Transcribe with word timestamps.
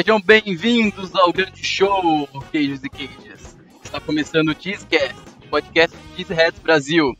Sejam 0.00 0.18
bem-vindos 0.18 1.14
ao 1.14 1.30
grande 1.30 1.62
show 1.62 2.26
Queijos 2.50 2.82
e 2.82 2.88
Queijas. 2.88 3.54
Está 3.84 4.00
começando 4.00 4.48
o 4.48 4.56
Cheesecast, 4.58 5.14
o 5.44 5.48
podcast 5.48 5.94
Cheeseheads 6.16 6.58
Brasil. 6.58 7.14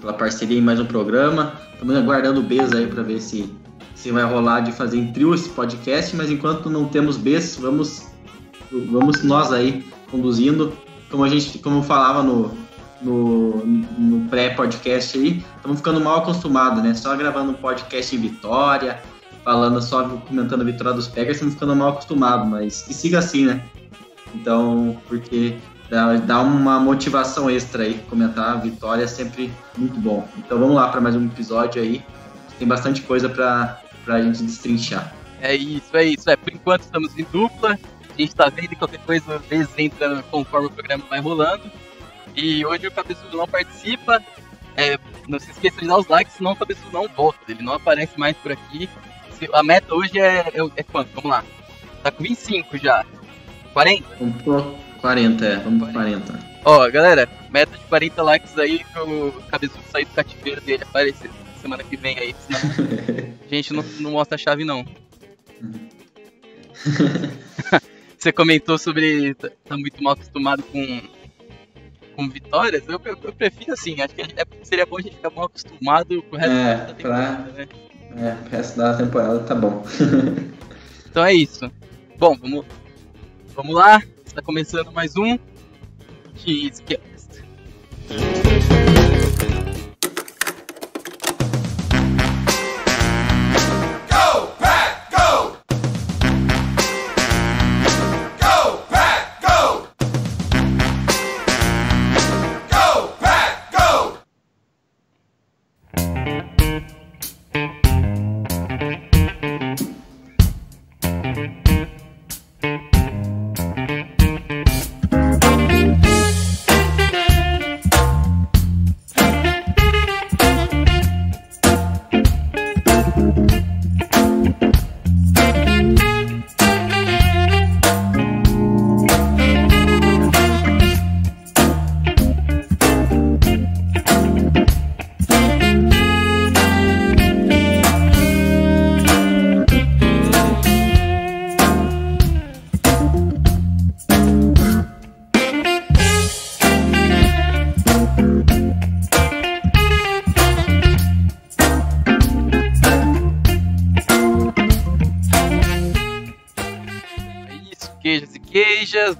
pela 0.00 0.12
parceria 0.12 0.56
em 0.56 0.62
mais 0.62 0.78
um 0.78 0.86
programa. 0.86 1.60
Estamos 1.72 1.96
aguardando 1.96 2.38
o 2.38 2.44
Beza 2.44 2.78
aí 2.78 2.86
para 2.86 3.02
ver 3.02 3.20
se, 3.20 3.52
se 3.96 4.12
vai 4.12 4.22
rolar 4.22 4.60
de 4.60 4.70
fazer 4.70 4.98
em 4.98 5.12
trio 5.12 5.34
esse 5.34 5.48
podcast, 5.48 6.14
mas 6.14 6.30
enquanto 6.30 6.70
não 6.70 6.86
temos 6.86 7.16
Bez, 7.16 7.56
vamos 7.56 8.06
vamos 8.70 9.22
nós 9.22 9.52
aí 9.52 9.84
conduzindo, 10.10 10.76
como 11.14 11.22
a 11.22 11.28
gente, 11.28 11.60
como 11.60 11.80
falava 11.80 12.24
no, 12.24 12.52
no, 13.00 13.64
no 13.64 14.28
pré-podcast 14.28 15.16
aí, 15.16 15.44
estamos 15.56 15.76
ficando 15.76 16.00
mal 16.00 16.18
acostumados, 16.18 16.82
né? 16.82 16.92
Só 16.92 17.14
gravando 17.14 17.52
um 17.52 17.54
podcast 17.54 18.16
em 18.16 18.18
Vitória, 18.18 19.00
falando 19.44 19.80
só, 19.80 20.08
comentando 20.08 20.62
a 20.62 20.64
vitória 20.64 20.92
dos 20.92 21.06
Packers, 21.06 21.36
estamos 21.36 21.54
ficando 21.54 21.76
mal 21.76 21.90
acostumados, 21.90 22.48
mas 22.48 22.82
que 22.82 22.92
siga 22.92 23.20
assim, 23.20 23.46
né? 23.46 23.62
Então, 24.34 25.00
porque 25.06 25.56
dá, 25.88 26.16
dá 26.16 26.40
uma 26.40 26.80
motivação 26.80 27.48
extra 27.48 27.84
aí, 27.84 27.94
comentar 28.10 28.50
a 28.50 28.56
vitória 28.56 29.04
é 29.04 29.06
sempre 29.06 29.52
muito 29.78 29.94
bom. 30.00 30.26
Então 30.36 30.58
vamos 30.58 30.74
lá 30.74 30.88
para 30.88 31.00
mais 31.00 31.14
um 31.14 31.26
episódio 31.26 31.80
aí, 31.80 32.02
tem 32.58 32.66
bastante 32.66 33.02
coisa 33.02 33.28
para 33.28 33.78
a 34.08 34.20
gente 34.20 34.42
destrinchar. 34.42 35.14
É 35.40 35.54
isso, 35.54 35.96
é 35.96 36.04
isso. 36.06 36.28
É, 36.28 36.34
por 36.36 36.52
enquanto 36.52 36.82
estamos 36.82 37.16
em 37.16 37.24
dupla, 37.30 37.78
a 38.16 38.20
gente 38.20 38.34
tá 38.34 38.48
vendo 38.48 38.72
e 38.72 38.76
qualquer 38.76 39.00
coisa, 39.00 39.36
às 39.36 39.44
vezes 39.46 39.68
entra 39.78 40.22
conforme 40.30 40.68
o 40.68 40.70
programa 40.70 41.04
vai 41.08 41.20
rolando. 41.20 41.70
E 42.36 42.64
hoje 42.64 42.86
o 42.86 42.92
Cabeçudo 42.92 43.36
não 43.36 43.46
participa. 43.46 44.22
É, 44.76 44.98
não 45.28 45.38
se 45.38 45.50
esqueça 45.50 45.80
de 45.80 45.86
dar 45.86 45.98
os 45.98 46.08
likes, 46.08 46.34
senão 46.34 46.52
o 46.52 46.56
Cabeçudo 46.56 46.90
não 46.92 47.08
volta. 47.08 47.38
Ele 47.48 47.62
não 47.62 47.74
aparece 47.74 48.18
mais 48.18 48.36
por 48.36 48.52
aqui. 48.52 48.88
A 49.52 49.62
meta 49.62 49.94
hoje 49.94 50.18
é, 50.18 50.40
é, 50.40 50.70
é 50.76 50.82
quanto? 50.82 51.10
Vamos 51.14 51.30
lá. 51.30 51.44
Tá 52.02 52.10
com 52.10 52.22
25 52.22 52.78
já. 52.78 53.04
40? 53.72 54.16
Vamos 54.18 54.42
pro 54.42 54.74
40, 55.00 55.44
é. 55.44 55.56
Vamos 55.56 55.82
pro 55.84 55.92
40. 55.92 56.54
Ó, 56.64 56.90
galera, 56.90 57.28
meta 57.50 57.76
de 57.76 57.84
40 57.84 58.22
likes 58.22 58.58
aí 58.58 58.84
pro 58.92 59.32
Cabeçudo 59.50 59.84
sair 59.90 60.04
do 60.06 60.12
cativeiro 60.12 60.60
dele 60.60 60.82
aparecer 60.82 61.30
semana 61.60 61.82
que 61.82 61.96
vem 61.96 62.18
aí. 62.18 62.34
Senão 62.46 62.60
a 63.50 63.54
gente 63.54 63.72
não, 63.72 63.84
não 64.00 64.10
mostra 64.12 64.34
a 64.34 64.38
chave, 64.38 64.64
não. 64.64 64.84
Você 68.24 68.32
comentou 68.32 68.78
sobre 68.78 69.34
tá, 69.34 69.50
tá 69.66 69.76
muito 69.76 70.02
mal 70.02 70.14
acostumado 70.14 70.62
com, 70.62 71.02
com 72.16 72.26
vitórias. 72.26 72.82
Eu, 72.88 72.98
eu, 73.04 73.18
eu 73.22 73.32
prefiro 73.34 73.74
assim, 73.74 74.00
acho 74.00 74.14
que 74.14 74.22
é, 74.22 74.26
seria 74.62 74.86
bom 74.86 74.96
a 74.96 75.02
gente 75.02 75.16
ficar 75.16 75.28
mal 75.28 75.44
acostumado 75.44 76.22
com 76.22 76.34
o 76.34 76.38
resto 76.38 76.54
é, 76.54 76.74
da 76.74 76.94
temporada, 76.94 77.52
pra... 77.52 77.52
né? 77.52 77.68
É, 78.16 78.46
o 78.46 78.48
resto 78.48 78.78
da 78.78 78.96
temporada 78.96 79.40
tá 79.40 79.54
bom. 79.54 79.84
então 81.06 81.22
é 81.22 81.34
isso. 81.34 81.70
Bom, 82.18 82.34
vamos, 82.34 82.64
vamos 83.54 83.74
lá. 83.74 84.02
Está 84.24 84.40
começando 84.40 84.90
mais 84.90 85.18
um 85.18 85.38
Cheesecast. 86.34 87.44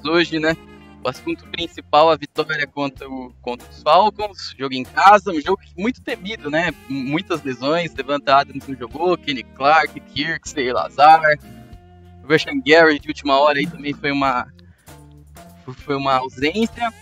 Hoje, 0.04 0.38
né? 0.38 0.56
O 1.02 1.08
assunto 1.08 1.46
principal, 1.48 2.10
a 2.10 2.16
vitória 2.16 2.66
contra, 2.66 3.08
o, 3.08 3.32
contra 3.42 3.68
os 3.68 3.82
Falcons, 3.82 4.54
jogo 4.58 4.74
em 4.74 4.84
casa, 4.84 5.32
um 5.32 5.40
jogo 5.40 5.60
muito 5.76 6.00
temido, 6.00 6.50
né? 6.50 6.72
Muitas 6.88 7.42
lesões, 7.42 7.94
levantadas 7.94 8.54
não 8.66 8.76
jogou, 8.76 9.16
Kenny 9.16 9.42
Clark, 9.42 9.98
Kirksey, 10.00 10.72
Lazar, 10.72 11.20
Russian 12.28 12.60
Gary 12.64 12.98
de 12.98 13.08
última 13.08 13.38
hora 13.38 13.58
aí 13.58 13.66
também 13.66 13.92
foi 13.92 14.10
uma 14.10 14.46
foi 15.78 15.96
uma 15.96 16.16
ausência. 16.16 16.92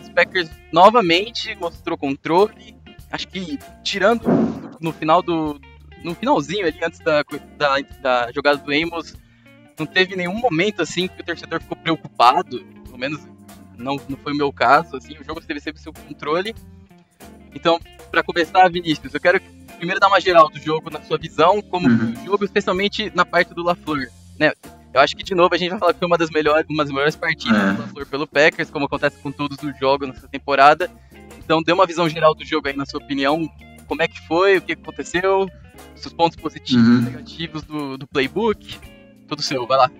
Os 0.00 0.08
Packers 0.08 0.50
novamente 0.72 1.54
mostrou 1.56 1.96
controle. 1.96 2.76
Acho 3.10 3.28
que 3.28 3.58
tirando 3.82 4.28
no 4.80 4.92
final 4.92 5.22
do 5.22 5.60
no 6.02 6.14
finalzinho 6.14 6.66
ali 6.66 6.78
antes 6.82 7.00
da, 7.00 7.24
da, 7.56 7.76
da 8.00 8.32
jogada 8.32 8.58
do 8.58 8.72
Amos, 8.72 9.14
não 9.78 9.86
teve 9.86 10.16
nenhum 10.16 10.34
momento 10.34 10.82
assim 10.82 11.08
que 11.08 11.20
o 11.20 11.24
torcedor 11.24 11.60
ficou 11.60 11.76
preocupado, 11.76 12.64
pelo 12.84 12.98
menos 12.98 13.20
não, 13.76 13.96
não 14.08 14.16
foi 14.16 14.32
o 14.32 14.36
meu 14.36 14.52
caso, 14.52 14.96
assim, 14.96 15.16
o 15.18 15.24
jogo 15.24 15.40
teve 15.40 15.60
sempre 15.60 15.80
seu 15.80 15.92
controle. 15.92 16.54
Então, 17.54 17.80
para 18.10 18.22
começar, 18.22 18.68
Vinícius, 18.68 19.14
eu 19.14 19.20
quero 19.20 19.40
primeiro 19.76 20.00
dar 20.00 20.08
uma 20.08 20.20
geral 20.20 20.50
do 20.50 20.58
jogo 20.58 20.90
na 20.90 21.00
sua 21.02 21.16
visão, 21.16 21.62
como 21.62 21.88
uhum. 21.88 22.12
o 22.12 22.26
jogo, 22.26 22.44
especialmente 22.44 23.12
na 23.14 23.24
parte 23.24 23.54
do 23.54 23.62
LaFleur, 23.62 24.08
né? 24.38 24.52
Eu 24.92 25.00
acho 25.00 25.14
que 25.14 25.22
de 25.22 25.34
novo 25.34 25.54
a 25.54 25.58
gente 25.58 25.70
vai 25.70 25.78
falar 25.78 25.92
que 25.92 25.98
foi 25.98 26.08
uma 26.08 26.18
das 26.18 26.30
melhores, 26.30 26.66
uma 26.68 26.82
das 26.82 26.92
melhores 26.92 27.14
partidas 27.14 27.62
é. 27.62 27.72
do 27.72 27.82
LaFleur 27.82 28.06
pelo 28.06 28.26
Packers, 28.26 28.70
como 28.70 28.86
acontece 28.86 29.18
com 29.18 29.30
todos 29.30 29.56
os 29.62 29.78
jogos 29.78 30.08
nessa 30.08 30.26
temporada. 30.26 30.90
Então, 31.38 31.62
dê 31.62 31.72
uma 31.72 31.86
visão 31.86 32.08
geral 32.08 32.34
do 32.34 32.44
jogo 32.44 32.68
aí, 32.68 32.76
na 32.76 32.84
sua 32.84 33.00
opinião, 33.00 33.48
como 33.86 34.02
é 34.02 34.08
que 34.08 34.20
foi, 34.26 34.58
o 34.58 34.62
que 34.62 34.72
aconteceu, 34.72 35.48
os 35.94 36.12
pontos 36.12 36.36
positivos 36.36 36.84
e 36.84 36.90
uhum. 36.90 37.02
negativos 37.02 37.62
do, 37.62 37.96
do 37.96 38.06
playbook, 38.06 38.78
tudo 39.28 39.42
seu, 39.42 39.66
vai 39.66 39.78
lá. 39.78 39.90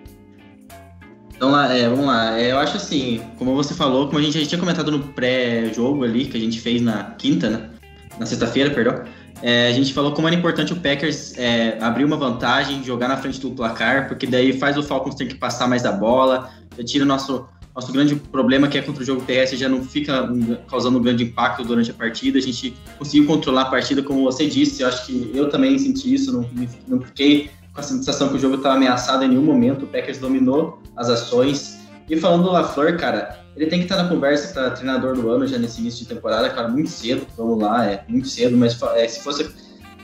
Então 1.36 1.58
é, 1.60 1.88
vamos 1.88 2.06
lá. 2.06 2.38
É, 2.38 2.50
eu 2.50 2.58
acho 2.58 2.76
assim, 2.76 3.22
como 3.38 3.54
você 3.54 3.72
falou, 3.72 4.06
como 4.06 4.18
a 4.18 4.22
gente, 4.22 4.36
gente 4.38 4.48
tinha 4.48 4.58
comentado 4.58 4.90
no 4.90 4.98
pré-jogo 4.98 6.02
ali, 6.02 6.26
que 6.26 6.36
a 6.36 6.40
gente 6.40 6.60
fez 6.60 6.82
na 6.82 7.04
quinta, 7.12 7.48
né? 7.48 7.70
Na 8.18 8.26
sexta-feira, 8.26 8.70
perdão. 8.70 9.04
É, 9.40 9.68
a 9.68 9.72
gente 9.72 9.94
falou 9.94 10.12
como 10.12 10.26
era 10.26 10.36
importante 10.36 10.72
o 10.72 10.76
Packers 10.76 11.38
é, 11.38 11.78
abrir 11.80 12.04
uma 12.04 12.16
vantagem, 12.16 12.82
jogar 12.82 13.06
na 13.06 13.16
frente 13.16 13.38
do 13.40 13.52
placar, 13.52 14.08
porque 14.08 14.26
daí 14.26 14.52
faz 14.52 14.76
o 14.76 14.82
Falcons 14.82 15.14
ter 15.14 15.26
que 15.26 15.36
passar 15.36 15.68
mais 15.68 15.84
a 15.84 15.92
bola, 15.92 16.50
já 16.76 16.84
tira 16.84 17.04
o 17.04 17.06
nosso, 17.06 17.46
nosso 17.72 17.92
grande 17.92 18.16
problema 18.16 18.66
que 18.66 18.76
é 18.76 18.82
contra 18.82 19.00
o 19.00 19.06
jogo 19.06 19.20
terrestre, 19.22 19.56
já 19.56 19.68
não 19.68 19.84
fica 19.84 20.28
causando 20.68 20.98
um 20.98 21.02
grande 21.02 21.22
impacto 21.22 21.62
durante 21.62 21.92
a 21.92 21.94
partida. 21.94 22.36
A 22.36 22.42
gente 22.42 22.74
conseguiu 22.98 23.28
controlar 23.28 23.62
a 23.62 23.66
partida, 23.66 24.02
como 24.02 24.24
você 24.24 24.48
disse. 24.48 24.82
Eu 24.82 24.88
acho 24.88 25.06
que 25.06 25.30
eu 25.32 25.48
também 25.48 25.78
senti 25.78 26.12
isso, 26.12 26.32
não, 26.32 26.50
não 26.88 27.00
fiquei 27.00 27.48
a 27.78 27.82
sensação 27.82 28.28
que 28.28 28.36
o 28.36 28.38
jogo 28.38 28.56
estava 28.56 28.74
ameaçado 28.74 29.24
em 29.24 29.28
nenhum 29.28 29.42
momento. 29.42 29.84
O 29.84 29.86
Packers 29.86 30.18
dominou 30.18 30.80
as 30.96 31.08
ações. 31.08 31.78
E 32.08 32.16
falando 32.16 32.44
do 32.44 32.50
LaFleur, 32.50 32.98
cara, 32.98 33.38
ele 33.56 33.66
tem 33.66 33.78
que 33.78 33.84
estar 33.84 34.02
na 34.02 34.08
conversa 34.08 34.52
para 34.52 34.70
treinador 34.70 35.14
do 35.14 35.30
ano 35.30 35.46
já 35.46 35.58
nesse 35.58 35.80
início 35.80 36.00
de 36.00 36.14
temporada, 36.14 36.48
cara, 36.50 36.68
muito 36.68 36.90
cedo. 36.90 37.26
Vamos 37.36 37.60
lá, 37.60 37.86
é 37.86 38.04
muito 38.08 38.28
cedo, 38.28 38.56
mas 38.56 38.80
é, 38.94 39.06
se 39.06 39.22
fosse 39.22 39.48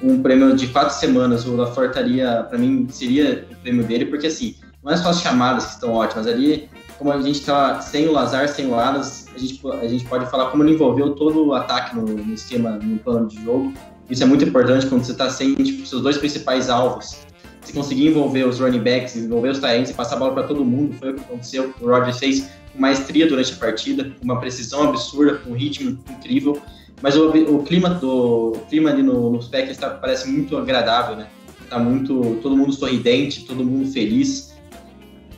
um 0.02 0.20
prêmio 0.22 0.54
de 0.54 0.66
quatro 0.68 0.94
semanas, 0.94 1.46
o 1.46 1.56
LaFleur 1.56 1.88
estaria, 1.88 2.44
para 2.48 2.58
mim, 2.58 2.86
seria 2.90 3.46
o 3.50 3.56
prêmio 3.56 3.84
dele, 3.84 4.06
porque 4.06 4.26
assim, 4.26 4.54
não 4.82 4.92
é 4.92 4.96
só 4.96 5.08
as 5.08 5.20
chamadas 5.20 5.64
que 5.64 5.70
estão 5.72 5.92
ótimas, 5.92 6.26
ali, 6.26 6.68
como 6.98 7.10
a 7.10 7.20
gente 7.22 7.40
tá 7.40 7.80
sem 7.80 8.06
o 8.06 8.12
Lazar, 8.12 8.48
sem 8.48 8.66
o 8.66 8.74
Alas, 8.74 9.26
a 9.34 9.38
gente, 9.38 9.60
a 9.66 9.88
gente 9.88 10.04
pode 10.04 10.30
falar 10.30 10.50
como 10.50 10.62
ele 10.62 10.74
envolveu 10.74 11.14
todo 11.14 11.46
o 11.46 11.54
ataque 11.54 11.96
no, 11.96 12.02
no 12.02 12.34
esquema, 12.34 12.72
no 12.72 12.98
plano 12.98 13.26
de 13.26 13.42
jogo. 13.42 13.72
Isso 14.10 14.22
é 14.22 14.26
muito 14.26 14.44
importante 14.44 14.86
quando 14.86 15.02
você 15.04 15.12
está 15.12 15.30
sem 15.30 15.54
tipo, 15.54 15.86
seus 15.86 16.02
dois 16.02 16.18
principais 16.18 16.68
alvos 16.68 17.23
se 17.64 17.72
conseguir 17.72 18.08
envolver 18.08 18.46
os 18.46 18.60
running 18.60 18.82
backs, 18.82 19.16
envolver 19.16 19.48
os 19.48 19.58
tight 19.58 19.90
e 19.90 19.94
passar 19.94 20.16
a 20.16 20.18
bola 20.18 20.34
para 20.34 20.42
todo 20.44 20.64
mundo, 20.64 20.94
foi 20.94 21.10
o 21.10 21.14
que 21.14 21.20
aconteceu. 21.20 21.74
O 21.80 21.88
Rodgers 21.88 22.18
fez 22.18 22.50
com 22.72 22.80
maestria 22.80 23.26
durante 23.26 23.52
a 23.52 23.56
partida, 23.56 24.04
com 24.04 24.24
uma 24.24 24.38
precisão 24.38 24.82
absurda, 24.84 25.36
com 25.38 25.50
um 25.50 25.54
ritmo 25.54 25.98
incrível. 26.10 26.60
Mas 27.00 27.16
o, 27.16 27.28
o 27.28 27.62
clima 27.62 27.90
do 27.90 28.52
o 28.52 28.66
clima 28.68 28.90
ali 28.90 29.02
no, 29.02 29.30
nos 29.30 29.48
Packers 29.48 29.78
tá, 29.78 29.90
parece 29.90 30.28
muito 30.28 30.56
agradável, 30.56 31.16
né? 31.16 31.28
Tá 31.68 31.78
muito 31.78 32.38
todo 32.42 32.56
mundo 32.56 32.72
sorridente, 32.72 33.44
todo 33.44 33.64
mundo 33.64 33.90
feliz. 33.90 34.54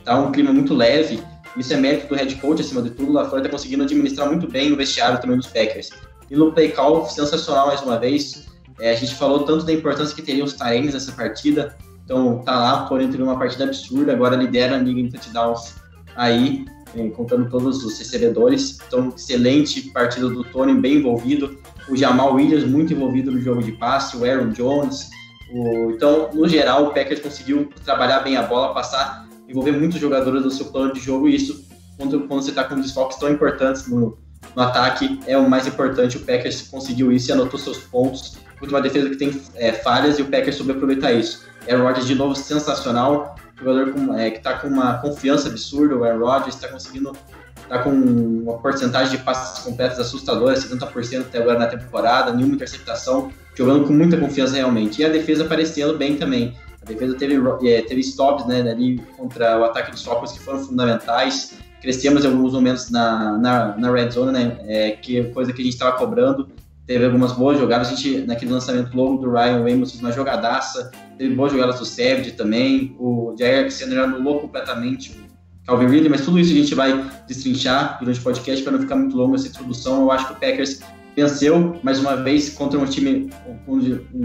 Tá 0.05 0.19
um 0.19 0.33
clima 0.33 0.53
muito 0.53 0.75
leve. 0.75 1.21
Isso 1.57 1.73
é 1.73 1.77
mérito 1.77 2.09
do 2.09 2.15
head 2.15 2.35
coach 2.37 2.61
acima 2.61 2.83
de 2.83 2.91
tudo. 2.91 3.13
Lá 3.13 3.29
fora 3.29 3.43
tá 3.43 3.49
conseguindo 3.49 3.85
administrar 3.85 4.29
muito 4.29 4.49
bem 4.49 4.73
o 4.73 4.77
vestiário 4.77 5.21
também 5.21 5.37
dos 5.37 5.47
Packers. 5.47 5.91
E 6.31 6.37
no 6.37 6.53
play 6.53 6.71
call, 6.73 7.07
sensacional 7.09 7.69
mais 7.69 7.81
uma 7.81 7.99
vez. 7.99 8.47
É, 8.79 8.91
a 8.91 8.95
gente 8.95 9.15
falou 9.15 9.45
tanto 9.45 9.65
da 9.65 9.73
importância 9.73 10.15
que 10.15 10.23
teriam 10.23 10.45
os 10.45 10.53
Tyrants 10.53 10.93
nessa 10.93 11.13
partida. 11.13 11.77
Então, 12.07 12.39
tá 12.39 12.57
lá, 12.57 12.87
porém, 12.87 13.11
teve 13.11 13.23
uma 13.23 13.37
partida 13.37 13.65
absurda, 13.65 14.13
agora 14.13 14.37
lidera 14.37 14.77
a 14.77 14.79
liga 14.79 15.01
em 15.01 15.11
touchdowns 15.11 15.75
aí, 16.15 16.65
eh, 16.95 17.09
contando 17.11 17.51
todos 17.51 17.85
os 17.85 17.99
recebedores. 17.99 18.79
Então, 18.87 19.13
excelente 19.15 19.91
partida 19.91 20.29
do 20.29 20.45
Tony, 20.45 20.73
bem 20.81 20.99
envolvido. 20.99 21.59
O 21.89 21.97
Jamal 21.97 22.35
Williams, 22.35 22.65
muito 22.65 22.93
envolvido 22.93 23.33
no 23.33 23.41
jogo 23.41 23.61
de 23.61 23.73
passe. 23.73 24.17
O 24.17 24.25
Aaron 24.25 24.51
Jones. 24.51 25.11
O... 25.53 25.91
Então, 25.91 26.31
no 26.33 26.49
geral, 26.49 26.87
o 26.87 26.95
Packers 26.95 27.21
conseguiu 27.21 27.69
trabalhar 27.85 28.21
bem 28.21 28.37
a 28.37 28.43
bola, 28.43 28.73
passar, 28.73 29.29
envolver 29.49 29.73
muitos 29.73 30.01
jogadores 30.01 30.45
no 30.45 30.51
seu 30.51 30.67
plano 30.67 30.93
de 30.93 31.01
jogo. 31.01 31.29
E 31.29 31.35
isso, 31.35 31.67
quando, 31.99 32.21
quando 32.29 32.43
você 32.43 32.51
está 32.51 32.63
com 32.63 32.81
desfalques 32.81 33.19
tão 33.19 33.29
importantes 33.29 33.89
no, 33.89 34.17
no 34.55 34.63
ataque, 34.63 35.19
é 35.27 35.37
o 35.37 35.51
mais 35.51 35.67
importante. 35.67 36.19
O 36.19 36.21
Packers 36.21 36.63
conseguiu 36.63 37.11
isso 37.11 37.31
e 37.31 37.33
anotou 37.33 37.59
seus 37.59 37.79
pontos. 37.79 38.37
Contra 38.61 38.77
uma 38.77 38.81
defesa 38.81 39.11
que 39.11 39.17
tem 39.17 39.43
é, 39.57 39.73
falhas 39.73 40.21
e 40.21 40.23
o 40.23 40.27
Packers 40.27 40.55
soube 40.55 40.71
aproveitar 40.71 41.13
isso. 41.13 41.45
Aaron 41.69 41.83
Rodgers 41.83 42.07
de 42.07 42.15
novo 42.15 42.35
sensacional, 42.35 43.35
jogador 43.59 43.93
com, 43.93 44.15
é, 44.15 44.31
que 44.31 44.39
está 44.39 44.55
com 44.55 44.69
uma 44.69 44.99
confiança 44.99 45.49
absurda, 45.49 45.97
o 45.97 46.05
Aaron 46.05 46.25
Rodgers 46.25 46.55
está 46.55 46.69
conseguindo, 46.69 47.13
está 47.57 47.79
com 47.79 47.91
uma 47.91 48.59
porcentagem 48.59 49.17
de 49.17 49.25
passes 49.25 49.65
completos 49.65 49.99
assustadora, 49.99 50.55
70% 50.55 51.23
até 51.23 51.39
agora 51.39 51.59
na 51.59 51.67
temporada, 51.67 52.33
nenhuma 52.33 52.55
interceptação, 52.55 53.31
jogando 53.55 53.87
com 53.87 53.93
muita 53.93 54.17
confiança 54.17 54.55
realmente. 54.55 55.01
E 55.01 55.05
a 55.05 55.09
defesa 55.09 55.45
aparecendo 55.45 55.97
bem 55.97 56.17
também. 56.17 56.57
A 56.83 56.85
defesa 56.85 57.17
teve, 57.17 57.37
é, 57.69 57.83
teve 57.83 58.01
stops 58.01 58.47
né, 58.47 58.61
ali 58.61 58.99
contra 59.17 59.59
o 59.59 59.65
ataque 59.65 59.91
dos 59.91 60.05
Falcons 60.05 60.33
que 60.33 60.39
foram 60.39 60.61
fundamentais. 60.61 61.55
Crescemos 61.83 62.25
em 62.25 62.29
alguns 62.29 62.53
momentos 62.53 62.91
na, 62.91 63.37
na, 63.39 63.77
na 63.77 63.91
red 63.91 64.11
zone, 64.11 64.33
né, 64.33 64.59
é, 64.67 64.91
que 64.93 65.19
é 65.19 65.25
coisa 65.25 65.53
que 65.53 65.61
a 65.61 65.65
gente 65.65 65.75
estava 65.75 65.97
cobrando 65.97 66.49
teve 66.87 67.05
algumas 67.05 67.33
boas 67.33 67.59
jogadas. 67.59 67.89
A 67.89 67.95
gente, 67.95 68.19
naquele 68.27 68.53
lançamento 68.53 68.97
longo 68.97 69.23
do 69.23 69.31
Ryan 69.31 69.65
Reynolds, 69.65 69.99
uma 70.01 70.13
jogadaça. 70.13 70.91
Teve 71.19 71.35
boas 71.35 71.53
jogadas 71.53 71.79
do 71.79 71.85
Savage 71.85 72.33
também. 72.33 72.95
O 72.99 73.35
Jair 73.39 73.61
Alexander 73.61 73.99
anulou 73.99 74.41
completamente 74.41 75.11
o 75.11 75.67
Calvin 75.67 75.87
Ridley, 75.87 76.09
mas 76.09 76.25
tudo 76.25 76.39
isso 76.39 76.53
a 76.53 76.57
gente 76.57 76.75
vai 76.75 77.11
destrinchar 77.27 77.99
durante 77.99 78.21
o 78.21 78.23
podcast 78.23 78.63
para 78.63 78.73
não 78.73 78.81
ficar 78.81 78.97
muito 78.97 79.17
longo 79.17 79.35
essa 79.35 79.49
introdução. 79.49 80.03
Eu 80.03 80.11
acho 80.13 80.27
que 80.29 80.33
o 80.35 80.37
Packers 80.37 80.81
venceu 81.17 81.81
mais 81.83 81.99
uma 81.99 82.15
vez 82.17 82.51
contra 82.51 82.79
um 82.79 82.85
time 82.85 83.31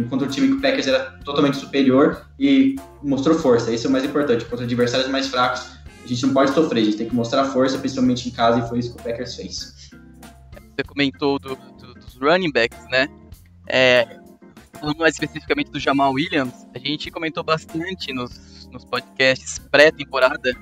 contra 0.09 0.27
um 0.27 0.29
time 0.29 0.49
que 0.49 0.53
o 0.55 0.61
Packers 0.61 0.87
era 0.87 1.17
totalmente 1.23 1.57
superior 1.57 2.27
e 2.37 2.75
mostrou 3.01 3.35
força. 3.37 3.71
Isso 3.71 3.87
é 3.87 3.89
o 3.89 3.91
mais 3.91 4.03
importante. 4.03 4.45
Contra 4.45 4.65
adversários 4.65 5.09
mais 5.09 5.27
fracos, 5.27 5.71
a 6.03 6.07
gente 6.07 6.25
não 6.25 6.33
pode 6.33 6.53
sofrer, 6.53 6.81
a 6.81 6.85
gente 6.85 6.97
tem 6.97 7.07
que 7.07 7.15
mostrar 7.15 7.45
força, 7.45 7.77
principalmente 7.77 8.27
em 8.27 8.31
casa, 8.31 8.59
e 8.59 8.67
foi 8.67 8.79
isso 8.79 8.93
que 8.93 9.01
o 9.01 9.03
Packers 9.03 9.35
fez. 9.35 9.89
Você 10.75 10.83
comentou 10.85 11.39
do, 11.39 11.57
running 12.21 12.51
backs, 12.51 12.79
né? 12.89 13.07
É, 13.67 14.19
falando 14.79 14.97
mais 14.97 15.15
especificamente 15.15 15.71
do 15.71 15.79
Jamal 15.79 16.11
Williams, 16.13 16.67
a 16.73 16.79
gente 16.79 17.11
comentou 17.11 17.43
bastante 17.43 18.13
nos, 18.13 18.67
nos 18.71 18.83
podcasts 18.85 19.59
pré-temporada 19.59 20.55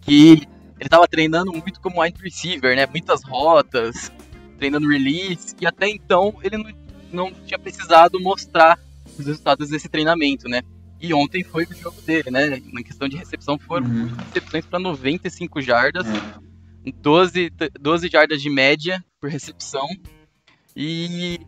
que 0.00 0.42
ele 0.78 0.88
estava 0.88 1.06
treinando 1.06 1.52
muito 1.52 1.80
como 1.80 2.02
wide 2.02 2.20
receiver, 2.20 2.74
né? 2.74 2.86
Muitas 2.86 3.22
rotas, 3.22 4.10
treinando 4.58 4.88
release, 4.88 5.54
e 5.60 5.66
até 5.66 5.88
então 5.88 6.34
ele 6.42 6.56
não, 6.58 6.70
não 7.12 7.32
tinha 7.32 7.58
precisado 7.58 8.20
mostrar 8.20 8.78
os 9.18 9.26
resultados 9.26 9.68
desse 9.68 9.88
treinamento, 9.88 10.48
né? 10.48 10.62
E 11.00 11.12
ontem 11.12 11.42
foi 11.42 11.64
o 11.64 11.74
jogo 11.74 12.00
dele, 12.02 12.30
né? 12.30 12.60
Na 12.72 12.82
questão 12.82 13.08
de 13.08 13.16
recepção, 13.16 13.58
foram 13.58 13.86
uhum. 13.86 14.10
recepções 14.26 14.66
para 14.66 14.78
95 14.78 15.60
jardas, 15.60 16.06
12, 17.00 17.52
12 17.80 18.08
jardas 18.08 18.40
de 18.40 18.50
média 18.50 19.04
por 19.20 19.30
recepção, 19.30 19.86
e 20.76 21.40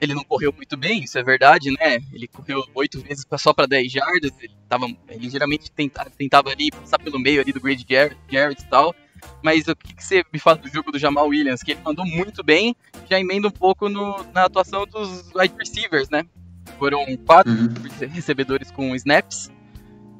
ele 0.00 0.14
não 0.14 0.24
correu 0.24 0.52
muito 0.52 0.76
bem, 0.76 1.04
isso 1.04 1.18
é 1.18 1.22
verdade, 1.22 1.70
né? 1.72 1.98
Ele 2.12 2.28
correu 2.28 2.64
oito 2.74 3.00
vezes 3.00 3.26
só 3.38 3.52
para 3.52 3.66
10 3.66 3.90
jardas, 3.90 4.32
ele, 4.40 4.54
tava, 4.68 4.86
ele 5.08 5.30
geralmente 5.30 5.70
tentava, 5.70 6.10
tentava 6.10 6.50
ali 6.50 6.70
passar 6.70 6.98
pelo 6.98 7.18
meio 7.18 7.40
ali 7.40 7.52
do 7.52 7.60
Grade 7.60 7.84
Garrett, 7.84 8.16
Garrett 8.30 8.62
e 8.62 8.66
tal. 8.66 8.94
Mas 9.42 9.66
o 9.66 9.74
que, 9.74 9.94
que, 9.94 10.04
você 10.04 10.22
me 10.32 10.38
fala 10.38 10.58
do 10.58 10.68
jogo 10.68 10.92
do 10.92 10.98
Jamal 10.98 11.28
Williams? 11.28 11.62
Que 11.62 11.72
ele 11.72 11.80
mandou 11.82 12.04
muito 12.04 12.44
bem, 12.44 12.76
já 13.08 13.18
emenda 13.18 13.48
um 13.48 13.50
pouco 13.52 13.88
no, 13.88 14.24
na 14.32 14.44
atuação 14.44 14.86
dos 14.86 15.30
wide 15.34 15.54
receivers, 15.58 16.10
né? 16.10 16.24
Foram 16.78 17.04
quatro 17.18 17.52
uhum. 17.52 18.08
recebedores 18.08 18.70
com 18.70 18.94
snaps. 18.94 19.50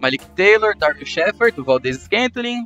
Malik 0.01 0.25
Taylor, 0.31 0.77
Darby 0.77 1.07
Shepard, 1.07 1.59
o 1.61 1.65
Valdez 1.65 1.97
Scantling 2.03 2.65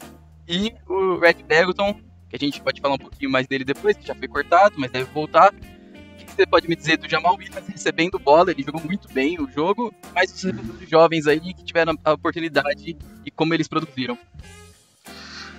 e 0.48 0.74
o 0.88 1.18
Red 1.18 1.44
Beggleton, 1.46 2.00
que 2.30 2.36
a 2.36 2.38
gente 2.38 2.60
pode 2.62 2.80
falar 2.80 2.94
um 2.94 2.98
pouquinho 2.98 3.30
mais 3.30 3.46
dele 3.46 3.64
depois, 3.64 3.96
que 3.96 4.06
já 4.06 4.14
foi 4.14 4.28
cortado, 4.28 4.76
mas 4.78 4.90
deve 4.90 5.10
voltar. 5.12 5.52
O 5.52 6.24
que 6.24 6.32
você 6.32 6.46
pode 6.46 6.68
me 6.68 6.76
dizer 6.76 6.96
do 6.96 7.08
Jamal 7.08 7.36
Williams 7.36 7.66
recebendo 7.66 8.18
bola? 8.18 8.52
Ele 8.52 8.62
jogou 8.62 8.80
muito 8.82 9.08
bem 9.12 9.40
o 9.40 9.50
jogo, 9.50 9.92
mas 10.14 10.32
os 10.32 10.42
recebedores 10.44 10.88
jovens 10.88 11.26
aí 11.26 11.52
que 11.52 11.64
tiveram 11.64 11.94
a 12.04 12.12
oportunidade 12.12 12.96
e 13.26 13.30
como 13.30 13.52
eles 13.52 13.66
produziram. 13.66 14.16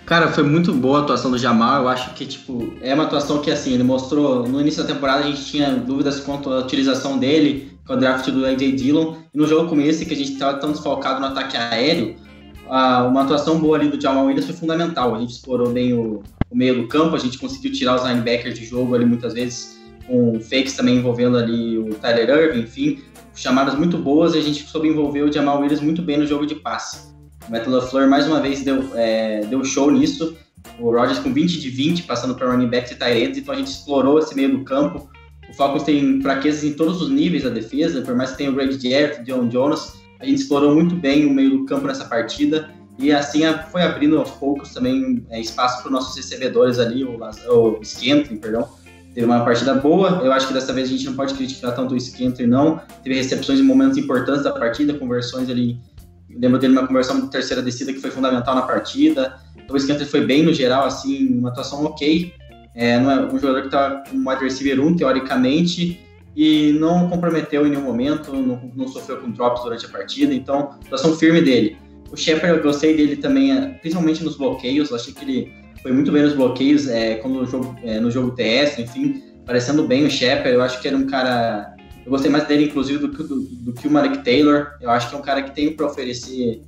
Cara, 0.06 0.30
foi 0.30 0.44
muito 0.44 0.74
boa 0.74 1.00
a 1.00 1.02
atuação 1.04 1.30
do 1.30 1.38
Jamal. 1.38 1.84
Eu 1.84 1.90
acho 1.90 2.14
que, 2.14 2.26
tipo, 2.26 2.74
é 2.82 2.94
uma 2.94 3.04
atuação 3.04 3.42
que, 3.42 3.52
assim, 3.52 3.74
ele 3.74 3.84
mostrou. 3.84 4.48
No 4.48 4.60
início 4.60 4.84
da 4.84 4.94
temporada 4.94 5.24
a 5.24 5.28
gente 5.28 5.46
tinha 5.46 5.72
dúvidas 5.72 6.20
quanto 6.20 6.52
à 6.52 6.60
utilização 6.60 7.18
dele 7.18 7.78
com 7.86 7.94
o 7.94 7.98
draft 7.98 8.30
do 8.30 8.46
AJ 8.46 8.76
Dillon. 8.76 9.16
E 9.34 9.38
no 9.38 9.48
jogo 9.48 9.70
como 9.70 9.82
esse, 9.82 10.06
que 10.06 10.14
a 10.14 10.18
gente 10.18 10.34
estava 10.34 10.58
tão 10.58 10.72
desfalcado 10.72 11.20
no 11.20 11.28
ataque 11.28 11.56
aéreo, 11.56 12.16
uma 12.68 13.24
atuação 13.24 13.60
boa 13.60 13.78
ali 13.78 13.90
do 13.90 14.02
Jamal 14.02 14.26
Williams 14.26 14.46
foi 14.46 14.56
fundamental. 14.56 15.16
A 15.16 15.20
gente 15.20 15.32
explorou 15.32 15.70
bem 15.72 15.94
o, 15.94 16.22
o 16.52 16.58
meio 16.58 16.82
do 16.82 16.88
campo, 16.88 17.16
a 17.16 17.20
gente 17.20 17.40
conseguiu 17.40 17.72
tirar 17.72 17.96
os 17.96 18.04
linebackers 18.04 18.60
de 18.60 18.66
jogo 18.66 18.94
ali 18.94 19.06
muitas 19.06 19.34
vezes, 19.34 19.80
com 20.06 20.40
fakes 20.42 20.74
também 20.74 20.98
envolvendo 20.98 21.38
ali 21.38 21.78
o 21.78 21.96
Tyler 21.96 22.30
Irving, 22.30 22.62
enfim, 22.62 23.00
chamadas 23.34 23.76
muito 23.76 23.98
boas 23.98 24.36
e 24.36 24.38
a 24.38 24.42
gente 24.42 24.64
soube 24.68 24.90
envolver 24.90 25.22
o 25.22 25.32
Jamal 25.32 25.62
Williams 25.62 25.82
muito 25.82 26.02
bem 26.02 26.18
no 26.18 26.28
jogo 26.28 26.46
de 26.46 26.56
passe. 26.56 27.10
O 27.48 27.52
Matt 27.52 27.66
LaFleur 27.66 28.10
mais 28.10 28.28
uma 28.28 28.42
vez 28.42 28.64
deu, 28.64 28.84
é, 28.96 29.46
deu 29.46 29.64
show 29.64 29.90
nisso, 29.90 30.36
o 30.78 30.92
Rodgers 30.92 31.20
com 31.20 31.34
20 31.34 31.60
de 31.60 31.70
20, 31.70 32.04
passando 32.04 32.36
para 32.36 32.52
running 32.52 32.68
backs 32.68 32.92
e 32.92 32.96
tight 32.96 33.40
então 33.40 33.54
a 33.54 33.58
gente 33.58 33.68
explorou 33.68 34.20
esse 34.20 34.36
meio 34.36 34.58
do 34.58 34.64
campo. 34.64 35.10
O 35.50 35.54
Falcons 35.54 35.84
tem 35.84 36.22
fraquezas 36.22 36.64
em 36.64 36.74
todos 36.74 37.02
os 37.02 37.10
níveis 37.10 37.44
da 37.44 37.50
defesa, 37.50 38.02
por 38.02 38.16
mais 38.16 38.32
que 38.32 38.38
tenha 38.38 38.52
o 38.52 38.54
Greg 38.54 38.76
o 38.76 39.24
John 39.24 39.50
Jonas, 39.50 39.94
a 40.20 40.26
gente 40.26 40.42
explorou 40.42 40.74
muito 40.74 40.96
bem 40.96 41.26
o 41.26 41.34
meio 41.34 41.50
do 41.50 41.66
campo 41.66 41.88
nessa 41.88 42.06
partida 42.06 42.70
e 43.02 43.12
assim 43.12 43.42
foi 43.72 43.82
abrindo 43.82 44.18
aos 44.18 44.32
poucos 44.32 44.74
também 44.74 45.26
é, 45.30 45.40
espaço 45.40 45.80
para 45.80 45.88
os 45.88 45.92
nossos 45.92 46.16
recebedores 46.16 46.80
ali, 46.80 47.04
o, 47.04 47.18
o 47.18 47.82
perdão. 48.40 48.68
Teve 49.14 49.26
uma 49.26 49.44
partida 49.44 49.74
boa, 49.74 50.22
eu 50.24 50.32
acho 50.32 50.48
que 50.48 50.54
dessa 50.54 50.72
vez 50.72 50.88
a 50.88 50.92
gente 50.92 51.06
não 51.06 51.16
pode 51.16 51.34
criticar 51.34 51.76
tanto 51.76 51.94
o 51.94 52.00
Scantling, 52.00 52.48
não. 52.48 52.80
Teve 53.04 53.16
recepções 53.16 53.60
em 53.60 53.64
momentos 53.64 53.98
importantes 53.98 54.44
da 54.44 54.52
partida, 54.54 54.94
conversões 54.94 55.50
ali 55.50 55.78
lembro 56.38 56.60
dele 56.60 56.74
uma 56.74 56.88
conversão 56.88 57.20
de 57.20 57.28
terceira 57.28 57.62
descida 57.62 57.92
que 57.92 58.00
foi 58.00 58.12
fundamental 58.12 58.56
na 58.56 58.62
partida. 58.62 59.38
Então 59.58 59.76
o 59.76 59.80
Scanter 59.80 60.08
foi 60.08 60.26
bem 60.26 60.44
no 60.44 60.54
geral, 60.54 60.86
assim, 60.86 61.28
uma 61.38 61.50
atuação 61.50 61.84
ok. 61.86 62.34
É, 62.74 63.00
não 63.00 63.12
é 63.12 63.26
um 63.26 63.38
jogador 63.38 63.62
que 63.62 63.68
estava 63.68 64.04
com 64.10 64.30
wide 64.30 64.44
receiver 64.44 64.80
1, 64.80 64.96
teoricamente, 64.96 66.00
e 66.36 66.72
não 66.80 67.10
comprometeu 67.10 67.68
em 67.68 67.72
nenhum 67.72 67.84
momento, 67.84 68.34
não, 68.34 68.72
não 68.74 68.88
sofreu 68.88 69.18
com 69.18 69.30
drops 69.32 69.64
durante 69.64 69.86
a 69.86 69.90
partida, 69.90 70.34
então, 70.34 70.78
atuação 70.86 71.16
firme 71.18 71.42
dele. 71.42 71.78
O 72.12 72.18
Shepard, 72.18 72.58
eu 72.58 72.64
gostei 72.64 72.96
dele 72.96 73.16
também, 73.16 73.58
é, 73.58 73.68
principalmente 73.82 74.24
nos 74.24 74.36
bloqueios, 74.36 74.90
eu 74.90 74.96
achei 74.96 75.14
que 75.14 75.24
ele 75.24 75.54
foi 75.82 75.92
muito 75.92 76.12
bem 76.12 76.24
nos 76.24 76.34
bloqueios, 76.34 76.88
é, 76.88 77.16
quando 77.16 77.36
no 77.36 77.46
jogo, 77.46 77.76
é, 77.84 78.00
no 78.00 78.12
jogo 78.12 78.32
terrestre, 78.32 78.84
enfim, 78.84 79.24
parecendo 79.46 79.88
bem 79.88 80.06
o 80.06 80.12
Shepard, 80.12 80.54
eu 80.54 80.62
acho 80.62 80.82
que 80.82 80.88
era 80.88 80.98
um 80.98 81.08
cara... 81.08 81.74
Eu 82.06 82.12
gostei 82.12 82.32
mais 82.32 82.48
dele, 82.48 82.66
inclusive, 82.66 83.00
do 83.00 83.08
do, 83.08 83.42
do 83.42 83.74
que 83.74 83.88
o 83.88 83.92
Malik 83.92 84.24
Taylor, 84.24 84.72
eu 84.82 84.90
acho 84.90 85.10
que 85.10 85.16
é 85.16 85.18
um 85.18 85.22
cara 85.22 85.42
que 85.44 85.56
tem 85.56 85.74
para 85.76 85.86
oferecer 85.86 86.62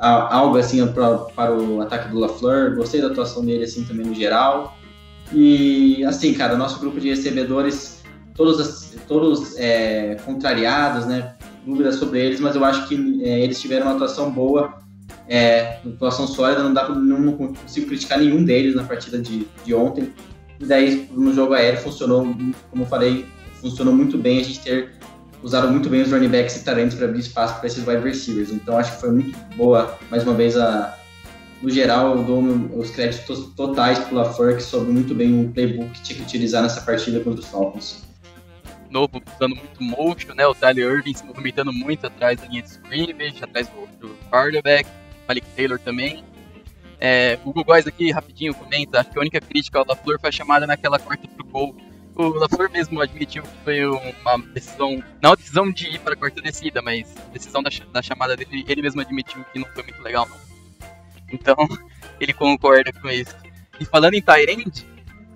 algo 0.00 0.56
assim 0.56 0.84
pra, 0.88 1.18
para 1.18 1.52
o 1.54 1.80
ataque 1.80 2.08
do 2.08 2.18
LaFleur, 2.18 2.74
gostei 2.74 3.00
da 3.00 3.08
atuação 3.08 3.44
dele 3.44 3.64
assim 3.64 3.84
também 3.84 4.06
no 4.06 4.14
geral, 4.14 4.76
e 5.32 6.02
assim, 6.04 6.34
cara, 6.34 6.56
nosso 6.56 6.80
grupo 6.80 6.98
de 6.98 7.08
recebedores, 7.08 8.02
todos, 8.34 8.94
todos 9.06 9.56
é, 9.58 10.16
contrariados, 10.24 11.06
né? 11.06 11.34
Dúvidas 11.64 11.96
sobre 11.96 12.18
eles, 12.20 12.40
mas 12.40 12.56
eu 12.56 12.64
acho 12.64 12.88
que 12.88 13.22
é, 13.22 13.40
eles 13.40 13.60
tiveram 13.60 13.86
uma 13.86 13.94
atuação 13.94 14.30
boa, 14.30 14.80
é, 15.30 15.78
atuação 15.86 16.26
sólida, 16.26 16.60
não 16.60 16.74
dá 16.74 16.88
não, 16.88 17.20
não 17.20 17.32
consigo 17.36 17.86
criticar 17.86 18.18
nenhum 18.18 18.44
deles 18.44 18.74
na 18.74 18.82
partida 18.82 19.16
de, 19.16 19.46
de 19.64 19.72
ontem. 19.72 20.12
E 20.58 20.66
daí 20.66 21.08
no 21.12 21.32
jogo 21.32 21.54
aéreo 21.54 21.80
funcionou, 21.80 22.36
como 22.68 22.82
eu 22.82 22.86
falei, 22.86 23.24
funcionou 23.60 23.94
muito 23.94 24.18
bem 24.18 24.40
a 24.40 24.42
gente 24.42 24.58
ter 24.58 24.90
usado 25.40 25.68
muito 25.68 25.88
bem 25.88 26.02
os 26.02 26.10
running 26.10 26.28
backs 26.28 26.56
e 26.56 26.64
talentos 26.64 26.96
para 26.96 27.06
abrir 27.06 27.20
espaço 27.20 27.58
para 27.58 27.68
esses 27.68 27.86
wide 27.86 28.02
receivers. 28.02 28.50
Então 28.50 28.76
acho 28.76 28.92
que 28.92 29.00
foi 29.00 29.12
muito 29.12 29.38
boa, 29.56 29.96
mais 30.10 30.24
uma 30.24 30.34
vez, 30.34 30.56
a, 30.56 30.98
no 31.62 31.70
geral, 31.70 32.16
eu 32.16 32.24
dou 32.24 32.42
os 32.76 32.90
créditos 32.90 33.52
totais 33.54 34.00
para 34.00 34.12
o 34.12 34.16
LaFleur, 34.16 34.56
que 34.56 34.62
soube 34.62 34.90
muito 34.90 35.14
bem 35.14 35.44
o 35.44 35.48
playbook 35.48 35.90
que 35.92 36.02
tinha 36.02 36.16
que 36.16 36.24
utilizar 36.24 36.60
nessa 36.60 36.80
partida 36.80 37.20
contra 37.20 37.40
os 37.40 37.46
Falcons. 37.46 38.02
Novo, 38.90 39.22
usando 39.36 39.54
muito 39.54 39.80
motion, 39.80 40.34
né? 40.34 40.44
O 40.44 40.54
Tyler 40.54 40.96
Irving 40.96 41.14
se 41.14 41.24
movimentando 41.24 41.72
muito 41.72 42.04
atrás 42.04 42.40
da 42.40 42.48
linha 42.48 42.62
de 42.62 42.70
scrimmage, 42.70 43.36
atrás 43.40 43.68
do, 43.68 44.08
do 44.08 44.14
quarterback, 44.28 44.88
Malik 45.30 45.46
Taylor 45.54 45.78
também. 45.78 46.24
É, 46.98 47.38
o 47.44 47.52
Google 47.52 47.76
aqui, 47.76 48.10
rapidinho, 48.10 48.52
comenta, 48.52 49.04
que 49.04 49.16
a 49.16 49.20
única 49.20 49.40
crítica 49.40 49.78
ao 49.78 49.86
LaFleur 49.86 50.20
foi 50.20 50.28
a 50.28 50.32
chamada 50.32 50.66
naquela 50.66 50.98
quarta 50.98 51.28
pro 51.28 51.46
gol. 51.46 51.76
O 52.16 52.28
LaFleur 52.30 52.70
mesmo 52.70 53.00
admitiu 53.00 53.44
que 53.44 53.64
foi 53.64 53.86
uma 53.86 54.38
decisão, 54.52 55.02
não 55.22 55.32
a 55.32 55.36
decisão 55.36 55.70
de 55.70 55.86
ir 55.86 56.00
para 56.00 56.14
a 56.14 56.16
quarta 56.16 56.42
descida, 56.42 56.82
mas 56.82 57.14
decisão 57.32 57.62
da, 57.62 57.70
da 57.92 58.02
chamada 58.02 58.36
dele, 58.36 58.64
ele 58.68 58.82
mesmo 58.82 59.00
admitiu 59.00 59.42
que 59.52 59.58
não 59.58 59.66
foi 59.68 59.84
muito 59.84 60.02
legal, 60.02 60.28
não. 60.28 60.36
Então, 61.32 61.56
ele 62.20 62.32
concorda 62.32 62.92
com 62.92 63.08
isso. 63.08 63.34
E 63.78 63.84
falando 63.84 64.14
em 64.14 64.20
Tyrant, 64.20 64.82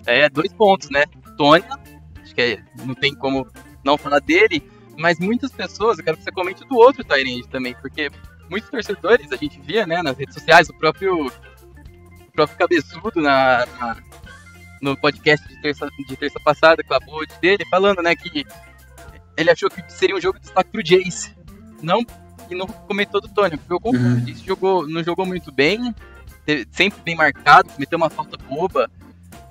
é 0.05 0.29
dois 0.29 0.51
pontos, 0.53 0.89
né? 0.89 1.05
Tônia, 1.37 1.79
acho 2.21 2.35
que 2.35 2.41
é, 2.41 2.63
não 2.85 2.93
tem 2.93 3.15
como 3.15 3.47
não 3.83 3.97
falar 3.97 4.19
dele, 4.19 4.61
mas 4.97 5.19
muitas 5.19 5.51
pessoas, 5.51 5.97
eu 5.97 6.03
quero 6.03 6.17
que 6.17 6.23
você 6.23 6.31
comente 6.31 6.67
do 6.67 6.75
outro 6.75 7.03
Tyrant 7.03 7.47
também, 7.47 7.73
porque 7.81 8.11
muitos 8.49 8.69
torcedores 8.69 9.31
a 9.31 9.35
gente 9.35 9.59
via, 9.61 9.85
né, 9.85 10.01
nas 10.01 10.17
redes 10.17 10.33
sociais, 10.33 10.69
o 10.69 10.73
próprio, 10.73 11.27
o 11.27 12.31
próprio 12.33 12.57
cabeçudo 12.57 13.21
na, 13.21 13.65
na 13.79 13.97
no 14.81 14.95
podcast 14.95 15.47
de 15.47 15.59
terça, 15.61 15.87
de 16.07 16.15
terça 16.15 16.39
passada 16.39 16.83
com 16.83 16.93
a 16.93 16.99
Bode 16.99 17.33
dele, 17.41 17.65
falando, 17.69 18.01
né, 18.01 18.15
que 18.15 18.45
ele 19.37 19.49
achou 19.49 19.69
que 19.69 19.83
seria 19.91 20.15
um 20.15 20.21
jogo 20.21 20.37
de 20.37 20.45
destaque 20.45 20.69
pro 20.69 20.83
Jace. 20.83 21.35
Não 21.81 22.05
e 22.49 22.55
não 22.55 22.67
comentou 22.67 23.19
do 23.19 23.27
Tony, 23.27 23.57
porque 23.57 23.73
eu 23.73 23.79
concordo, 23.79 24.07
uhum. 24.07 24.35
jogou, 24.45 24.87
não 24.87 25.03
jogou 25.03 25.25
muito 25.25 25.51
bem, 25.51 25.93
sempre 26.71 27.01
bem 27.03 27.15
marcado, 27.15 27.69
cometeu 27.69 27.97
uma 27.97 28.09
falta 28.09 28.37
boba. 28.37 28.89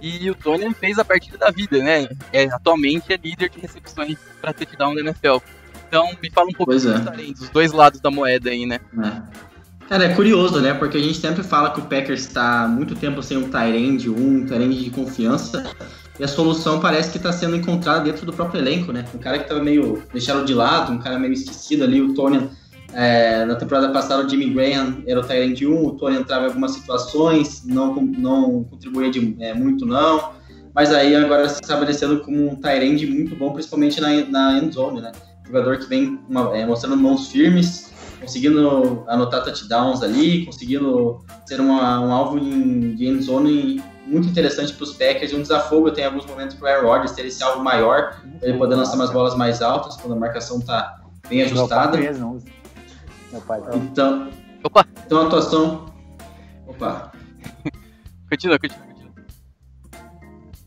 E 0.01 0.31
o 0.31 0.35
Tony 0.35 0.73
fez 0.75 0.99
a 0.99 1.05
partida 1.05 1.39
da 1.39 1.51
vida, 1.51 1.79
né? 1.79 2.07
É, 2.33 2.45
atualmente 2.45 3.13
é 3.13 3.17
líder 3.17 3.49
de 3.49 3.59
recepções 3.59 4.19
para 4.41 4.53
touchdown 4.53 4.95
da 4.95 5.01
NFL. 5.01 5.39
Então, 5.95 6.11
me 6.21 6.29
fala 6.29 6.49
um 6.49 6.53
pouco 6.53 6.73
pois 6.73 6.85
é. 6.85 6.99
dos 6.99 7.49
dois 7.51 7.71
lados 7.71 8.01
da 8.01 8.11
moeda 8.11 8.51
aí, 8.51 8.67
né? 8.67 8.81
É. 8.99 9.45
Cara, 9.89 10.07
é 10.07 10.09
curioso, 10.15 10.61
né? 10.61 10.75
Porque 10.75 10.99
a 10.99 11.01
gente 11.01 11.19
sempre 11.19 11.45
fala 11.45 11.71
que 11.71 11.79
o 11.79 11.85
Packers 11.85 12.23
está 12.23 12.67
muito 12.67 12.97
tempo 12.97 13.23
sem 13.23 13.37
um 13.37 13.49
Tyrande, 13.49 14.11
um 14.11 14.45
Tyrande 14.45 14.83
de 14.83 14.91
confiança. 14.91 15.65
E 16.19 16.25
a 16.25 16.29
solução 16.29 16.81
parece 16.81 17.13
que 17.13 17.19
está 17.19 17.33
sendo 17.33 17.55
encontrada 17.55 18.01
dentro 18.01 18.27
do 18.27 18.33
próprio 18.33 18.61
elenco, 18.61 18.91
né? 18.91 19.05
Um 19.15 19.19
cara 19.19 19.39
que 19.39 19.45
estava 19.45 19.63
meio 19.63 20.03
deixado 20.13 20.45
de 20.45 20.53
lado, 20.53 20.93
um 20.93 20.99
cara 20.99 21.17
meio 21.17 21.33
esquecido 21.33 21.85
ali, 21.85 22.01
o 22.01 22.13
Tony 22.13 22.51
é, 22.93 23.45
na 23.45 23.55
temporada 23.55 23.91
passada, 23.91 24.25
o 24.25 24.29
Jimmy 24.29 24.51
Graham 24.51 25.03
era 25.07 25.21
o 25.21 25.25
Tyrant 25.25 25.61
1, 25.61 25.85
o 25.85 25.93
Tony 25.93 26.17
entrava 26.17 26.45
em 26.45 26.49
algumas 26.49 26.73
situações, 26.73 27.65
não, 27.65 27.95
não 27.95 28.65
contribuía 28.65 29.11
de, 29.11 29.37
é, 29.39 29.55
muito, 29.55 29.87
não. 29.87 30.33
Mas 30.75 30.93
aí 30.93 31.15
agora 31.15 31.49
se 31.49 31.61
estabelecendo 31.63 32.21
como 32.21 32.51
um 32.51 32.57
Tyrant 32.57 33.01
muito 33.09 33.37
bom, 33.37 33.53
principalmente 33.53 34.01
na, 34.01 34.09
na 34.25 34.59
end 34.59 34.75
zone, 34.75 35.01
né? 35.01 35.13
Jogador 35.47 35.79
que 35.79 35.87
vem 35.87 36.21
uma, 36.29 36.57
é, 36.57 36.67
mostrando 36.67 36.97
mãos 36.97 37.29
firmes, 37.29 37.93
conseguindo 38.21 39.05
anotar 39.09 39.45
touchdowns 39.45 40.03
ali, 40.03 40.47
conseguindo 40.47 41.25
ser 41.47 41.61
uma, 41.61 42.01
um 42.01 42.13
alvo 42.13 42.39
em, 42.39 42.95
de 42.95 43.07
end 43.07 43.23
zone 43.23 43.83
muito 44.07 44.29
interessante 44.29 44.73
para 44.73 44.85
os 44.85 44.93
Packers 44.93 45.33
e 45.33 45.35
um 45.35 45.43
desafogo 45.43 45.91
tem 45.91 46.05
alguns 46.05 46.27
momentos 46.27 46.57
para 46.57 46.65
o 46.65 46.69
Aaron 46.69 46.89
Rodgers 46.89 47.13
ter 47.13 47.27
esse 47.27 47.43
alvo 47.43 47.63
maior, 47.63 48.21
ele 48.43 48.59
poder 48.59 48.75
lançar 48.75 48.97
umas 48.97 49.11
bolas 49.11 49.35
mais 49.35 49.63
altas 49.63 49.97
quando 49.97 50.13
a 50.13 50.17
marcação 50.17 50.59
está 50.59 51.01
bem 51.29 51.43
ajustada. 51.43 51.99
Tá... 51.99 53.77
Então. 53.77 54.31
Opa! 54.63 54.87
Então 55.07 55.23
a 55.23 55.27
atuação. 55.27 55.87
Opa! 56.67 57.13
continua, 58.29 58.59
continua. 58.59 58.94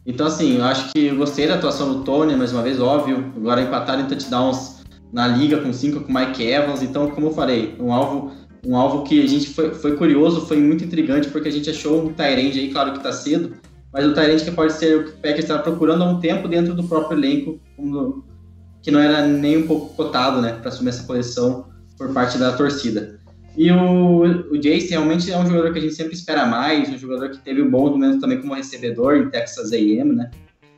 Então, 0.07 0.25
assim, 0.25 0.55
eu 0.55 0.63
acho 0.63 0.93
que 0.93 1.07
eu 1.07 1.17
gostei 1.17 1.45
da 1.47 1.55
atuação 1.55 1.93
do 1.93 2.03
Tony, 2.05 2.33
mais 2.33 2.53
uma 2.53 2.63
vez, 2.63 2.79
óbvio. 2.79 3.33
Agora 3.35 3.61
empataram 3.61 4.03
em 4.03 4.07
touchdowns 4.07 4.77
na 5.11 5.27
liga 5.27 5.59
com 5.59 5.73
cinco 5.73 5.99
com 5.99 6.13
Mike 6.13 6.41
Evans. 6.43 6.81
Então, 6.81 7.11
como 7.11 7.27
eu 7.27 7.33
falei, 7.33 7.75
um 7.77 7.91
alvo, 7.91 8.31
um 8.65 8.77
alvo 8.77 9.03
que 9.03 9.21
a 9.21 9.27
gente 9.27 9.49
foi, 9.49 9.73
foi 9.73 9.97
curioso, 9.97 10.45
foi 10.45 10.57
muito 10.57 10.85
intrigante, 10.85 11.27
porque 11.27 11.49
a 11.49 11.51
gente 11.51 11.69
achou 11.69 12.05
um 12.05 12.13
Tyrande 12.13 12.57
aí, 12.57 12.71
claro 12.71 12.93
que 12.93 13.03
tá 13.03 13.11
cedo, 13.11 13.57
mas 13.91 14.05
o 14.05 14.13
Tyrande 14.13 14.45
que 14.45 14.51
pode 14.51 14.71
ser 14.73 14.97
o 14.97 15.03
que 15.03 15.09
o 15.09 15.13
Packers 15.15 15.39
estava 15.39 15.61
procurando 15.61 16.05
há 16.05 16.09
um 16.09 16.21
tempo 16.21 16.47
dentro 16.47 16.73
do 16.73 16.85
próprio 16.85 17.19
elenco, 17.19 17.59
que 18.81 18.89
não 18.89 19.01
era 19.01 19.27
nem 19.27 19.57
um 19.57 19.67
pouco 19.67 19.93
cotado, 19.93 20.41
né, 20.41 20.53
para 20.53 20.69
assumir 20.69 20.89
essa 20.89 21.03
posição 21.03 21.65
por 21.97 22.13
parte 22.13 22.37
da 22.37 22.53
torcida. 22.53 23.19
E 23.57 23.71
o, 23.71 24.21
o 24.51 24.57
Jace 24.59 24.89
realmente 24.89 25.31
é 25.31 25.37
um 25.37 25.47
jogador 25.47 25.73
que 25.73 25.79
a 25.79 25.81
gente 25.81 25.95
sempre 25.95 26.13
espera 26.13 26.45
mais, 26.45 26.89
um 26.89 26.97
jogador 26.97 27.31
que 27.31 27.39
teve 27.39 27.59
um 27.59 27.69
bom 27.69 27.89
momento 27.89 28.21
também 28.21 28.39
como 28.39 28.53
recebedor 28.53 29.17
em 29.17 29.31
Texas 29.31 29.73
A&M, 29.73 30.15
né? 30.15 30.29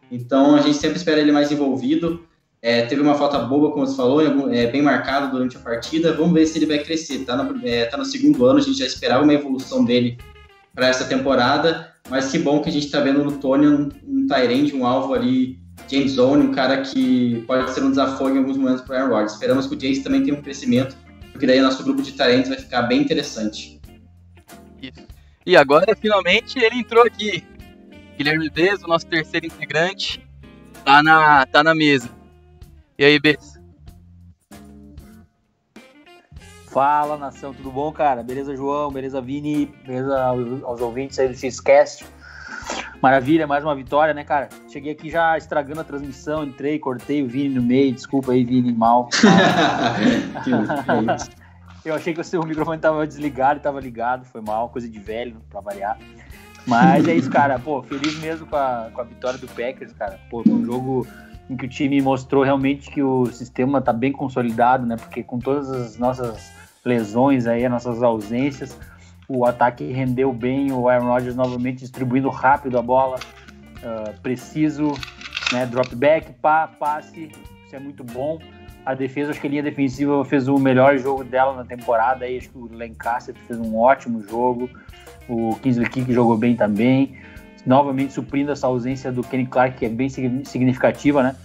Então 0.09 0.55
a 0.55 0.61
gente 0.61 0.77
sempre 0.77 0.95
espera 0.95 1.19
ele 1.19 1.33
mais 1.33 1.51
envolvido. 1.51 2.23
É, 2.61 2.83
teve 2.83 3.01
uma 3.01 3.15
falta 3.15 3.37
boba, 3.39 3.71
como 3.71 3.85
você 3.85 3.97
falou, 3.97 4.21
é, 4.49 4.67
bem 4.67 4.81
marcado 4.81 5.29
durante 5.29 5.57
a 5.57 5.59
partida. 5.59 6.13
Vamos 6.13 6.33
ver 6.33 6.45
se 6.45 6.57
ele 6.57 6.65
vai 6.65 6.79
crescer. 6.79 7.25
Tá 7.25 7.49
é, 7.63 7.83
tá 7.83 7.97
no 7.97 8.05
segundo 8.05 8.45
ano, 8.45 8.59
a 8.59 8.61
gente 8.61 8.79
já 8.79 8.85
esperava 8.85 9.23
uma 9.23 9.33
evolução 9.33 9.83
dele 9.83 10.17
para 10.73 10.87
essa 10.87 11.03
temporada. 11.03 11.93
Mas 12.09 12.31
que 12.31 12.39
bom 12.39 12.61
que 12.61 12.69
a 12.69 12.71
gente 12.71 12.85
está 12.85 13.01
vendo 13.01 13.23
no 13.23 13.33
Tony 13.33 13.67
um, 13.67 13.89
um 14.07 14.25
Tyrande, 14.25 14.73
um 14.73 14.85
alvo 14.85 15.13
ali 15.13 15.59
James 15.89 16.13
Zone, 16.13 16.47
um 16.47 16.51
cara 16.53 16.81
que 16.81 17.43
pode 17.45 17.71
ser 17.71 17.83
um 17.83 17.89
desafio 17.89 18.29
em 18.29 18.37
alguns 18.37 18.55
momentos 18.55 18.81
para 18.81 18.95
o 18.95 18.97
Aaron 18.97 19.13
Rodgers. 19.13 19.33
Esperamos 19.33 19.67
que 19.67 19.75
o 19.75 19.77
Jace 19.77 20.01
também 20.01 20.23
tenha 20.23 20.37
um 20.37 20.41
crescimento 20.41 20.95
porque 21.39 21.47
daí 21.47 21.61
nosso 21.61 21.81
grupo 21.85 22.01
de 22.01 22.11
talentos 22.11 22.49
vai 22.49 22.57
ficar 22.57 22.81
bem 22.81 22.99
interessante. 22.99 23.79
Isso. 24.81 25.07
E 25.45 25.55
agora, 25.55 25.95
finalmente, 25.95 26.59
ele 26.59 26.79
entrou 26.79 27.01
aqui. 27.01 27.47
Guilherme 28.17 28.49
Bez, 28.49 28.83
o 28.83 28.87
nosso 28.89 29.07
terceiro 29.07 29.45
integrante, 29.45 30.21
tá 30.83 31.01
na, 31.01 31.45
tá 31.45 31.63
na 31.63 31.73
mesa. 31.73 32.09
E 32.97 33.05
aí, 33.05 33.17
Bez? 33.17 33.57
Fala, 36.67 37.17
nação, 37.17 37.53
tudo 37.53 37.71
bom, 37.71 37.89
cara? 37.93 38.21
Beleza, 38.21 38.53
João? 38.53 38.91
Beleza, 38.91 39.21
Vini? 39.21 39.67
Beleza 39.85 40.21
aos 40.21 40.81
ouvintes 40.81 41.17
aí 41.19 41.29
do 41.29 41.35
Xcast? 41.35 42.05
Maravilha, 43.01 43.47
mais 43.47 43.63
uma 43.63 43.73
vitória, 43.73 44.13
né, 44.13 44.23
cara? 44.25 44.49
Cheguei 44.67 44.91
aqui 44.91 45.09
já 45.09 45.37
estragando 45.37 45.79
a 45.79 45.83
transmissão, 45.83 46.43
entrei, 46.43 46.77
cortei 46.77 47.23
o 47.23 47.27
Vini 47.27 47.55
no 47.55 47.61
meio, 47.61 47.93
desculpa 47.93 48.33
aí, 48.33 48.43
Vini, 48.43 48.73
mal. 48.73 49.09
Eu 51.85 51.95
achei 51.95 52.13
que 52.13 52.19
o 52.19 52.23
seu 52.23 52.43
microfone 52.43 52.77
tava 52.77 53.07
desligado 53.07 53.61
tava 53.61 53.79
ligado, 53.79 54.25
foi 54.25 54.41
mal, 54.41 54.69
coisa 54.69 54.89
de 54.89 54.99
velho, 54.99 55.37
pra 55.49 55.61
variar. 55.61 55.97
Mas 56.67 57.07
é 57.07 57.15
isso, 57.15 57.29
cara, 57.29 57.57
pô, 57.57 57.81
feliz 57.81 58.19
mesmo 58.19 58.45
com 58.45 58.55
a, 58.55 58.89
com 58.93 59.01
a 59.01 59.03
vitória 59.03 59.39
do 59.39 59.47
Packers, 59.47 59.93
cara. 59.93 60.19
Pô, 60.29 60.43
um 60.45 60.65
jogo 60.65 61.07
em 61.49 61.55
que 61.55 61.65
o 61.65 61.69
time 61.69 62.01
mostrou 62.01 62.43
realmente 62.43 62.91
que 62.91 63.01
o 63.01 63.25
sistema 63.27 63.81
tá 63.81 63.93
bem 63.93 64.11
consolidado, 64.11 64.85
né? 64.85 64.97
Porque 64.97 65.23
com 65.23 65.39
todas 65.39 65.71
as 65.71 65.97
nossas 65.97 66.51
lesões 66.83 67.47
aí, 67.47 67.65
as 67.65 67.71
nossas 67.71 68.03
ausências, 68.03 68.77
o 69.29 69.45
ataque 69.45 69.83
rendeu 69.91 70.33
bem, 70.33 70.71
o 70.71 70.89
Aaron 70.89 71.05
Rodgers 71.05 71.35
novamente 71.35 71.81
distribuindo 71.81 72.29
rápido 72.29 72.79
a 72.79 72.81
bola, 72.81 73.19
uh, 73.83 74.19
preciso, 74.21 74.91
né, 75.53 75.67
drop 75.67 75.95
back, 75.95 76.33
pá, 76.41 76.67
passe, 76.67 77.31
isso 77.63 77.75
é 77.75 77.79
muito 77.79 78.03
bom. 78.03 78.39
A 78.83 78.95
defesa, 78.95 79.29
acho 79.29 79.39
que 79.39 79.45
a 79.45 79.49
linha 79.49 79.61
defensiva 79.61 80.25
fez 80.25 80.47
o 80.47 80.57
melhor 80.57 80.97
jogo 80.97 81.23
dela 81.23 81.53
na 81.53 81.63
temporada. 81.63 82.25
Aí, 82.25 82.37
acho 82.37 82.49
que 82.49 82.57
o 82.57 82.67
Lancaster 82.73 83.35
fez 83.45 83.59
um 83.59 83.77
ótimo 83.77 84.23
jogo. 84.27 84.67
O 85.27 85.55
Kingsley 85.57 85.87
Kick 85.89 86.11
jogou 86.11 86.35
bem 86.35 86.55
também. 86.55 87.15
Novamente 87.67 88.13
suprindo 88.13 88.51
essa 88.51 88.65
ausência 88.65 89.11
do 89.11 89.21
Kenny 89.21 89.45
Clark, 89.45 89.77
que 89.77 89.85
é 89.85 89.89
bem 89.89 90.09
significativa, 90.09 91.21
né? 91.21 91.35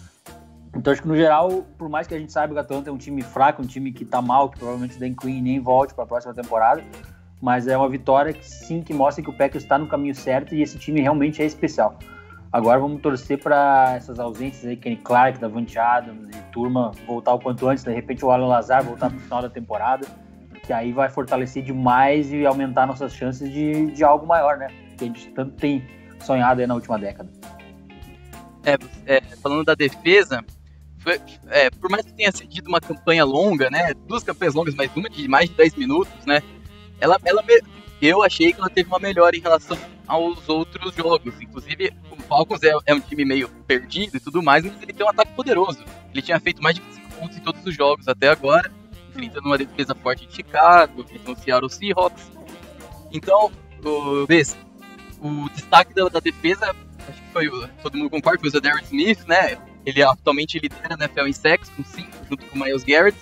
Então 0.74 0.92
acho 0.92 1.02
que 1.02 1.08
no 1.08 1.16
geral, 1.16 1.66
por 1.76 1.88
mais 1.88 2.06
que 2.06 2.14
a 2.14 2.18
gente 2.18 2.32
saiba 2.32 2.54
que 2.54 2.60
o 2.60 2.62
Atlanta 2.62 2.88
é 2.88 2.92
um 2.92 2.96
time 2.96 3.20
fraco, 3.20 3.60
um 3.62 3.66
time 3.66 3.92
que 3.92 4.04
tá 4.04 4.22
mal, 4.22 4.48
que 4.48 4.58
provavelmente 4.58 4.96
o 4.96 5.00
Dan 5.00 5.12
Quinn 5.12 5.42
nem 5.42 5.60
volte 5.60 5.92
para 5.92 6.04
a 6.04 6.06
próxima 6.06 6.32
temporada, 6.32 6.82
mas 7.44 7.68
é 7.68 7.76
uma 7.76 7.90
vitória 7.90 8.32
que 8.32 8.42
sim 8.42 8.80
que 8.80 8.94
mostra 8.94 9.22
que 9.22 9.28
o 9.28 9.32
Packers 9.34 9.64
está 9.64 9.76
no 9.76 9.86
caminho 9.86 10.14
certo 10.14 10.54
e 10.54 10.62
esse 10.62 10.78
time 10.78 11.02
realmente 11.02 11.42
é 11.42 11.44
especial. 11.44 11.98
Agora 12.50 12.78
vamos 12.78 13.02
torcer 13.02 13.38
para 13.38 13.92
essas 13.94 14.18
ausências 14.18 14.64
aí, 14.64 14.76
Kenny 14.78 14.96
Clark, 14.96 15.38
Davante 15.38 15.78
Adams 15.78 16.34
e 16.34 16.40
turma 16.50 16.92
voltar 17.06 17.34
o 17.34 17.38
quanto 17.38 17.68
antes, 17.68 17.84
de 17.84 17.92
repente 17.92 18.24
o 18.24 18.30
Alan 18.30 18.46
Lazar 18.46 18.82
voltar 18.82 19.10
para 19.10 19.18
o 19.18 19.20
final 19.20 19.42
da 19.42 19.50
temporada, 19.50 20.06
que 20.64 20.72
aí 20.72 20.90
vai 20.90 21.10
fortalecer 21.10 21.62
demais 21.62 22.32
e 22.32 22.46
aumentar 22.46 22.86
nossas 22.86 23.12
chances 23.12 23.52
de, 23.52 23.90
de 23.90 24.02
algo 24.02 24.26
maior, 24.26 24.56
né? 24.56 24.68
Que 24.96 25.04
a 25.04 25.06
gente 25.06 25.28
tanto 25.32 25.52
tem 25.52 25.84
sonhado 26.20 26.62
aí 26.62 26.66
na 26.66 26.74
última 26.76 26.98
década. 26.98 27.28
É, 28.64 28.78
é, 29.04 29.20
falando 29.42 29.64
da 29.64 29.74
defesa, 29.74 30.42
foi, 30.96 31.20
é, 31.48 31.68
por 31.68 31.90
mais 31.90 32.06
que 32.06 32.14
tenha 32.14 32.32
sido 32.32 32.68
uma 32.68 32.80
campanha 32.80 33.22
longa, 33.22 33.68
né? 33.68 33.92
Duas 34.08 34.24
campanhas 34.24 34.54
longas, 34.54 34.74
mas 34.74 34.90
uma 34.96 35.10
de 35.10 35.28
mais 35.28 35.50
de 35.50 35.56
10 35.56 35.74
minutos, 35.74 36.24
né? 36.24 36.40
Ela, 37.00 37.18
ela, 37.24 37.44
eu 38.00 38.22
achei 38.22 38.52
que 38.52 38.60
ela 38.60 38.70
teve 38.70 38.88
uma 38.88 38.98
melhora 38.98 39.36
em 39.36 39.40
relação 39.40 39.78
aos 40.06 40.48
outros 40.48 40.94
jogos. 40.94 41.40
Inclusive, 41.40 41.92
o 42.10 42.16
Falcons 42.22 42.62
é, 42.62 42.72
é 42.86 42.94
um 42.94 43.00
time 43.00 43.24
meio 43.24 43.48
perdido 43.66 44.16
e 44.16 44.20
tudo 44.20 44.42
mais, 44.42 44.64
mas 44.64 44.82
ele 44.82 44.92
tem 44.92 45.06
um 45.06 45.08
ataque 45.10 45.32
poderoso. 45.32 45.84
Ele 46.12 46.22
tinha 46.22 46.38
feito 46.40 46.62
mais 46.62 46.76
de 46.76 46.82
25 46.82 47.08
pontos 47.16 47.36
em 47.36 47.40
todos 47.40 47.64
os 47.64 47.74
jogos 47.74 48.08
até 48.08 48.28
agora, 48.28 48.70
enfrentando 49.10 49.46
uma 49.46 49.58
defesa 49.58 49.94
forte 49.94 50.26
de 50.26 50.34
Chicago, 50.34 51.02
enfrentando 51.02 51.38
o 51.38 51.42
Seattle 51.42 51.70
Seahawks. 51.70 52.30
Então, 53.12 53.50
o, 53.84 54.26
o 55.20 55.48
destaque 55.50 55.94
da, 55.94 56.08
da 56.08 56.20
defesa 56.20 56.74
acho 57.08 57.22
que 57.22 57.28
foi, 57.32 57.50
todo 57.82 57.96
mundo 57.96 58.10
concorda, 58.10 58.40
foi 58.40 58.48
o 58.48 58.52
Zadarius 58.52 58.84
Smith, 58.84 59.26
né? 59.26 59.58
Ele 59.84 60.02
atualmente 60.02 60.58
lidera 60.58 60.96
na 60.96 61.04
NFL 61.04 61.26
em 61.26 61.32
sacks, 61.32 61.68
com 61.70 61.84
5, 61.84 62.08
junto 62.28 62.46
com 62.46 62.58
o 62.58 62.62
Miles 62.62 62.84
Garrett. 62.84 63.18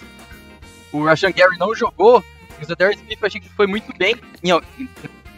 O 0.92 1.04
Rashan 1.04 1.32
Gary 1.32 1.58
não 1.58 1.74
jogou, 1.74 2.22
e 2.62 2.64
o 2.64 2.68
Zadarius 2.68 3.00
Smith 3.00 3.18
eu 3.20 3.26
achei 3.26 3.40
que 3.40 3.48
foi 3.48 3.66
muito 3.66 3.92
bem, 3.98 4.14
em, 4.42 4.88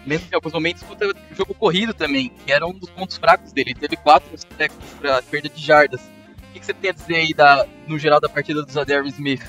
mesmo 0.06 0.28
em 0.30 0.34
alguns 0.34 0.52
momentos, 0.52 0.82
contra 0.82 1.08
o 1.08 1.34
jogo 1.34 1.54
corrido 1.54 1.94
também, 1.94 2.30
que 2.44 2.52
era 2.52 2.66
um 2.66 2.72
dos 2.72 2.90
pontos 2.90 3.16
fracos 3.16 3.52
dele. 3.52 3.70
Ele 3.70 3.80
teve 3.80 3.96
4 3.96 4.28
sacks 4.36 4.76
para 5.00 5.22
perda 5.22 5.48
de 5.48 5.60
jardas. 5.60 6.00
O 6.00 6.52
que, 6.52 6.60
que, 6.60 6.66
você 6.66 6.74
tem 6.74 6.90
a 6.90 6.92
dizer 6.92 7.16
aí, 7.16 7.34
da, 7.34 7.66
no 7.88 7.98
geral, 7.98 8.20
da 8.20 8.28
partida 8.28 8.62
do 8.62 8.70
Zadarius 8.70 9.14
Smith? 9.14 9.42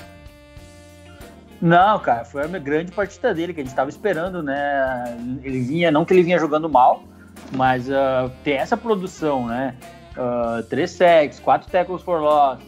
Não, 1.60 1.98
cara, 1.98 2.24
foi 2.24 2.46
uma 2.46 2.58
grande 2.58 2.92
partida 2.92 3.32
dele 3.34 3.54
que 3.54 3.60
a 3.60 3.62
gente 3.62 3.72
estava 3.72 3.88
esperando, 3.88 4.42
né? 4.42 5.16
Ele 5.42 5.60
vinha, 5.60 5.90
não 5.90 6.04
que 6.04 6.12
ele 6.12 6.22
vinha 6.22 6.38
jogando 6.38 6.68
mal, 6.68 7.04
mas 7.52 7.88
uh, 7.88 8.30
ter 8.42 8.52
essa 8.52 8.76
produção, 8.76 9.46
né? 9.46 9.74
Uh, 10.16 10.62
três 10.64 10.90
sacks, 10.90 11.38
quatro 11.38 11.70
tackles 11.70 12.02
for 12.02 12.20
loss, 12.20 12.58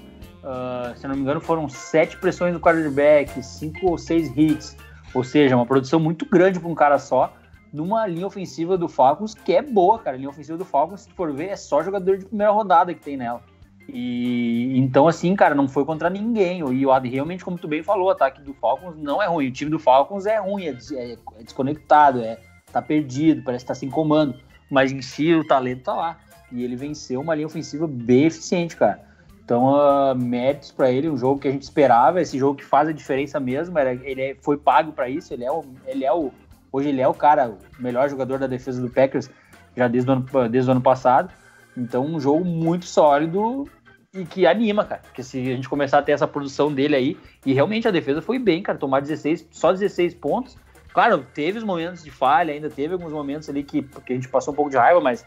uh, 0.42 0.96
se 0.96 1.06
não 1.06 1.14
me 1.14 1.22
engano 1.22 1.40
foram 1.40 1.68
sete 1.68 2.16
pressões 2.16 2.52
do 2.52 2.60
quarterback, 2.60 3.42
cinco 3.42 3.90
ou 3.90 3.98
seis 3.98 4.30
hits, 4.36 4.76
ou 5.14 5.24
seja, 5.24 5.56
uma 5.56 5.66
produção 5.66 5.98
muito 5.98 6.26
grande 6.26 6.58
para 6.58 6.68
um 6.68 6.74
cara 6.74 6.98
só, 6.98 7.32
numa 7.72 8.06
linha 8.06 8.26
ofensiva 8.26 8.78
do 8.78 8.88
Falcons 8.88 9.34
que 9.34 9.52
é 9.52 9.62
boa, 9.62 9.98
cara. 9.98 10.16
A 10.16 10.18
linha 10.18 10.30
ofensiva 10.30 10.56
do 10.56 10.64
Falcons, 10.64 11.02
se 11.02 11.10
for 11.12 11.32
ver, 11.32 11.48
é 11.48 11.56
só 11.56 11.82
jogador 11.82 12.18
de 12.18 12.24
primeira 12.24 12.52
rodada 12.52 12.94
que 12.94 13.00
tem 13.00 13.16
nela. 13.16 13.42
E 13.88 14.78
então, 14.78 15.08
assim, 15.08 15.34
cara, 15.34 15.54
não 15.54 15.66
foi 15.66 15.84
contra 15.84 16.10
ninguém. 16.10 16.60
E 16.60 16.86
o 16.86 16.92
Ad 16.92 17.08
realmente, 17.08 17.44
como 17.44 17.58
tu 17.58 17.66
bem 17.66 17.82
falou, 17.82 18.08
o 18.08 18.10
ataque 18.10 18.40
do 18.42 18.52
Falcons 18.54 18.96
não 18.96 19.22
é 19.22 19.26
ruim. 19.26 19.48
O 19.48 19.52
time 19.52 19.70
do 19.70 19.78
Falcons 19.78 20.26
é 20.26 20.38
ruim, 20.38 20.66
é, 20.66 20.76
é, 20.92 21.12
é 21.12 21.42
desconectado, 21.42 22.21
é, 22.21 22.38
tá 22.71 22.82
perdido, 22.82 23.42
parece 23.42 23.64
que 23.64 23.68
tá 23.68 23.75
sem 23.75 23.88
comando 23.88 24.34
mas 24.71 24.92
em 24.92 25.00
si 25.02 25.34
o 25.34 25.44
talento 25.44 25.84
tá 25.84 25.94
lá. 25.94 26.18
E 26.50 26.62
ele 26.62 26.76
venceu 26.76 27.21
uma 27.21 27.34
linha 27.34 27.47
ofensiva 27.47 27.86
bem 27.86 28.25
eficiente, 28.25 28.76
cara. 28.76 29.02
Então, 29.49 29.73
uh, 29.73 30.15
méritos 30.15 30.71
para 30.71 30.91
ele, 30.91 31.08
um 31.08 31.17
jogo 31.17 31.41
que 31.41 31.49
a 31.49 31.50
gente 31.50 31.63
esperava, 31.63 32.21
esse 32.21 32.39
jogo 32.39 32.58
que 32.58 32.65
faz 32.67 32.87
a 32.87 32.93
diferença 32.93 33.41
mesmo. 33.41 33.78
Era, 33.78 33.95
ele 33.95 34.21
é, 34.21 34.37
foi 34.43 34.58
pago 34.58 34.93
para 34.93 35.08
isso, 35.08 35.32
ele 35.32 35.43
é, 35.43 35.50
o, 35.50 35.65
ele 35.87 36.04
é 36.04 36.13
o. 36.13 36.30
Hoje 36.71 36.91
ele 36.91 37.00
é 37.00 37.08
o 37.08 37.15
cara, 37.15 37.49
o 37.49 37.82
melhor 37.82 38.11
jogador 38.11 38.39
da 38.39 38.47
defesa 38.47 38.78
do 38.78 38.91
Packers, 38.91 39.30
já 39.75 39.89
desde 39.89 40.11
o 40.11 40.13
ano, 40.13 40.26
desde 40.50 40.69
o 40.69 40.73
ano 40.73 40.82
passado. 40.82 41.32
Então, 41.75 42.04
um 42.04 42.21
jogo 42.21 42.45
muito 42.45 42.84
sólido 42.84 43.67
e 44.13 44.26
que 44.26 44.47
anima, 44.47 44.84
cara. 44.84 45.00
Porque 45.02 45.23
se 45.23 45.41
a 45.41 45.56
gente 45.56 45.67
começar 45.67 46.00
a 46.00 46.02
ter 46.02 46.13
essa 46.13 46.28
produção 46.28 46.71
dele 46.71 46.95
aí, 46.95 47.17
e 47.47 47.54
realmente 47.54 47.89
a 47.89 47.91
defesa 47.91 48.21
foi 48.21 48.39
bem, 48.39 48.63
cara, 48.63 48.76
tomar 48.76 49.00
16, 49.00 49.49
só 49.50 49.73
16 49.73 50.13
pontos 50.17 50.58
Claro, 50.93 51.25
teve 51.32 51.58
os 51.58 51.65
momentos 51.65 52.02
de 52.02 52.11
falha, 52.11 52.52
ainda 52.52 52.69
teve 52.69 52.95
alguns 52.95 53.13
momentos 53.13 53.49
ali 53.49 53.63
que, 53.63 53.82
que 53.82 54.13
a 54.13 54.17
gente 54.17 54.28
passou 54.28 54.52
um 54.52 54.56
pouco 54.56 54.71
de 54.71 54.76
raiva, 54.76 55.00
mas, 55.00 55.25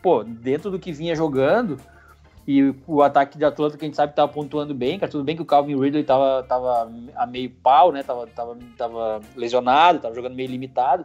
pô, 0.00 0.22
dentro 0.22 0.70
do 0.70 0.78
que 0.78 0.92
vinha 0.92 1.16
jogando, 1.16 1.76
e 2.50 2.74
o 2.86 3.02
ataque 3.02 3.36
de 3.36 3.44
Atlanta 3.44 3.76
que 3.76 3.84
a 3.84 3.88
gente 3.88 3.94
sabe 3.94 4.12
que 4.12 4.16
tava 4.16 4.32
pontuando 4.32 4.74
bem, 4.74 4.98
cara, 4.98 5.12
tudo 5.12 5.22
bem 5.22 5.36
que 5.36 5.42
o 5.42 5.44
Calvin 5.44 5.78
Ridley 5.78 6.02
tava, 6.02 6.42
tava 6.44 6.90
a 7.14 7.26
meio 7.26 7.50
pau, 7.50 7.92
né, 7.92 8.02
tava, 8.02 8.26
tava, 8.28 8.56
tava 8.74 9.20
lesionado, 9.36 9.98
tava 9.98 10.14
jogando 10.14 10.34
meio 10.34 10.48
limitado, 10.48 11.04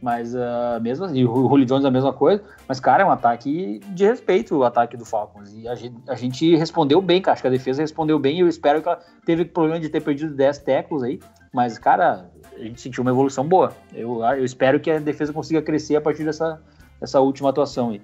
mas 0.00 0.34
uh, 0.34 0.80
mesmo 0.80 1.04
assim, 1.04 1.22
o 1.26 1.46
Julio 1.46 1.66
Jones 1.66 1.84
é 1.84 1.88
a 1.88 1.90
mesma 1.90 2.14
coisa, 2.14 2.42
mas, 2.66 2.80
cara, 2.80 3.02
é 3.02 3.06
um 3.06 3.10
ataque 3.10 3.80
de 3.88 4.06
respeito, 4.06 4.56
o 4.56 4.64
ataque 4.64 4.96
do 4.96 5.04
Falcons, 5.04 5.52
e 5.52 5.68
a 5.68 5.74
gente, 5.74 5.96
a 6.08 6.14
gente 6.14 6.56
respondeu 6.56 7.02
bem, 7.02 7.20
cara, 7.20 7.34
acho 7.34 7.42
que 7.42 7.48
a 7.48 7.50
defesa 7.50 7.82
respondeu 7.82 8.18
bem, 8.18 8.38
e 8.38 8.40
eu 8.40 8.48
espero 8.48 8.80
que 8.80 8.88
ela 8.88 8.98
teve 9.26 9.44
problema 9.44 9.78
de 9.78 9.90
ter 9.90 10.00
perdido 10.00 10.34
10 10.34 10.58
tackles 10.60 11.02
aí, 11.02 11.20
mas, 11.52 11.78
cara, 11.78 12.30
a 12.56 12.62
gente 12.62 12.80
sentiu 12.80 13.02
uma 13.02 13.10
evolução 13.10 13.46
boa. 13.46 13.74
Eu, 13.92 14.24
eu 14.24 14.44
espero 14.44 14.80
que 14.80 14.90
a 14.90 14.98
defesa 14.98 15.34
consiga 15.34 15.60
crescer 15.60 15.96
a 15.96 16.00
partir 16.00 16.24
dessa, 16.24 16.62
dessa 16.98 17.20
última 17.20 17.50
atuação 17.50 17.90
aí. 17.90 18.00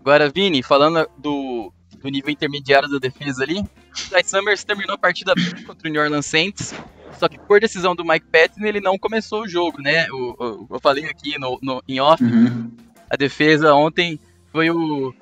Agora, 0.00 0.30
Vini, 0.30 0.62
falando 0.62 1.08
do, 1.18 1.72
do 2.00 2.08
nível 2.08 2.30
intermediário 2.30 2.88
da 2.88 2.98
defesa 2.98 3.42
ali, 3.42 3.60
o 3.60 4.10
Ty 4.10 4.22
Summers 4.24 4.64
terminou 4.64 4.94
a 4.94 4.98
partida 4.98 5.34
contra 5.66 5.88
o 5.88 5.92
New 5.92 6.02
Orleans 6.02 6.26
Saints, 6.26 6.74
só 7.18 7.28
que 7.28 7.38
por 7.38 7.60
decisão 7.60 7.94
do 7.94 8.04
Mike 8.04 8.26
Patton 8.26 8.64
ele 8.64 8.80
não 8.80 8.98
começou 8.98 9.42
o 9.42 9.48
jogo, 9.48 9.80
né? 9.80 10.06
O, 10.10 10.36
o 10.38 10.66
eu 10.70 10.80
falei 10.80 11.06
aqui 11.06 11.38
no, 11.38 11.58
no, 11.62 11.82
em 11.88 12.00
off, 12.00 12.22
uhum. 12.22 12.70
a 13.10 13.16
defesa 13.16 13.74
ontem 13.74 14.20
foi 14.52 14.70
o, 14.70 15.14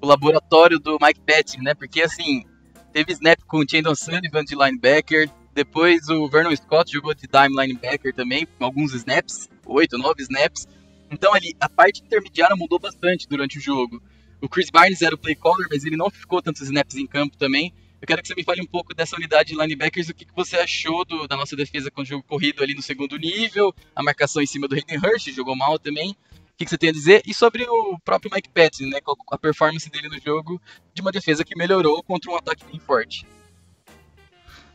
o 0.00 0.06
laboratório 0.06 0.78
do 0.78 0.98
Mike 1.00 1.20
Patton, 1.20 1.62
né? 1.62 1.74
Porque 1.74 2.02
assim, 2.02 2.44
teve 2.92 3.12
snap 3.12 3.40
com 3.46 3.58
o 3.58 3.68
Chandon 3.68 3.94
Sullivan 3.94 4.44
de 4.44 4.54
linebacker, 4.54 5.30
depois 5.54 6.08
o 6.08 6.28
Vernon 6.28 6.54
Scott 6.54 6.92
jogou 6.92 7.14
de 7.14 7.26
dime 7.26 7.60
linebacker 7.60 8.14
também, 8.14 8.46
com 8.46 8.64
alguns 8.64 8.94
snaps, 8.94 9.48
oito, 9.66 9.98
nove 9.98 10.22
snaps. 10.22 10.68
Então 11.10 11.34
ali, 11.34 11.54
a 11.58 11.68
parte 11.68 12.02
intermediária 12.02 12.54
mudou 12.54 12.78
bastante 12.78 13.26
durante 13.28 13.58
o 13.58 13.60
jogo. 13.60 14.00
O 14.40 14.48
Chris 14.48 14.70
Barnes 14.70 15.02
era 15.02 15.14
o 15.14 15.18
play 15.18 15.34
caller, 15.34 15.66
mas 15.70 15.84
ele 15.84 15.96
não 15.96 16.10
ficou 16.10 16.40
tantos 16.40 16.62
snaps 16.62 16.96
em 16.96 17.06
campo 17.06 17.36
também. 17.36 17.72
Eu 18.00 18.06
quero 18.06 18.22
que 18.22 18.28
você 18.28 18.34
me 18.34 18.44
fale 18.44 18.62
um 18.62 18.66
pouco 18.66 18.94
dessa 18.94 19.16
unidade 19.16 19.50
de 19.50 19.58
linebackers, 19.58 20.08
o 20.08 20.14
que, 20.14 20.24
que 20.24 20.34
você 20.34 20.56
achou 20.56 21.04
do, 21.04 21.26
da 21.26 21.36
nossa 21.36 21.56
defesa 21.56 21.90
com 21.90 22.02
o 22.02 22.04
jogo 22.04 22.22
corrido 22.22 22.62
ali 22.62 22.74
no 22.74 22.82
segundo 22.82 23.16
nível, 23.16 23.74
a 23.94 24.02
marcação 24.02 24.40
em 24.40 24.46
cima 24.46 24.68
do 24.68 24.76
Hayden 24.76 24.98
Hurst, 24.98 25.28
jogou 25.32 25.56
mal 25.56 25.78
também. 25.78 26.10
O 26.10 26.58
que, 26.58 26.64
que 26.64 26.70
você 26.70 26.78
tem 26.78 26.90
a 26.90 26.92
dizer? 26.92 27.22
E 27.26 27.34
sobre 27.34 27.64
o 27.68 27.98
próprio 28.04 28.30
Mike 28.32 28.48
Patton, 28.50 28.86
né, 28.86 28.98
a 29.30 29.38
performance 29.38 29.90
dele 29.90 30.08
no 30.08 30.20
jogo 30.20 30.60
de 30.94 31.02
uma 31.02 31.10
defesa 31.10 31.44
que 31.44 31.56
melhorou 31.56 32.02
contra 32.02 32.30
um 32.30 32.36
ataque 32.36 32.64
bem 32.70 32.80
forte. 32.80 33.26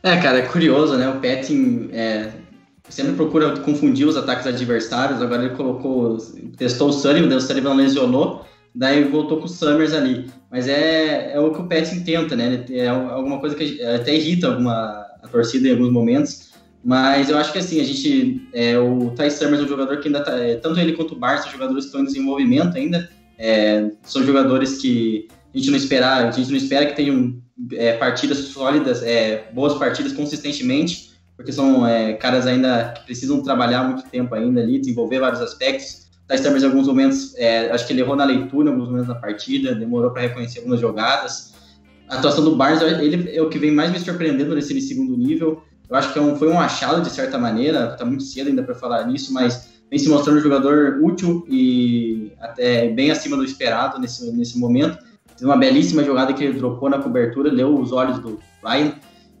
É, 0.02 0.20
cara, 0.20 0.40
é 0.40 0.42
curioso, 0.42 0.98
né? 0.98 1.08
O 1.08 1.18
Petting 1.18 1.88
é, 1.92 2.30
sempre 2.90 3.14
procura 3.14 3.58
confundir 3.60 4.06
os 4.06 4.18
ataques 4.18 4.46
adversários. 4.46 5.22
Agora 5.22 5.44
ele 5.44 5.56
colocou, 5.56 6.18
testou 6.58 6.90
o 6.90 6.92
Sullivan, 6.92 7.34
o 7.34 7.40
Sullivan 7.40 7.74
lesionou, 7.74 8.46
daí 8.74 9.04
voltou 9.04 9.38
com 9.38 9.44
o 9.44 9.48
Summers 9.48 9.92
ali. 9.92 10.26
Mas 10.50 10.68
é, 10.68 11.32
é 11.32 11.40
o 11.40 11.52
que 11.52 11.60
o 11.60 11.66
Petting 11.66 12.00
tenta, 12.00 12.34
né? 12.34 12.64
É 12.70 12.88
alguma 12.88 13.38
coisa 13.38 13.54
que 13.54 13.82
até 13.82 14.14
irrita 14.14 14.48
alguma, 14.48 15.06
a 15.22 15.28
torcida 15.30 15.68
em 15.68 15.72
alguns 15.72 15.92
momentos. 15.92 16.52
Mas 16.84 17.30
eu 17.30 17.38
acho 17.38 17.52
que 17.52 17.58
assim, 17.58 17.80
a 17.80 17.84
gente. 17.84 18.46
É, 18.52 18.78
o 18.78 19.10
Ty 19.10 19.30
Summers 19.30 19.62
é 19.62 19.64
um 19.64 19.68
jogador 19.68 19.98
que 20.00 20.08
ainda 20.08 20.22
tá. 20.22 20.38
É, 20.38 20.56
tanto 20.56 20.78
ele 20.78 20.92
quanto 20.92 21.14
o 21.14 21.18
Barça, 21.18 21.48
jogadores 21.48 21.84
que 21.84 21.88
estão 21.88 22.02
em 22.02 22.06
desenvolvimento 22.06 22.76
ainda. 22.76 23.08
É, 23.38 23.90
são 24.02 24.22
jogadores 24.22 24.78
que 24.78 25.28
a 25.54 25.58
gente 25.58 25.70
não 25.70 25.76
espera, 25.76 26.28
a 26.28 26.30
gente 26.30 26.50
não 26.50 26.56
espera 26.56 26.86
que 26.86 26.94
tenham 26.94 27.42
é, 27.72 27.92
partidas 27.94 28.38
sólidas, 28.38 29.02
é, 29.02 29.50
boas 29.52 29.74
partidas 29.74 30.12
consistentemente, 30.12 31.12
porque 31.36 31.52
são 31.52 31.86
é, 31.86 32.12
caras 32.14 32.46
ainda 32.46 32.92
que 32.96 33.04
precisam 33.06 33.42
trabalhar 33.42 33.84
muito 33.84 34.08
tempo 34.10 34.34
ainda 34.34 34.60
ali, 34.60 34.78
desenvolver 34.78 35.20
vários 35.20 35.40
aspectos. 35.40 36.03
Thais 36.26 36.40
Summers, 36.40 36.62
em 36.62 36.66
alguns 36.66 36.86
momentos, 36.86 37.34
é, 37.36 37.70
acho 37.70 37.86
que 37.86 37.92
ele 37.92 38.00
errou 38.00 38.16
na 38.16 38.24
leitura, 38.24 38.68
em 38.68 38.72
alguns 38.72 38.88
momentos 38.88 39.08
da 39.08 39.14
partida, 39.14 39.74
demorou 39.74 40.10
para 40.10 40.22
reconhecer 40.22 40.60
algumas 40.60 40.80
jogadas. 40.80 41.52
A 42.08 42.16
atuação 42.16 42.44
do 42.44 42.56
Barnes, 42.56 42.80
ele 42.82 43.36
é 43.36 43.42
o 43.42 43.48
que 43.48 43.58
vem 43.58 43.70
mais 43.70 43.90
me 43.90 43.98
surpreendendo 43.98 44.54
nesse 44.54 44.78
segundo 44.80 45.16
nível. 45.16 45.62
Eu 45.88 45.96
acho 45.96 46.12
que 46.12 46.18
é 46.18 46.22
um, 46.22 46.36
foi 46.36 46.50
um 46.50 46.58
achado, 46.58 47.02
de 47.02 47.10
certa 47.10 47.38
maneira, 47.38 47.90
está 47.92 48.04
muito 48.04 48.22
cedo 48.22 48.48
ainda 48.48 48.62
para 48.62 48.74
falar 48.74 49.06
nisso, 49.06 49.32
mas 49.32 49.68
vem 49.90 49.98
se 49.98 50.08
mostrando 50.08 50.38
um 50.38 50.42
jogador 50.42 50.98
útil 51.02 51.46
e 51.48 52.32
até 52.40 52.88
bem 52.88 53.10
acima 53.10 53.36
do 53.36 53.44
esperado 53.44 54.00
nesse, 54.00 54.30
nesse 54.32 54.58
momento 54.58 54.98
uma 55.42 55.56
belíssima 55.56 56.04
jogada 56.04 56.32
que 56.32 56.44
ele 56.44 56.58
dropou 56.58 56.88
na 56.88 56.98
cobertura, 56.98 57.50
leu 57.50 57.78
os 57.78 57.92
olhos 57.92 58.18
do 58.18 58.38
Ryan. 58.64 58.92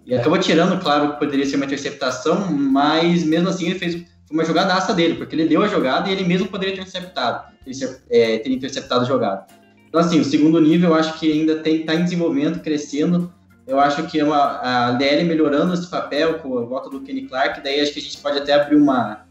E 0.06 0.14
acabou 0.14 0.38
tirando, 0.38 0.78
claro, 0.80 1.12
que 1.12 1.18
poderia 1.18 1.46
ser 1.46 1.56
uma 1.56 1.64
interceptação, 1.64 2.50
mas 2.52 3.24
mesmo 3.24 3.48
assim 3.48 3.66
ele 3.66 3.78
fez 3.78 4.04
uma 4.30 4.44
jogadaça 4.44 4.94
dele, 4.94 5.14
porque 5.14 5.34
ele 5.34 5.46
deu 5.46 5.62
a 5.62 5.68
jogada 5.68 6.08
e 6.08 6.12
ele 6.12 6.24
mesmo 6.24 6.48
poderia 6.48 6.74
ter 6.74 6.80
interceptado, 6.80 7.52
é, 8.10 8.38
ter 8.38 8.50
interceptado 8.50 9.02
a 9.02 9.06
jogada. 9.06 9.46
Então, 9.88 10.00
assim, 10.00 10.18
o 10.18 10.24
segundo 10.24 10.60
nível 10.60 10.90
eu 10.90 10.94
acho 10.96 11.18
que 11.18 11.30
ainda 11.30 11.52
está 11.52 11.94
em 11.94 12.02
desenvolvimento, 12.02 12.60
crescendo. 12.60 13.32
Eu 13.66 13.78
acho 13.78 14.02
que 14.08 14.18
é 14.18 14.24
uma, 14.24 14.88
a 14.88 14.90
DL 14.92 15.24
melhorando 15.24 15.72
esse 15.72 15.88
papel 15.88 16.40
com 16.40 16.58
a 16.58 16.64
volta 16.64 16.90
do 16.90 17.00
Kenny 17.00 17.22
Clark, 17.26 17.62
daí 17.62 17.80
acho 17.80 17.92
que 17.92 18.00
a 18.00 18.02
gente 18.02 18.18
pode 18.18 18.38
até 18.38 18.52
abrir 18.54 18.76
uma, 18.76 19.24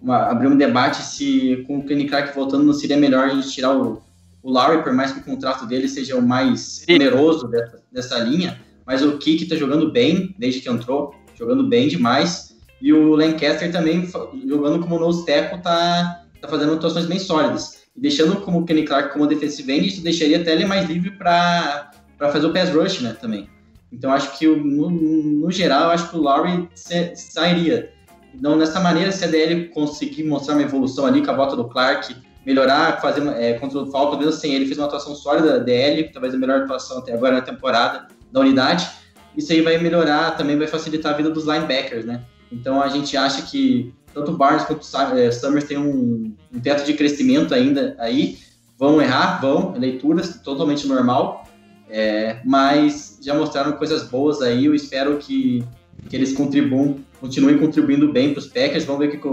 uma 0.00 0.30
abrir 0.30 0.46
um 0.46 0.56
debate 0.56 1.02
se 1.02 1.64
com 1.66 1.78
o 1.78 1.84
Kenny 1.84 2.06
Clark 2.06 2.34
voltando 2.34 2.64
não 2.64 2.72
seria 2.72 2.96
melhor 2.96 3.24
a 3.24 3.34
gente 3.34 3.50
tirar 3.50 3.76
o, 3.76 4.02
o 4.42 4.50
Lowry, 4.50 4.82
por 4.82 4.92
mais 4.92 5.12
que 5.12 5.20
o 5.20 5.24
contrato 5.24 5.66
dele 5.66 5.88
seja 5.88 6.16
o 6.16 6.22
mais 6.22 6.84
oneroso 6.88 7.48
dessa, 7.48 7.82
dessa 7.90 8.18
linha, 8.18 8.60
mas 8.86 9.02
o 9.02 9.18
Kiki 9.18 9.44
está 9.44 9.56
jogando 9.56 9.90
bem 9.90 10.34
desde 10.38 10.60
que 10.60 10.68
entrou, 10.68 11.14
jogando 11.36 11.66
bem 11.68 11.88
demais. 11.88 12.49
E 12.80 12.92
o 12.92 13.14
Lancaster 13.14 13.70
também, 13.70 14.08
jogando 14.46 14.80
como 14.80 14.98
nose 14.98 15.26
tackle, 15.26 15.60
tá, 15.60 16.24
tá 16.40 16.48
fazendo 16.48 16.72
atuações 16.72 17.06
bem 17.06 17.18
sólidas. 17.18 17.84
E 17.96 18.00
deixando 18.00 18.40
como 18.40 18.64
Kenny 18.64 18.84
Clark 18.84 19.12
como 19.12 19.26
defensive 19.26 19.70
end, 19.70 19.88
isso 19.88 20.02
deixaria 20.02 20.40
até 20.40 20.52
ele 20.52 20.64
mais 20.64 20.88
livre 20.88 21.10
para 21.10 21.90
fazer 22.18 22.46
o 22.46 22.52
pass 22.52 22.70
rush, 22.70 23.00
né, 23.00 23.16
também. 23.20 23.48
Então, 23.92 24.12
acho 24.12 24.38
que, 24.38 24.46
no, 24.46 24.88
no 24.88 25.50
geral, 25.50 25.90
acho 25.90 26.08
que 26.08 26.16
o 26.16 26.20
Lowry 26.20 26.68
sairia. 27.14 27.92
Então, 28.34 28.56
dessa 28.56 28.78
maneira, 28.80 29.10
se 29.10 29.24
a 29.24 29.28
DL 29.28 29.68
conseguir 29.68 30.22
mostrar 30.24 30.54
uma 30.54 30.62
evolução 30.62 31.06
ali 31.06 31.24
com 31.24 31.30
a 31.30 31.34
volta 31.34 31.56
do 31.56 31.68
Clark, 31.68 32.14
melhorar, 32.46 33.00
fazer 33.00 33.26
é, 33.36 33.54
contra 33.54 33.80
o 33.80 33.90
Falcons, 33.90 34.18
mesmo 34.18 34.32
assim, 34.32 34.54
ele 34.54 34.66
fez 34.66 34.78
uma 34.78 34.86
atuação 34.86 35.14
sólida 35.14 35.58
da 35.58 35.58
DL, 35.58 36.10
talvez 36.12 36.32
a 36.34 36.38
melhor 36.38 36.62
atuação 36.62 36.98
até 36.98 37.12
agora 37.12 37.36
na 37.36 37.42
temporada 37.42 38.06
da 38.30 38.40
unidade. 38.40 38.88
Isso 39.36 39.52
aí 39.52 39.60
vai 39.60 39.78
melhorar, 39.78 40.36
também 40.36 40.56
vai 40.56 40.66
facilitar 40.66 41.12
a 41.12 41.16
vida 41.16 41.30
dos 41.30 41.44
linebackers, 41.44 42.04
né? 42.04 42.22
Então, 42.52 42.82
a 42.82 42.88
gente 42.88 43.16
acha 43.16 43.42
que 43.42 43.92
tanto 44.12 44.32
o 44.32 44.36
Barnes 44.36 44.64
quanto 44.64 44.82
o 44.82 45.18
é, 45.18 45.30
Summers 45.30 45.64
têm 45.64 45.78
um, 45.78 46.34
um 46.52 46.60
teto 46.60 46.84
de 46.84 46.94
crescimento 46.94 47.54
ainda 47.54 47.96
aí. 47.98 48.38
Vão 48.78 49.00
errar, 49.00 49.40
vão, 49.40 49.74
leituras 49.76 50.40
totalmente 50.42 50.86
normal, 50.86 51.46
é, 51.88 52.40
mas 52.44 53.18
já 53.22 53.34
mostraram 53.34 53.72
coisas 53.72 54.04
boas 54.04 54.40
aí. 54.40 54.64
Eu 54.64 54.74
espero 54.74 55.18
que, 55.18 55.62
que 56.08 56.16
eles 56.16 56.32
contribuam, 56.32 56.96
continuem 57.20 57.58
contribuindo 57.58 58.10
bem 58.10 58.32
para 58.32 58.40
os 58.40 58.46
Packers. 58.46 58.84
Vamos 58.84 59.06
ver 59.06 59.16
que. 59.16 59.28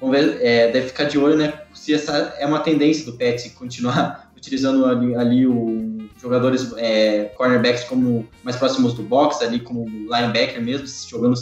Vamos 0.00 0.16
ver, 0.16 0.38
é, 0.40 0.70
deve 0.70 0.88
ficar 0.88 1.04
de 1.04 1.18
olho, 1.18 1.36
né? 1.36 1.52
Se 1.72 1.94
essa 1.94 2.34
é 2.38 2.46
uma 2.46 2.60
tendência 2.60 3.04
do 3.04 3.16
Pets 3.16 3.52
continuar 3.54 4.30
utilizando 4.36 4.84
ali, 4.86 5.14
ali 5.14 5.46
o 5.46 5.94
jogadores 6.20 6.72
é, 6.78 7.24
cornerbacks 7.36 7.84
como 7.84 8.26
mais 8.42 8.56
próximos 8.56 8.94
do 8.94 9.02
box, 9.02 9.42
ali 9.42 9.60
como 9.60 9.86
linebacker 9.86 10.62
mesmo, 10.62 10.86
jogando 11.08 11.34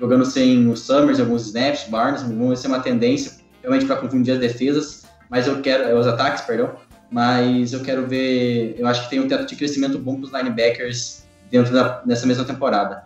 jogando 0.00 0.24
sem 0.24 0.66
o 0.66 0.76
Summers, 0.76 1.20
alguns 1.20 1.46
snaps, 1.46 1.84
Barnes, 1.88 2.22
vão 2.22 2.56
ser 2.56 2.68
uma 2.68 2.80
tendência 2.80 3.38
realmente 3.60 3.84
para 3.84 3.96
confundir 3.96 4.32
as 4.32 4.40
defesas, 4.40 5.06
mas 5.28 5.46
eu 5.46 5.60
quero, 5.60 5.84
é, 5.84 5.94
os 5.94 6.06
ataques, 6.06 6.42
perdão, 6.42 6.74
mas 7.10 7.74
eu 7.74 7.82
quero 7.82 8.06
ver, 8.06 8.74
eu 8.78 8.86
acho 8.86 9.04
que 9.04 9.10
tem 9.10 9.20
um 9.20 9.28
teto 9.28 9.44
de 9.44 9.54
crescimento 9.54 9.98
bom 9.98 10.16
para 10.16 10.24
os 10.24 10.32
linebackers 10.32 11.26
dentro 11.50 11.72
da, 11.72 12.00
dessa 12.00 12.26
mesma 12.26 12.44
temporada. 12.44 13.04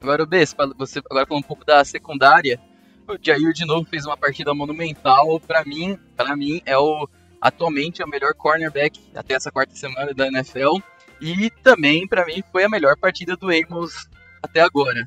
Agora, 0.00 0.22
o 0.22 0.26
B, 0.26 0.44
você 0.78 1.00
agora 1.10 1.26
falou 1.26 1.40
um 1.40 1.46
pouco 1.46 1.64
da 1.64 1.84
secundária, 1.84 2.60
o 3.08 3.16
Jair 3.20 3.52
de 3.52 3.66
novo 3.66 3.88
fez 3.88 4.06
uma 4.06 4.16
partida 4.16 4.54
monumental, 4.54 5.40
para 5.40 5.64
mim, 5.64 5.98
para 6.16 6.36
mim 6.36 6.62
é 6.64 6.78
o 6.78 7.08
atualmente 7.40 8.00
é 8.00 8.04
o 8.04 8.08
melhor 8.08 8.32
cornerback 8.34 8.98
até 9.14 9.34
essa 9.34 9.50
quarta 9.50 9.74
semana 9.74 10.14
da 10.14 10.28
NFL 10.28 10.78
e 11.20 11.50
também 11.62 12.08
para 12.08 12.24
mim 12.24 12.42
foi 12.50 12.64
a 12.64 12.70
melhor 12.70 12.96
partida 12.96 13.36
do 13.36 13.50
Amos 13.50 14.08
até 14.42 14.62
agora 14.62 15.06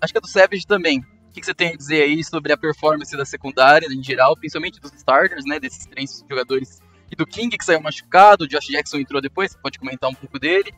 acho 0.00 0.12
que 0.12 0.18
é 0.18 0.20
do 0.20 0.28
Savage 0.28 0.66
também. 0.66 1.00
O 1.00 1.32
que, 1.32 1.40
que 1.40 1.46
você 1.46 1.54
tem 1.54 1.68
a 1.74 1.76
dizer 1.76 2.02
aí 2.02 2.24
sobre 2.24 2.52
a 2.52 2.56
performance 2.56 3.14
da 3.16 3.24
secundária 3.24 3.86
em 3.92 4.02
geral, 4.02 4.36
principalmente 4.36 4.80
dos 4.80 4.92
starters, 4.92 5.44
né, 5.44 5.60
desses 5.60 5.86
três 5.86 6.24
jogadores 6.28 6.80
e 7.10 7.16
do 7.16 7.26
King 7.26 7.56
que 7.56 7.64
saiu 7.64 7.80
machucado, 7.80 8.44
o 8.44 8.48
Josh 8.48 8.66
Jackson 8.66 8.98
entrou 8.98 9.20
depois, 9.20 9.52
você 9.52 9.58
pode 9.58 9.78
comentar 9.78 10.10
um 10.10 10.14
pouco 10.14 10.38
dele. 10.38 10.72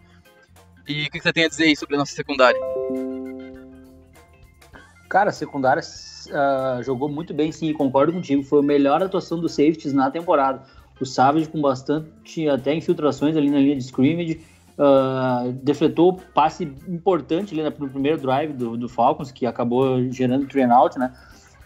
E 0.86 1.02
o 1.02 1.04
que, 1.04 1.18
que 1.18 1.20
você 1.20 1.32
tem 1.32 1.44
a 1.44 1.48
dizer 1.48 1.64
aí 1.64 1.76
sobre 1.76 1.94
a 1.96 1.98
nossa 1.98 2.14
secundária? 2.14 2.58
Cara, 5.08 5.30
a 5.30 5.32
secundária 5.32 5.82
uh, 5.82 6.82
jogou 6.82 7.08
muito 7.08 7.32
bem, 7.32 7.50
sim, 7.52 7.72
concordo 7.72 8.12
contigo. 8.12 8.42
Foi 8.42 8.60
a 8.60 8.62
melhor 8.62 9.02
atuação 9.02 9.38
dos 9.40 9.52
safeties 9.52 9.92
na 9.92 10.10
temporada. 10.10 10.64
O 11.00 11.06
Savage 11.06 11.48
com 11.48 11.60
bastante 11.60 12.48
até 12.48 12.74
infiltrações 12.74 13.36
ali 13.36 13.48
na 13.48 13.58
linha 13.58 13.76
de 13.76 13.84
scrimmage 13.84 14.40
uh, 14.78 15.52
defletou 15.52 16.14
passe 16.32 16.64
importante 16.86 17.52
ali 17.52 17.62
no 17.78 17.88
primeiro 17.88 18.18
drive 18.18 18.52
do, 18.52 18.76
do 18.76 18.88
Falcons, 18.88 19.32
que 19.32 19.44
acabou 19.44 20.02
gerando 20.10 20.46
and 20.58 20.74
out, 20.74 20.98
né? 20.98 21.12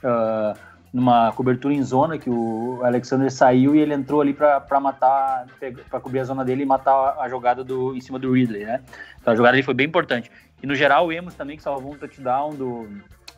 Uh, 0.03 0.73
numa 0.93 1.33
cobertura 1.33 1.73
em 1.73 1.83
zona 1.83 2.19
que 2.19 2.29
o 2.29 2.81
Alexander 2.83 3.31
saiu 3.33 3.75
e 3.75 3.81
ele 3.81 3.95
entrou 3.95 4.21
ali 4.21 4.35
para 4.35 4.79
matar, 4.79 5.47
para 5.89 6.01
cobrir 6.01 6.21
a 6.21 6.25
zona 6.25 6.45
dele 6.45 6.65
e 6.65 6.67
matar 6.67 7.17
a 7.19 7.29
jogada 7.31 7.65
do, 7.65 7.97
em 7.97 8.01
cima 8.01 8.19
do 8.19 8.33
Ridley, 8.33 8.67
né? 8.67 8.83
Então 9.21 9.33
a 9.33 9.37
jogada 9.37 9.55
ali 9.55 9.63
foi 9.63 9.73
bem 9.73 9.87
importante. 9.87 10.31
E 10.63 10.67
no 10.67 10.75
geral 10.75 11.07
o 11.07 11.13
Emos 11.13 11.35
também 11.35 11.57
que 11.57 11.63
salvou 11.63 11.93
um 11.95 11.97
touchdown 11.97 12.51
do, 12.51 12.89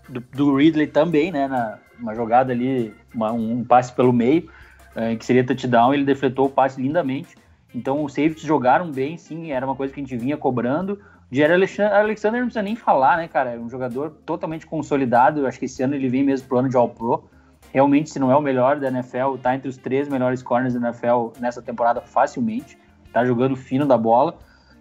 do, 0.08 0.20
do 0.20 0.56
Ridley 0.56 0.88
também, 0.88 1.30
né? 1.30 1.46
Na, 1.46 1.78
uma 1.98 2.14
jogada 2.14 2.52
ali, 2.52 2.92
uma, 3.14 3.30
um 3.30 3.62
passe 3.62 3.92
pelo 3.92 4.12
meio, 4.12 4.50
uh, 4.96 5.16
que 5.16 5.24
seria 5.24 5.46
touchdown, 5.46 5.94
ele 5.94 6.04
defletou 6.04 6.46
o 6.46 6.50
passe 6.50 6.82
lindamente. 6.82 7.36
Então 7.74 8.04
os 8.04 8.12
safeties 8.12 8.42
jogaram 8.42 8.90
bem, 8.90 9.16
sim, 9.16 9.50
era 9.50 9.66
uma 9.66 9.74
coisa 9.74 9.92
que 9.92 10.00
a 10.00 10.02
gente 10.02 10.16
vinha 10.16 10.36
cobrando. 10.36 11.00
Jerry 11.30 11.54
Alexander 11.54 12.40
não 12.40 12.46
precisa 12.46 12.62
nem 12.62 12.76
falar, 12.76 13.16
né, 13.16 13.26
cara? 13.26 13.54
É 13.54 13.58
um 13.58 13.68
jogador 13.68 14.10
totalmente 14.24 14.66
consolidado. 14.66 15.40
Eu 15.40 15.46
acho 15.46 15.58
que 15.58 15.64
esse 15.64 15.82
ano 15.82 15.94
ele 15.94 16.08
vem 16.08 16.22
mesmo 16.22 16.46
pro 16.46 16.58
ano 16.58 16.68
de 16.68 16.76
All-Pro. 16.76 17.24
Realmente, 17.72 18.10
se 18.10 18.20
não 18.20 18.30
é 18.30 18.36
o 18.36 18.40
melhor 18.40 18.78
da 18.78 18.86
NFL, 18.86 19.36
tá 19.42 19.54
entre 19.54 19.68
os 19.68 19.76
três 19.76 20.08
melhores 20.08 20.42
corners 20.42 20.74
da 20.74 20.88
NFL 20.88 21.32
nessa 21.40 21.60
temporada 21.60 22.00
facilmente. 22.00 22.78
Tá 23.12 23.24
jogando 23.24 23.56
fino 23.56 23.84
da 23.84 23.98
bola. 23.98 24.38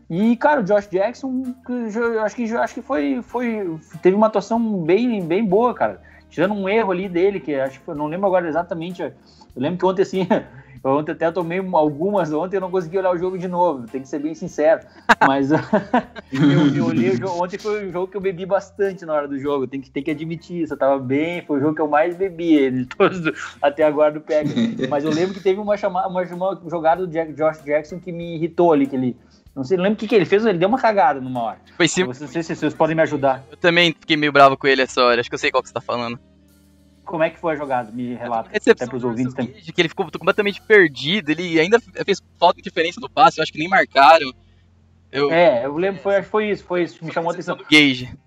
E, 0.07 0.35
cara, 0.37 0.61
o 0.61 0.63
Josh 0.63 0.87
Jackson, 0.87 1.55
eu 1.67 2.21
acho 2.21 2.35
que, 2.35 2.55
acho 2.55 2.73
que 2.75 2.81
foi, 2.83 3.21
foi, 3.23 3.79
teve 4.01 4.15
uma 4.15 4.27
atuação 4.27 4.83
bem, 4.83 5.25
bem 5.25 5.43
boa, 5.43 5.73
cara. 5.73 6.01
Tirando 6.29 6.53
um 6.53 6.69
erro 6.69 6.91
ali 6.91 7.09
dele, 7.09 7.39
que 7.39 7.55
acho 7.55 7.81
que 7.81 7.87
eu 7.87 7.95
não 7.95 8.05
lembro 8.05 8.27
agora 8.27 8.47
exatamente. 8.47 9.01
Eu 9.01 9.13
lembro 9.55 9.79
que 9.79 9.85
ontem, 9.85 10.03
assim, 10.03 10.27
Ontem 10.83 11.13
até 11.13 11.31
tomei 11.31 11.59
algumas, 11.71 12.33
ontem 12.33 12.57
eu 12.57 12.61
não 12.61 12.69
consegui 12.69 12.97
olhar 12.97 13.11
o 13.11 13.17
jogo 13.17 13.37
de 13.37 13.47
novo, 13.47 13.87
tem 13.87 14.01
que 14.01 14.07
ser 14.07 14.19
bem 14.19 14.35
sincero. 14.35 14.81
Mas 15.25 15.49
eu, 16.29 16.75
eu 16.75 16.85
olhei 16.85 17.11
o 17.11 17.15
jogo, 17.15 17.41
ontem 17.41 17.57
foi 17.57 17.87
um 17.87 17.91
jogo 17.91 18.07
que 18.07 18.17
eu 18.17 18.21
bebi 18.21 18.45
bastante 18.45 19.05
na 19.05 19.13
hora 19.13 19.25
do 19.25 19.39
jogo, 19.39 19.65
tem 19.65 19.79
que, 19.79 19.89
tem 19.89 20.03
que 20.03 20.11
admitir 20.11 20.63
isso. 20.63 20.73
Eu 20.73 20.77
tava 20.77 20.99
bem, 20.99 21.41
foi 21.45 21.57
o 21.59 21.61
jogo 21.61 21.75
que 21.75 21.81
eu 21.81 21.87
mais 21.87 22.17
bebi 22.17 22.69
de 22.69 22.85
todos 22.97 23.21
até 23.61 23.83
agora 23.83 24.11
do 24.11 24.19
Pega. 24.19 24.49
Mas 24.89 25.05
eu 25.05 25.11
lembro 25.11 25.33
que 25.33 25.39
teve 25.39 25.57
uma, 25.57 25.77
chamada, 25.77 26.09
uma, 26.09 26.21
uma 26.21 26.69
jogada 26.69 27.07
do 27.07 27.11
Jack, 27.11 27.31
Josh 27.31 27.63
Jackson 27.63 27.99
que 27.99 28.11
me 28.11 28.35
irritou 28.35 28.73
ali, 28.73 28.85
que 28.85 28.95
ele. 28.97 29.15
Não 29.55 29.63
sei, 29.63 29.77
não 29.77 29.83
lembro 29.83 29.97
o 29.97 29.99
que, 29.99 30.07
que 30.07 30.15
ele 30.15 30.25
fez, 30.25 30.43
ele 30.45 30.57
deu 30.57 30.67
uma 30.67 30.79
cagada 30.79 31.21
numa 31.21 31.43
hora. 31.43 31.59
Foi 31.77 31.87
sim. 31.87 32.03
Não 32.03 32.13
sei 32.13 32.43
se 32.43 32.55
vocês 32.55 32.73
podem 32.73 32.95
me 32.95 33.03
ajudar. 33.03 33.43
Eu 33.51 33.55
também 33.55 33.95
fiquei 33.97 34.17
meio 34.17 34.33
bravo 34.33 34.57
com 34.57 34.67
ele 34.67 34.81
essa 34.81 35.01
hora, 35.01 35.21
acho 35.21 35.29
que 35.29 35.35
eu 35.35 35.39
sei 35.39 35.51
qual 35.51 35.61
que 35.61 35.69
você 35.69 35.73
tá 35.73 35.81
falando. 35.81 36.19
Como 37.05 37.23
é 37.23 37.29
que 37.29 37.39
foi 37.39 37.53
a 37.53 37.55
jogada? 37.55 37.91
Me 37.91 38.13
relata. 38.15 38.49
Até 38.55 38.85
pros 38.87 39.03
ouvintes 39.03 39.33
também. 39.33 39.53
Que 39.53 39.81
ele 39.81 39.89
ficou 39.89 40.09
completamente 40.11 40.61
perdido, 40.61 41.29
ele 41.31 41.59
ainda 41.59 41.79
fez 41.79 42.21
falta 42.39 42.57
de 42.57 42.63
diferença 42.63 42.99
no 43.01 43.09
passe, 43.09 43.39
eu 43.39 43.43
acho 43.43 43.51
que 43.51 43.59
nem 43.59 43.67
marcaram. 43.67 44.31
Eu... 45.11 45.31
É, 45.31 45.65
eu 45.65 45.75
lembro, 45.77 46.01
foi, 46.01 46.23
foi 46.23 46.49
isso, 46.49 46.63
foi 46.63 46.83
isso, 46.83 47.03
me 47.05 47.11
chamou 47.11 47.29
a 47.29 47.33
atenção. 47.33 47.57
Gage. 47.69 48.17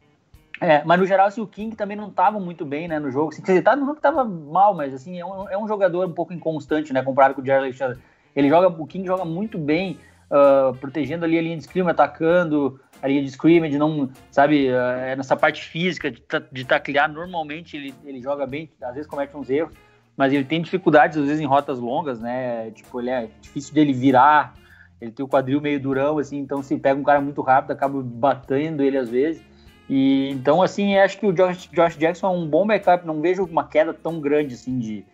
É, 0.61 0.83
mas 0.85 0.99
no 0.99 1.07
geral, 1.07 1.27
assim, 1.27 1.41
o 1.41 1.47
King 1.47 1.77
também 1.77 1.97
não 1.97 2.09
estava 2.09 2.41
muito 2.41 2.65
bem, 2.65 2.89
né, 2.89 2.99
no 2.99 3.11
jogo. 3.11 3.29
Assim, 3.29 3.43
ele 3.49 3.61
tá 3.61 3.77
no 3.77 3.85
jogo 3.85 3.97
que 3.97 4.03
tava 4.03 4.25
mal, 4.25 4.75
mas 4.75 4.95
assim, 4.95 5.19
é 5.19 5.25
um, 5.25 5.51
é 5.51 5.59
um 5.59 5.69
jogador 5.69 6.07
um 6.07 6.12
pouco 6.12 6.33
inconstante, 6.33 6.93
né, 6.93 7.03
comparado 7.03 7.35
com 7.35 7.43
o 7.43 7.47
Jared 7.47 7.65
Alexander. 7.65 7.99
Ele 8.35 8.49
joga, 8.49 8.69
o 8.69 8.87
King 8.87 9.07
joga 9.07 9.25
muito 9.25 9.59
bem, 9.59 9.99
uh, 10.31 10.75
protegendo 10.77 11.25
ali 11.25 11.39
a 11.39 11.43
linha 11.43 11.57
de 11.57 11.62
scrimmage, 11.62 11.93
atacando, 11.93 12.81
a 13.02 13.09
linha 13.09 13.22
de 13.22 13.28
scrimmage, 13.28 13.78
não, 13.78 14.11
sabe, 14.30 14.68
é 14.68 15.14
nessa 15.16 15.37
parte 15.37 15.62
física 15.62 16.11
de, 16.11 16.22
de 16.52 16.64
taclear, 16.64 17.11
normalmente 17.11 17.76
ele, 17.76 17.94
ele 18.04 18.20
joga 18.20 18.46
bem, 18.46 18.70
às 18.82 18.94
vezes 18.94 19.09
comete 19.09 19.37
uns 19.37 19.50
erros, 19.50 19.74
mas 20.16 20.32
ele 20.32 20.44
tem 20.44 20.62
dificuldades, 20.62 21.18
às 21.18 21.26
vezes, 21.26 21.40
em 21.40 21.46
rotas 21.46 21.78
longas, 21.78 22.20
né, 22.20 22.70
tipo, 22.70 23.00
ele 23.00 23.11
é 23.11 23.28
difícil 23.40 23.74
dele 23.74 23.92
virar, 23.92 24.54
ele 25.00 25.11
tem 25.11 25.24
o 25.24 25.28
quadril 25.28 25.61
meio 25.61 25.78
durão, 25.78 26.18
assim, 26.18 26.38
então 26.38 26.62
se 26.62 26.76
pega 26.78 26.98
um 26.98 27.04
cara 27.04 27.20
muito 27.20 27.42
rápido, 27.42 27.72
acaba 27.72 28.02
batendo 28.02 28.82
ele 28.82 28.96
às 28.96 29.11
vezes, 29.11 29.42
e 29.88 30.30
então, 30.30 30.62
assim, 30.62 30.96
acho 30.96 31.18
que 31.18 31.26
o 31.26 31.32
Josh, 31.32 31.68
Josh 31.72 31.96
Jackson 31.96 32.26
é 32.26 32.30
um 32.30 32.46
bom 32.46 32.66
backup, 32.66 33.06
não 33.06 33.20
vejo 33.20 33.44
uma 33.44 33.66
queda 33.66 33.94
tão 33.94 34.20
grande, 34.20 34.54
assim, 34.54 34.78
de, 34.78 35.04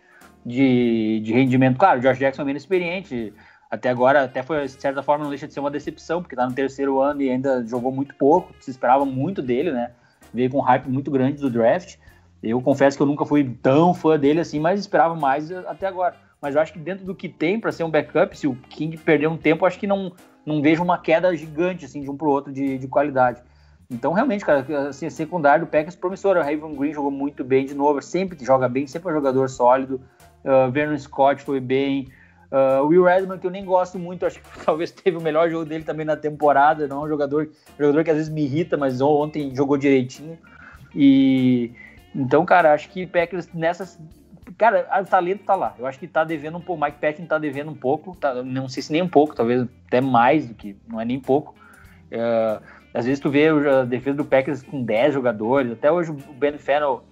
de, 0.45 1.19
de 1.23 1.33
rendimento. 1.33 1.77
Claro, 1.77 1.99
o 1.99 2.01
Josh 2.01 2.17
Jackson 2.17 2.41
é 2.41 2.45
menos 2.45 2.63
experiente, 2.63 3.33
até 3.73 3.89
agora, 3.89 4.25
até 4.25 4.43
foi, 4.43 4.63
de 4.67 4.79
certa 4.79 5.01
forma, 5.01 5.23
não 5.23 5.31
deixa 5.31 5.47
de 5.47 5.53
ser 5.55 5.59
uma 5.59 5.71
decepção, 5.71 6.21
porque 6.21 6.35
tá 6.35 6.45
no 6.45 6.53
terceiro 6.53 7.01
ano 7.01 7.23
e 7.23 7.29
ainda 7.31 7.65
jogou 7.65 7.91
muito 7.91 8.13
pouco, 8.13 8.53
se 8.59 8.69
esperava 8.69 9.03
muito 9.03 9.41
dele, 9.41 9.71
né? 9.71 9.89
Veio 10.31 10.51
com 10.51 10.59
um 10.59 10.61
hype 10.61 10.85
muito 10.85 11.09
grande 11.09 11.41
do 11.41 11.49
draft. 11.49 11.95
Eu 12.43 12.61
confesso 12.61 12.95
que 12.95 13.01
eu 13.01 13.07
nunca 13.07 13.25
fui 13.25 13.43
tão 13.63 13.91
fã 13.91 14.19
dele 14.19 14.41
assim, 14.41 14.59
mas 14.59 14.79
esperava 14.79 15.15
mais 15.15 15.51
até 15.51 15.87
agora. 15.87 16.15
Mas 16.39 16.53
eu 16.53 16.61
acho 16.61 16.71
que 16.71 16.77
dentro 16.77 17.03
do 17.03 17.15
que 17.15 17.27
tem 17.27 17.59
para 17.59 17.71
ser 17.71 17.83
um 17.83 17.89
backup, 17.89 18.37
se 18.37 18.45
o 18.45 18.53
King 18.69 18.95
perder 18.95 19.25
um 19.25 19.37
tempo, 19.37 19.65
acho 19.65 19.79
que 19.79 19.87
não, 19.87 20.11
não 20.45 20.61
vejo 20.61 20.83
uma 20.83 20.99
queda 20.99 21.35
gigante 21.35 21.85
assim 21.85 22.03
de 22.03 22.11
um 22.11 22.15
para 22.15 22.27
o 22.27 22.29
outro 22.29 22.53
de, 22.53 22.77
de 22.77 22.87
qualidade. 22.87 23.41
Então, 23.89 24.13
realmente, 24.13 24.45
cara, 24.45 24.87
assim, 24.87 25.09
secundário 25.09 25.65
do 25.65 25.71
Packers 25.71 25.95
promissor. 25.95 26.37
O 26.37 26.41
Raven 26.41 26.75
Green 26.75 26.93
jogou 26.93 27.09
muito 27.09 27.43
bem 27.43 27.65
de 27.65 27.73
novo, 27.73 27.99
sempre 28.03 28.37
joga 28.45 28.69
bem, 28.69 28.85
sempre 28.85 29.09
é 29.09 29.11
um 29.13 29.15
jogador 29.15 29.49
sólido. 29.49 29.99
Uh, 30.45 30.69
Vernon 30.71 30.99
Scott 30.99 31.41
foi 31.41 31.59
bem. 31.59 32.07
Uh, 32.53 32.85
Will 32.85 33.03
Redman, 33.03 33.39
que 33.39 33.47
eu 33.47 33.51
nem 33.51 33.65
gosto 33.65 33.97
muito, 33.97 34.27
acho 34.27 34.39
que 34.39 34.47
talvez 34.63 34.91
teve 34.91 35.17
o 35.17 35.21
melhor 35.21 35.49
jogo 35.49 35.65
dele 35.65 35.83
também 35.83 36.05
na 36.05 36.15
temporada. 36.15 36.87
Não 36.87 37.01
é 37.01 37.05
um 37.05 37.07
jogador, 37.07 37.49
jogador 37.79 38.03
que 38.03 38.11
às 38.11 38.17
vezes 38.17 38.31
me 38.31 38.43
irrita, 38.43 38.77
mas 38.77 39.01
ontem 39.01 39.55
jogou 39.55 39.75
direitinho. 39.75 40.37
E 40.95 41.71
então, 42.15 42.45
cara, 42.45 42.73
acho 42.73 42.89
que 42.89 43.07
Packers 43.07 43.51
nessas. 43.53 43.99
Cara, 44.55 44.87
o 45.01 45.05
talento 45.05 45.43
tá 45.43 45.55
lá. 45.55 45.73
Eu 45.79 45.87
acho 45.87 45.97
que 45.97 46.07
tá 46.07 46.23
devendo 46.23 46.57
um 46.57 46.61
pouco. 46.61 46.83
Mike 46.83 46.99
Patton 46.99 47.25
tá 47.25 47.39
devendo 47.39 47.71
um 47.71 47.75
pouco. 47.75 48.15
Tá, 48.15 48.43
não 48.43 48.69
sei 48.69 48.83
se 48.83 48.91
nem 48.91 49.01
um 49.01 49.09
pouco, 49.09 49.35
talvez 49.35 49.65
até 49.87 49.99
mais 49.99 50.47
do 50.47 50.53
que. 50.53 50.77
Não 50.87 51.01
é 51.01 51.05
nem 51.05 51.19
pouco. 51.19 51.55
Uh, 52.11 52.61
às 52.93 53.05
vezes 53.05 53.19
tu 53.19 53.31
vê 53.31 53.47
a 53.47 53.83
defesa 53.83 54.17
do 54.17 54.25
Packers 54.25 54.61
com 54.61 54.83
10 54.83 55.15
jogadores. 55.15 55.71
Até 55.71 55.91
hoje 55.91 56.11
o 56.11 56.33
Ben 56.33 56.55
Fennel 56.59 57.03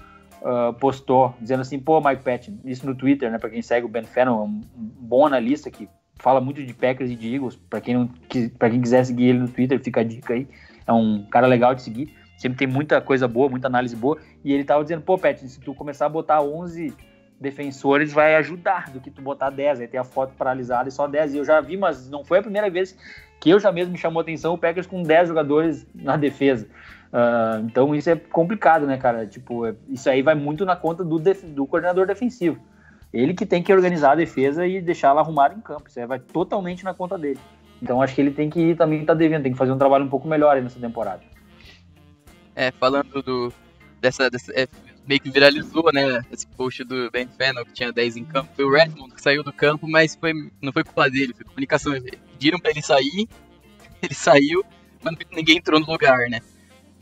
uh, 0.42 0.74
postou, 0.74 1.34
dizendo 1.40 1.62
assim, 1.62 1.80
pô, 1.80 2.02
Mike 2.02 2.24
Patton, 2.24 2.58
isso 2.66 2.86
no 2.86 2.96
Twitter, 2.96 3.32
né? 3.32 3.38
Pra 3.38 3.50
quem 3.50 3.62
segue 3.62 3.86
o 3.86 3.90
Ben 3.90 4.04
Fennel, 4.04 4.34
é 4.34 4.42
um, 4.42 4.62
bom 4.76 5.26
analista 5.26 5.70
que 5.70 5.88
fala 6.16 6.42
muito 6.42 6.64
de 6.64 6.74
Packers 6.74 7.10
e 7.10 7.16
de 7.16 7.34
Eagles. 7.34 7.56
Pra 7.56 7.82
quem, 7.82 7.96
não, 7.96 8.10
pra 8.58 8.70
quem 8.70 8.82
quiser 8.82 9.04
seguir 9.06 9.30
ele 9.30 9.40
no 9.40 9.48
Twitter, 9.48 9.80
fica 9.80 10.02
a 10.02 10.04
dica 10.04 10.34
aí. 10.34 10.48
É 10.86 10.94
um 10.94 11.26
cara 11.30 11.48
legal 11.48 11.74
de 11.74 11.82
seguir. 11.82 12.14
Sempre 12.38 12.58
tem 12.58 12.68
muita 12.68 13.00
coisa 13.00 13.28
boa, 13.28 13.50
muita 13.50 13.68
análise 13.68 13.96
boa. 13.96 14.18
E 14.44 14.52
ele 14.52 14.64
tava 14.64 14.84
dizendo, 14.84 15.02
pô, 15.04 15.18
Patton, 15.18 15.48
se 15.48 15.60
tu 15.60 15.74
começar 15.76 16.08
a 16.08 16.10
botar 16.10 16.42
11 16.42 16.94
defensores 17.40 18.14
vai 18.14 18.36
ajudar 18.36 18.92
do 18.92 19.00
que 19.00 19.10
tu 19.10 19.22
botar 19.22 19.50
10. 19.50 19.82
Aí 19.82 19.88
tem 19.88 20.00
a 20.00 20.04
foto 20.04 20.34
paralisada 20.36 20.90
e 20.90 20.92
só 20.92 21.08
10. 21.08 21.34
E 21.34 21.38
eu 21.38 21.46
já 21.46 21.60
vi, 21.60 21.78
mas 21.78 22.10
não 22.10 22.24
foi 22.24 22.40
a 22.40 22.42
primeira 22.42 22.70
vez 22.70 22.96
que 23.40 23.50
eu 23.50 23.60
já 23.60 23.72
mesmo 23.72 23.92
me 23.92 23.98
chamou 23.98 24.22
atenção 24.22 24.54
o 24.54 24.58
Packers 24.58 24.86
com 24.86 25.02
10 25.02 25.30
jogadores 25.30 25.88
na 25.96 26.16
defesa. 26.16 26.68
Uh, 27.12 27.66
então 27.66 27.94
isso 27.94 28.10
é 28.10 28.16
complicado, 28.16 28.88
né, 28.88 28.98
cara? 28.98 29.28
Tipo, 29.28 29.66
é, 29.66 29.76
isso 29.90 30.10
aí 30.10 30.22
vai 30.22 30.34
muito 30.34 30.66
na 30.66 30.76
conta 30.76 31.04
do, 31.04 31.20
do 31.20 31.68
coordenador 31.68 32.08
defensivo. 32.08 32.58
Ele 33.14 33.34
que 33.34 33.46
tem 33.46 33.62
que 33.62 33.74
organizar 33.74 34.14
a 34.14 34.16
defesa 34.16 34.66
e 34.66 34.82
deixar 34.82 35.10
ela 35.10 35.22
arrumada 35.22 35.54
em 35.54 35.60
campo. 35.60 35.90
Isso 35.90 36.00
aí 36.00 36.06
vai 36.06 36.20
totalmente 36.20 36.84
na 36.86 36.94
conta 36.94 37.18
dele. 37.18 37.40
Então 37.82 38.02
acho 38.02 38.16
que 38.16 38.22
ele 38.22 38.32
tem 38.32 38.50
que 38.50 38.76
também 38.76 39.04
tá 39.04 39.14
devendo, 39.14 39.44
tem 39.44 39.52
que 39.52 39.58
fazer 39.58 39.72
um 39.72 39.78
trabalho 39.78 40.06
um 40.06 40.10
pouco 40.10 40.28
melhor 40.28 40.56
aí 40.56 40.62
nessa 40.62 40.80
temporada. 40.80 41.22
É, 42.56 42.72
falando 42.72 43.22
do, 43.22 43.52
dessa, 44.00 44.30
dessa 44.30 44.54
é, 44.54 44.68
meio 45.06 45.20
que 45.20 45.30
viralizou, 45.30 45.92
né, 45.92 46.22
esse 46.32 46.48
post 46.48 46.84
do 46.84 47.10
Ben 47.12 47.28
Fennel, 47.28 47.66
que 47.66 47.74
tinha 47.74 47.92
10 47.92 48.18
em 48.18 48.24
campo. 48.24 48.50
Foi 48.56 48.66
o 48.66 48.72
Redmond 48.72 49.14
que 49.14 49.22
saiu 49.22 49.44
do 49.44 49.52
campo, 49.52 49.88
mas 49.88 50.16
foi, 50.16 50.34
não 50.62 50.72
foi 50.72 50.84
culpa 50.84 51.10
dele, 51.10 51.34
foi 51.34 51.46
comunicação. 51.46 51.94
Pediram 52.34 52.60
pra 52.60 52.72
ele 52.72 52.82
sair, 52.82 53.28
ele 54.02 54.14
saiu, 54.14 54.64
mas 55.04 55.16
ninguém 55.32 55.58
entrou 55.58 55.80
no 55.80 55.88
lugar, 55.88 56.18
né. 56.30 56.40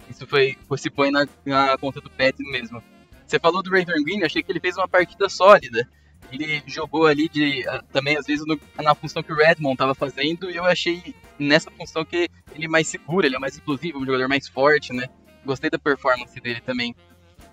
Isso 0.09 0.25
foi, 0.25 0.57
se 0.77 0.89
põe 0.89 1.11
na, 1.11 1.27
na 1.45 1.77
conta 1.77 2.01
do 2.01 2.09
Pet 2.09 2.35
mesmo. 2.43 2.81
Você 3.25 3.39
falou 3.39 3.61
do 3.61 3.69
Raven 3.69 4.03
Green, 4.03 4.23
achei 4.23 4.41
que 4.41 4.51
ele 4.51 4.59
fez 4.59 4.75
uma 4.75 4.87
partida 4.87 5.29
sólida. 5.29 5.87
Ele 6.31 6.61
jogou 6.65 7.05
ali 7.05 7.29
de 7.29 7.63
também 7.91 8.17
às 8.17 8.25
vezes 8.25 8.45
no, 8.45 8.59
na 8.81 8.93
função 8.95 9.23
que 9.23 9.31
o 9.31 9.35
Redmond 9.35 9.73
estava 9.73 9.95
fazendo 9.95 10.49
e 10.49 10.55
eu 10.55 10.65
achei 10.65 11.15
nessa 11.37 11.71
função 11.71 12.03
que 12.03 12.29
ele 12.53 12.65
é 12.65 12.67
mais 12.67 12.87
seguro, 12.87 13.25
ele 13.25 13.35
é 13.35 13.39
mais 13.39 13.55
explosivo, 13.55 13.99
um 13.99 14.05
jogador 14.05 14.27
mais 14.27 14.47
forte, 14.47 14.93
né? 14.93 15.07
Gostei 15.45 15.69
da 15.69 15.79
performance 15.79 16.39
dele 16.39 16.61
também. 16.61 16.95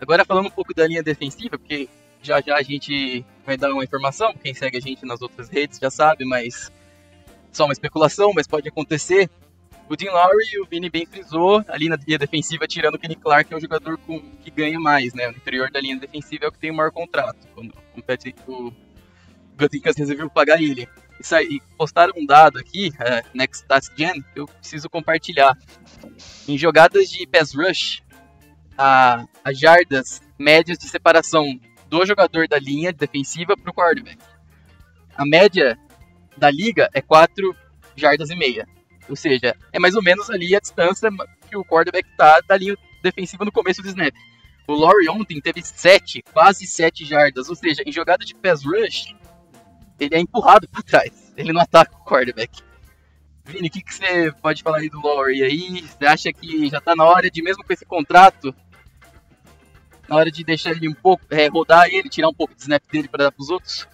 Agora 0.01 0.25
falando 0.25 0.47
um 0.47 0.51
pouco 0.51 0.75
da 0.75 0.87
linha 0.87 1.03
defensiva, 1.03 1.59
porque 1.59 1.89
já 2.23 2.41
já 2.41 2.57
a 2.57 2.63
gente 2.63 3.25
vai 3.45 3.57
dar 3.57 3.73
uma 3.73 3.85
informação, 3.85 4.35
quem 4.35 4.53
segue 4.53 4.77
a 4.77 4.81
gente 4.81 5.07
nas 5.07 5.23
outras 5.23 5.49
redes 5.49 5.79
já 5.79 5.91
sabe, 5.91 6.25
mas 6.25 6.71
só 7.53 7.65
uma 7.65 7.73
especulação, 7.73 8.33
mas 8.35 8.47
pode 8.47 8.69
acontecer. 8.69 9.31
O 9.89 9.97
Dean 9.97 10.13
Lowry, 10.13 10.61
o 10.61 10.67
Vini 10.67 10.91
bem 10.91 11.07
frisou, 11.07 11.65
ali 11.69 11.89
na 11.89 11.97
linha 11.97 12.19
defensiva, 12.19 12.67
tirando 12.67 12.97
o 12.97 12.99
Kenny 12.99 13.15
Clark, 13.15 13.49
que 13.49 13.55
é 13.55 13.57
o 13.57 13.61
jogador 13.61 13.97
com, 13.99 14.21
que 14.43 14.51
ganha 14.51 14.81
mais, 14.81 15.15
né? 15.15 15.29
No 15.29 15.37
interior 15.37 15.71
da 15.71 15.81
linha 15.81 15.97
defensiva 15.97 16.47
é 16.47 16.49
o 16.49 16.53
que 16.53 16.59
tem 16.59 16.73
o 16.73 16.75
maior 16.75 16.91
contrato. 16.91 17.47
Quando 17.55 17.73
compete 17.95 18.35
o 18.49 18.73
Gutinkas 19.57 19.97
resolveu 19.97 20.29
pagar 20.29 20.61
ele. 20.61 20.89
E 21.49 21.61
postaram 21.79 22.13
um 22.17 22.27
dado 22.27 22.59
aqui, 22.59 22.89
uh, 22.89 23.29
Next 23.33 23.63
Stats 23.63 23.91
Gen, 23.97 24.23
que 24.35 24.41
eu 24.41 24.47
preciso 24.47 24.91
compartilhar. 24.91 25.57
Em 26.49 26.59
jogadas 26.59 27.09
de 27.09 27.27
pass 27.27 27.55
rush, 27.55 28.03
a 28.77 29.27
jardas 29.55 30.21
médias 30.39 30.79
de 30.79 30.89
separação 30.89 31.59
do 31.89 32.05
jogador 32.05 32.47
da 32.49 32.59
linha 32.59 32.93
defensiva 32.93 33.57
para 33.57 33.71
o 33.71 33.75
quarterback. 33.75 34.19
A 35.17 35.25
média 35.25 35.79
da 36.37 36.51
liga 36.51 36.91
é 36.93 37.01
4 37.01 37.57
jardas 37.97 38.29
e 38.31 38.37
meia. 38.37 38.69
Ou 39.09 39.17
seja, 39.17 39.57
é 39.73 39.79
mais 39.79 39.95
ou 39.95 40.03
menos 40.03 40.31
ali 40.31 40.55
a 40.55 40.61
distância 40.61 41.09
que 41.49 41.57
o 41.57 41.65
quarterback 41.65 42.09
está 42.09 42.41
da 42.47 42.57
linha 42.57 42.77
defensiva 43.03 43.45
no 43.45 43.53
começo 43.53 43.83
do 43.83 43.89
snap. 43.89 44.15
O 44.67 44.75
Laurie 44.75 45.09
ontem 45.09 45.41
teve 45.41 45.63
7, 45.63 46.25
quase 46.33 46.67
7 46.67 47.05
jardas. 47.05 47.49
Ou 47.49 47.55
seja, 47.55 47.83
em 47.87 47.93
jogada 47.93 48.25
de 48.25 48.35
pass 48.35 48.65
rush, 48.65 49.15
ele 50.01 50.15
é 50.15 50.21
empurrado 50.21 50.69
para 50.69 50.83
trás. 50.83 51.33
Ele 51.37 51.53
não 51.53 51.61
ataca 51.61 51.95
o 51.95 52.05
quarterback. 52.05 52.63
Vini, 53.45 53.69
o 53.69 53.71
que, 53.71 53.81
que 53.81 53.95
você 53.95 54.33
pode 54.43 54.63
falar 54.63 54.79
aí 54.79 54.91
do 54.91 55.01
Laurie 55.01 55.45
aí? 55.45 55.83
Você 55.83 56.05
acha 56.05 56.33
que 56.33 56.69
já 56.69 56.79
está 56.79 56.97
na 56.97 57.05
hora 57.05 57.31
de, 57.31 57.41
mesmo 57.43 57.63
com 57.63 57.73
esse 57.73 57.87
contrato, 57.87 58.53
na 60.09 60.17
hora 60.17 60.33
de 60.33 60.43
deixar 60.43 60.73
ele 60.73 60.89
um 60.89 60.95
pouco, 60.95 61.25
é, 61.31 61.47
rodar 61.47 61.87
ele, 61.87 62.09
tirar 62.09 62.29
um 62.29 62.35
pouco 62.35 62.55
de 62.55 62.63
snap 62.63 62.83
dele 62.91 63.07
para 63.07 63.25
dar 63.25 63.33
para 63.33 63.43
os 63.43 63.49
outros? 63.49 63.87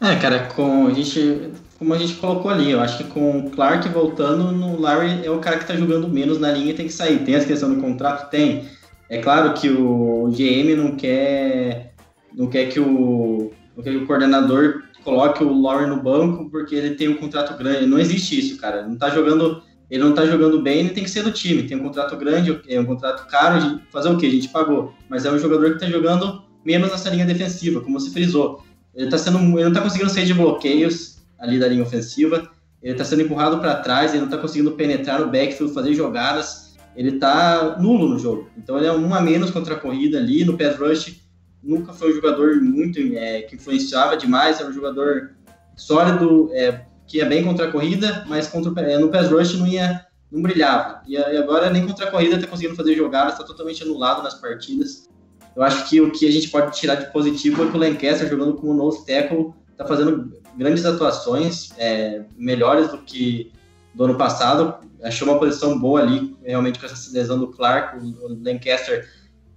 É, 0.00 0.14
cara, 0.16 0.46
com 0.54 0.86
a 0.86 0.94
gente, 0.94 1.52
como 1.80 1.94
a 1.94 1.98
gente 1.98 2.16
colocou 2.16 2.50
ali, 2.50 2.70
eu 2.70 2.78
acho 2.78 2.98
que 2.98 3.04
com 3.04 3.38
o 3.38 3.50
Clark 3.50 3.88
voltando, 3.88 4.52
no 4.52 4.78
Larry 4.78 5.24
é 5.24 5.30
o 5.30 5.38
cara 5.38 5.56
que 5.56 5.66
tá 5.66 5.74
jogando 5.74 6.06
menos 6.10 6.38
na 6.38 6.52
linha 6.52 6.72
e 6.72 6.74
tem 6.74 6.86
que 6.86 6.92
sair. 6.92 7.20
Tem 7.20 7.34
essa 7.34 7.46
questão 7.46 7.74
do 7.74 7.80
contrato? 7.80 8.28
Tem. 8.30 8.66
É 9.08 9.16
claro 9.16 9.54
que 9.54 9.70
o 9.70 10.28
GM 10.28 10.76
não 10.76 10.94
quer 10.94 11.94
não 12.36 12.48
quer 12.48 12.66
que 12.66 12.78
o, 12.78 13.50
não 13.74 13.82
quer 13.82 13.92
que 13.92 13.96
o 13.96 14.06
coordenador 14.06 14.82
coloque 15.02 15.42
o 15.42 15.58
Laurie 15.58 15.88
no 15.88 16.02
banco 16.02 16.50
porque 16.50 16.74
ele 16.74 16.96
tem 16.96 17.08
um 17.08 17.16
contrato 17.16 17.56
grande. 17.56 17.86
Não 17.86 17.98
existe 17.98 18.38
isso, 18.38 18.60
cara. 18.60 18.86
Não 18.86 18.98
tá 18.98 19.08
jogando, 19.08 19.62
ele 19.90 20.04
não 20.04 20.12
tá 20.12 20.26
jogando 20.26 20.60
bem, 20.60 20.80
ele 20.80 20.90
tem 20.90 21.04
que 21.04 21.10
ser 21.10 21.22
do 21.22 21.32
time. 21.32 21.62
Tem 21.62 21.78
um 21.78 21.82
contrato 21.82 22.14
grande, 22.14 22.60
é 22.68 22.78
um 22.78 22.84
contrato 22.84 23.26
caro, 23.26 23.80
fazer 23.90 24.10
o 24.10 24.18
quê? 24.18 24.26
A 24.26 24.30
gente 24.30 24.50
pagou. 24.50 24.92
Mas 25.08 25.24
é 25.24 25.32
um 25.32 25.38
jogador 25.38 25.72
que 25.72 25.80
tá 25.80 25.86
jogando 25.86 26.42
menos 26.62 26.90
nessa 26.90 27.08
linha 27.08 27.24
defensiva, 27.24 27.80
como 27.80 27.98
você 27.98 28.10
frisou. 28.10 28.62
Ele, 28.94 29.08
tá 29.08 29.16
sendo, 29.16 29.38
ele 29.38 29.64
não 29.64 29.72
tá 29.72 29.80
conseguindo 29.80 30.10
sair 30.10 30.26
de 30.26 30.34
bloqueios 30.34 31.19
ali 31.40 31.58
da 31.58 31.66
linha 31.66 31.82
ofensiva. 31.82 32.50
Ele 32.82 32.94
tá 32.94 33.04
sendo 33.04 33.22
empurrado 33.22 33.58
para 33.58 33.76
trás, 33.76 34.12
ele 34.12 34.22
não 34.22 34.30
tá 34.30 34.38
conseguindo 34.38 34.72
penetrar 34.72 35.20
no 35.20 35.26
backfield, 35.26 35.72
fazer 35.74 35.94
jogadas. 35.94 36.76
Ele 36.96 37.18
tá 37.18 37.76
nulo 37.80 38.08
no 38.08 38.18
jogo. 38.18 38.48
Então 38.56 38.76
ele 38.76 38.86
é 38.86 38.92
um 38.92 39.14
a 39.14 39.20
menos 39.20 39.50
contra 39.50 39.74
a 39.74 39.78
corrida 39.78 40.18
ali. 40.18 40.44
No 40.44 40.56
pass 40.56 40.76
rush, 40.76 41.20
nunca 41.62 41.92
foi 41.92 42.10
um 42.10 42.14
jogador 42.14 42.60
muito 42.60 42.98
é, 43.16 43.42
que 43.42 43.56
influenciava 43.56 44.16
demais. 44.16 44.60
Era 44.60 44.68
um 44.68 44.72
jogador 44.72 45.36
sólido, 45.76 46.50
é, 46.52 46.84
que 47.06 47.18
ia 47.18 47.26
bem 47.26 47.44
contra 47.44 47.68
a 47.68 47.72
corrida, 47.72 48.24
mas 48.28 48.48
contra, 48.48 48.82
é, 48.82 48.98
no 48.98 49.08
pass 49.08 49.30
rush 49.30 49.58
não 49.58 49.66
ia 49.66 50.06
não 50.30 50.40
brilhava. 50.40 51.02
E 51.06 51.16
agora 51.16 51.70
nem 51.70 51.86
contra 51.86 52.06
a 52.06 52.10
corrida 52.10 52.36
está 52.36 52.46
conseguindo 52.46 52.76
fazer 52.76 52.94
jogadas, 52.94 53.32
está 53.32 53.44
totalmente 53.44 53.82
anulado 53.82 54.22
nas 54.22 54.34
partidas. 54.34 55.08
Eu 55.56 55.62
acho 55.62 55.88
que 55.88 56.00
o 56.00 56.12
que 56.12 56.26
a 56.26 56.30
gente 56.30 56.48
pode 56.48 56.76
tirar 56.78 56.94
de 56.94 57.12
positivo 57.12 57.64
é 57.64 57.70
que 57.70 57.76
o 57.76 57.80
Lancaster, 57.80 58.28
jogando 58.28 58.54
como 58.54 58.72
nose 58.72 59.04
tackle, 59.04 59.52
está 59.72 59.84
fazendo 59.84 60.32
grandes 60.56 60.84
atuações, 60.84 61.70
é, 61.78 62.22
melhores 62.36 62.90
do 62.90 62.98
que 62.98 63.52
do 63.94 64.04
ano 64.04 64.16
passado. 64.16 64.74
Achou 65.02 65.28
uma 65.28 65.38
posição 65.38 65.78
boa 65.78 66.00
ali, 66.00 66.36
realmente 66.44 66.78
com 66.78 66.86
essa 66.86 67.12
lesão 67.12 67.38
do 67.38 67.48
Clark, 67.48 67.98
o 67.98 68.38
Lancaster 68.44 69.08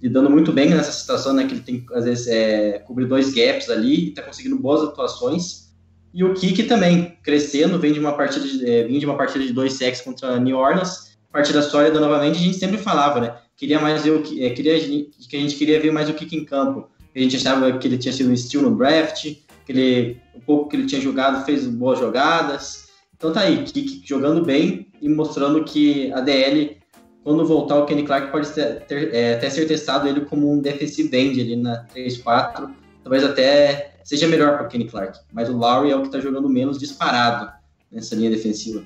lidando 0.02 0.30
muito 0.30 0.52
bem 0.52 0.70
nessa 0.70 0.92
situação, 0.92 1.34
né, 1.34 1.46
que 1.46 1.54
ele 1.54 1.62
tem, 1.62 1.86
às 1.94 2.04
vezes, 2.04 2.28
é, 2.28 2.80
cobrir 2.80 3.06
dois 3.06 3.34
gaps 3.34 3.70
ali, 3.70 3.96
e 3.96 4.10
está 4.10 4.22
conseguindo 4.22 4.58
boas 4.58 4.82
atuações. 4.82 5.74
E 6.14 6.26
o 6.26 6.34
Kiki 6.34 6.64
também, 6.64 7.18
crescendo, 7.24 7.80
vem 7.80 7.94
de 7.94 8.00
uma 8.02 8.12
partida 8.12 8.46
de, 8.46 8.70
é, 8.70 8.84
vem 8.84 9.00
de 9.00 9.06
uma 9.06 9.16
partida 9.16 9.46
de 9.46 9.54
dois 9.54 9.74
sacks 9.74 10.02
contra 10.02 10.38
New 10.38 10.58
Orleans, 10.58 11.18
partida 11.32 11.62
sólida 11.62 12.02
novamente, 12.02 12.36
a 12.36 12.42
gente 12.42 12.58
sempre 12.58 12.78
falava, 12.78 13.22
né, 13.22 13.36
queria 13.56 13.80
mais 13.80 14.04
ver 14.04 14.12
o 14.12 14.22
que, 14.22 14.44
é, 14.44 14.50
queria, 14.50 14.78
que 14.78 15.38
a 15.38 15.40
gente 15.40 15.56
queria 15.56 15.80
ver 15.80 15.92
mais 15.92 16.10
o 16.10 16.14
Kiki 16.14 16.36
em 16.36 16.44
campo. 16.44 16.90
A 17.16 17.20
gente 17.20 17.38
achava 17.38 17.72
que 17.78 17.88
ele 17.88 17.98
tinha 17.98 18.12
sido 18.12 18.30
um 18.30 18.36
steal 18.36 18.64
no 18.64 18.76
draft, 18.76 19.34
que 19.66 19.72
ele, 19.72 20.22
o 20.34 20.42
pouco 20.42 20.70
que 20.70 20.76
ele 20.76 20.86
tinha 20.86 21.02
jogado 21.02 21.46
fez 21.46 21.66
boas 21.68 22.00
jogadas. 22.00 22.88
Então 23.16 23.32
tá 23.32 23.42
aí, 23.42 23.64
Kik 23.64 24.02
jogando 24.06 24.44
bem 24.44 24.88
e 25.02 25.08
mostrando 25.08 25.64
que 25.64 26.12
a 26.14 26.20
DL, 26.20 26.78
quando 27.24 27.46
voltar 27.46 27.78
o 27.78 27.86
Kenny 27.86 28.04
Clark, 28.04 28.32
pode 28.32 28.50
ter, 28.50 28.82
ter, 28.82 29.14
é, 29.14 29.36
até 29.36 29.50
ser 29.50 29.66
testado 29.68 30.08
ele 30.08 30.22
como 30.22 30.52
um 30.52 30.60
defensive 30.60 31.16
end 31.16 31.40
ali 31.40 31.56
na 31.56 31.86
3-4. 31.96 32.70
Talvez 33.04 33.24
até 33.24 33.96
seja 34.04 34.28
melhor 34.28 34.58
para 34.58 34.66
o 34.66 34.70
Kenny 34.70 34.86
Clark. 34.86 35.20
Mas 35.32 35.50
o 35.50 35.58
Lowry 35.58 35.92
é 35.92 35.96
o 35.96 36.02
que 36.02 36.08
está 36.08 36.20
jogando 36.20 36.50
menos 36.50 36.78
disparado 36.78 37.52
nessa 37.92 38.16
linha 38.16 38.30
defensiva. 38.30 38.84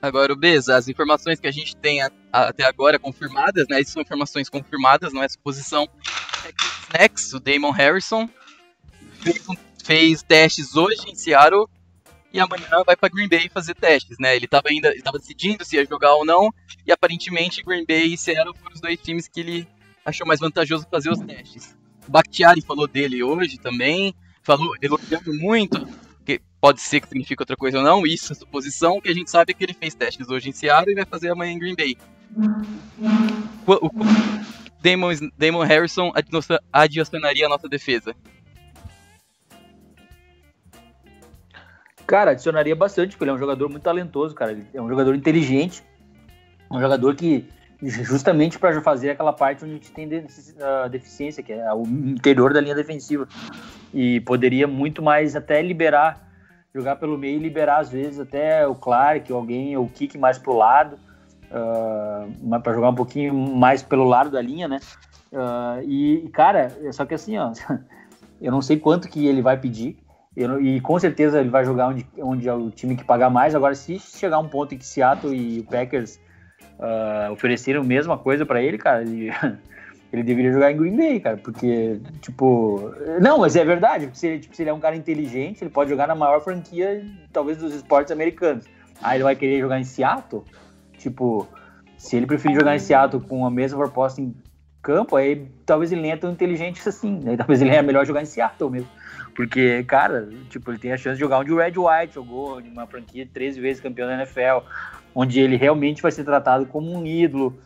Agora, 0.00 0.32
o 0.32 0.36
Beza, 0.36 0.76
as 0.76 0.88
informações 0.88 1.40
que 1.40 1.46
a 1.46 1.50
gente 1.50 1.76
tem 1.76 2.02
a, 2.02 2.10
a, 2.32 2.48
até 2.48 2.64
agora 2.64 2.98
confirmadas, 2.98 3.66
né? 3.68 3.82
São 3.84 4.02
informações 4.02 4.48
confirmadas, 4.48 5.12
não 5.12 5.22
é 5.22 5.28
suposição. 5.28 5.88
É 6.46 6.52
que 6.52 6.64
o 6.64 6.68
Snacks, 6.86 7.32
o 7.32 7.40
Damon 7.40 7.70
Harrison, 7.70 8.28
fez, 9.32 9.46
fez 9.84 10.22
testes 10.22 10.76
hoje 10.76 11.08
em 11.08 11.14
Seattle 11.14 11.66
e 12.32 12.40
amanhã 12.40 12.82
vai 12.84 12.96
para 12.96 13.08
Green 13.08 13.28
Bay 13.28 13.48
fazer 13.48 13.74
testes, 13.74 14.18
né? 14.18 14.36
Ele 14.36 14.44
estava 14.44 14.68
ainda 14.68 14.94
estava 14.94 15.18
decidindo 15.18 15.64
se 15.64 15.76
ia 15.76 15.86
jogar 15.86 16.14
ou 16.14 16.24
não, 16.24 16.52
e 16.86 16.92
aparentemente 16.92 17.62
Green 17.62 17.84
Bay 17.86 18.12
e 18.12 18.18
Seattle 18.18 18.54
foram 18.54 18.74
os 18.74 18.80
dois 18.80 19.00
times 19.00 19.26
que 19.26 19.40
ele 19.40 19.68
achou 20.04 20.26
mais 20.26 20.40
vantajoso 20.40 20.86
fazer 20.90 21.10
os 21.10 21.18
testes. 21.20 21.76
O 22.06 22.10
Bakhtiari 22.10 22.60
falou 22.60 22.86
dele 22.86 23.22
hoje 23.22 23.58
também, 23.58 24.14
falou 24.42 24.74
elogiando 24.80 25.32
muito, 25.34 25.88
que 26.24 26.40
pode 26.60 26.80
ser 26.80 27.00
que 27.00 27.08
signifique 27.08 27.42
outra 27.42 27.56
coisa 27.56 27.78
ou 27.78 27.84
não, 27.84 28.06
isso 28.06 28.32
é 28.32 28.36
suposição, 28.36 29.00
que 29.00 29.08
a 29.08 29.14
gente 29.14 29.30
sabe 29.30 29.52
é 29.52 29.54
que 29.54 29.64
ele 29.64 29.74
fez 29.74 29.94
testes 29.94 30.28
hoje 30.28 30.50
em 30.50 30.52
Seattle 30.52 30.92
e 30.92 30.94
vai 30.94 31.06
fazer 31.06 31.30
amanhã 31.30 31.52
em 31.52 31.58
Green 31.58 31.74
Bay. 31.74 31.96
O, 33.66 33.86
o 33.86 33.90
Damon, 34.80 35.12
Damon 35.36 35.64
Harrison 35.64 36.12
adicionaria 36.72 37.46
a 37.46 37.48
nossa 37.48 37.68
defesa? 37.68 38.14
Cara, 42.06 42.30
adicionaria 42.30 42.76
bastante, 42.76 43.10
porque 43.10 43.24
ele 43.24 43.30
é 43.32 43.34
um 43.34 43.38
jogador 43.38 43.68
muito 43.68 43.82
talentoso, 43.82 44.34
cara. 44.34 44.52
Ele 44.52 44.66
é 44.72 44.80
um 44.80 44.88
jogador 44.88 45.14
inteligente, 45.14 45.82
um 46.70 46.80
jogador 46.80 47.14
que 47.14 47.48
justamente 47.82 48.58
para 48.58 48.80
fazer 48.80 49.10
aquela 49.10 49.32
parte 49.32 49.64
onde 49.64 49.74
a 49.74 49.76
gente 49.76 49.92
tem 49.92 50.08
deficiência, 50.90 51.42
que 51.42 51.52
é 51.52 51.72
o 51.74 51.82
interior 51.82 52.52
da 52.52 52.60
linha 52.60 52.74
defensiva. 52.74 53.28
E 53.92 54.20
poderia 54.20 54.66
muito 54.66 55.02
mais 55.02 55.36
até 55.36 55.60
liberar, 55.60 56.30
jogar 56.74 56.96
pelo 56.96 57.18
meio 57.18 57.38
e 57.38 57.42
liberar 57.42 57.80
às 57.80 57.90
vezes 57.90 58.20
até 58.20 58.66
o 58.66 58.74
Clark 58.74 59.30
ou 59.32 59.38
alguém, 59.38 59.76
ou 59.76 59.84
o 59.84 59.90
Kick 59.90 60.16
mais 60.16 60.38
pro 60.38 60.56
lado, 60.56 60.96
uh, 61.50 62.60
para 62.60 62.72
jogar 62.72 62.90
um 62.90 62.94
pouquinho 62.94 63.34
mais 63.34 63.82
pelo 63.82 64.04
lado 64.04 64.30
da 64.30 64.40
linha, 64.40 64.68
né? 64.68 64.78
Uh, 65.32 65.82
e, 65.84 66.28
cara, 66.32 66.72
só 66.92 67.04
que 67.04 67.14
assim, 67.14 67.36
ó, 67.36 67.52
eu 68.40 68.52
não 68.52 68.62
sei 68.62 68.78
quanto 68.78 69.08
que 69.08 69.26
ele 69.26 69.42
vai 69.42 69.56
pedir, 69.56 69.98
eu, 70.36 70.60
e 70.60 70.80
com 70.80 70.98
certeza 70.98 71.40
ele 71.40 71.48
vai 71.48 71.64
jogar 71.64 71.88
onde, 71.88 72.06
onde 72.18 72.46
é 72.46 72.52
o 72.52 72.70
time 72.70 72.94
que 72.94 73.04
pagar 73.04 73.30
mais. 73.30 73.54
Agora, 73.54 73.74
se 73.74 73.98
chegar 73.98 74.38
um 74.38 74.48
ponto 74.48 74.74
em 74.74 74.78
que 74.78 74.84
Seattle 74.84 75.34
e 75.34 75.60
o 75.60 75.64
Packers 75.64 76.20
uh, 76.78 77.32
ofereceram 77.32 77.80
a 77.80 77.84
mesma 77.84 78.18
coisa 78.18 78.44
para 78.44 78.60
ele, 78.60 78.76
cara, 78.76 79.00
ele, 79.00 79.30
ele, 80.12 80.22
deveria 80.22 80.52
jogar 80.52 80.70
em 80.70 80.76
Green 80.76 80.96
Bay, 80.96 81.20
cara, 81.20 81.38
porque, 81.38 81.98
tipo. 82.20 82.92
Não, 83.20 83.38
mas 83.38 83.56
é 83.56 83.64
verdade, 83.64 84.10
se 84.12 84.26
ele, 84.26 84.38
tipo, 84.40 84.54
se 84.54 84.62
ele 84.62 84.70
é 84.70 84.74
um 84.74 84.80
cara 84.80 84.94
inteligente, 84.94 85.62
ele 85.62 85.70
pode 85.70 85.88
jogar 85.88 86.06
na 86.06 86.14
maior 86.14 86.40
franquia, 86.42 87.02
talvez, 87.32 87.56
dos 87.56 87.74
esportes 87.74 88.12
americanos. 88.12 88.66
Aí 89.02 89.16
ele 89.16 89.24
vai 89.24 89.36
querer 89.36 89.58
jogar 89.60 89.80
em 89.80 89.84
Seattle? 89.84 90.44
Tipo, 90.98 91.48
se 91.96 92.16
ele 92.16 92.26
preferir 92.26 92.58
jogar 92.58 92.76
em 92.76 92.78
Seattle 92.78 93.22
com 93.22 93.46
a 93.46 93.50
mesma 93.50 93.78
proposta 93.78 94.20
em 94.20 94.34
campo, 94.86 95.16
aí 95.16 95.48
talvez 95.66 95.90
ele 95.90 96.02
nem 96.02 96.12
é 96.12 96.16
tão 96.16 96.30
inteligente 96.30 96.88
assim, 96.88 97.18
né? 97.18 97.34
Talvez 97.36 97.60
ele 97.60 97.70
é 97.70 97.82
melhor 97.82 98.06
jogar 98.06 98.22
em 98.22 98.26
Seattle 98.26 98.70
mesmo. 98.70 98.88
Porque, 99.34 99.82
cara, 99.82 100.28
tipo, 100.48 100.70
ele 100.70 100.78
tem 100.78 100.92
a 100.92 100.96
chance 100.96 101.16
de 101.16 101.20
jogar 101.20 101.40
onde 101.40 101.52
o 101.52 101.58
Red 101.58 101.72
White 101.76 102.14
jogou, 102.14 102.60
de 102.60 102.68
uma 102.70 102.86
franquia 102.86 103.28
13 103.34 103.60
vezes 103.60 103.82
campeão 103.82 104.06
da 104.06 104.14
NFL 104.14 104.64
onde 105.12 105.40
ele 105.40 105.56
realmente 105.56 106.02
vai 106.02 106.12
ser 106.12 106.24
tratado 106.24 106.66
como 106.66 106.92
um 106.92 107.04
ídolo. 107.04 107.58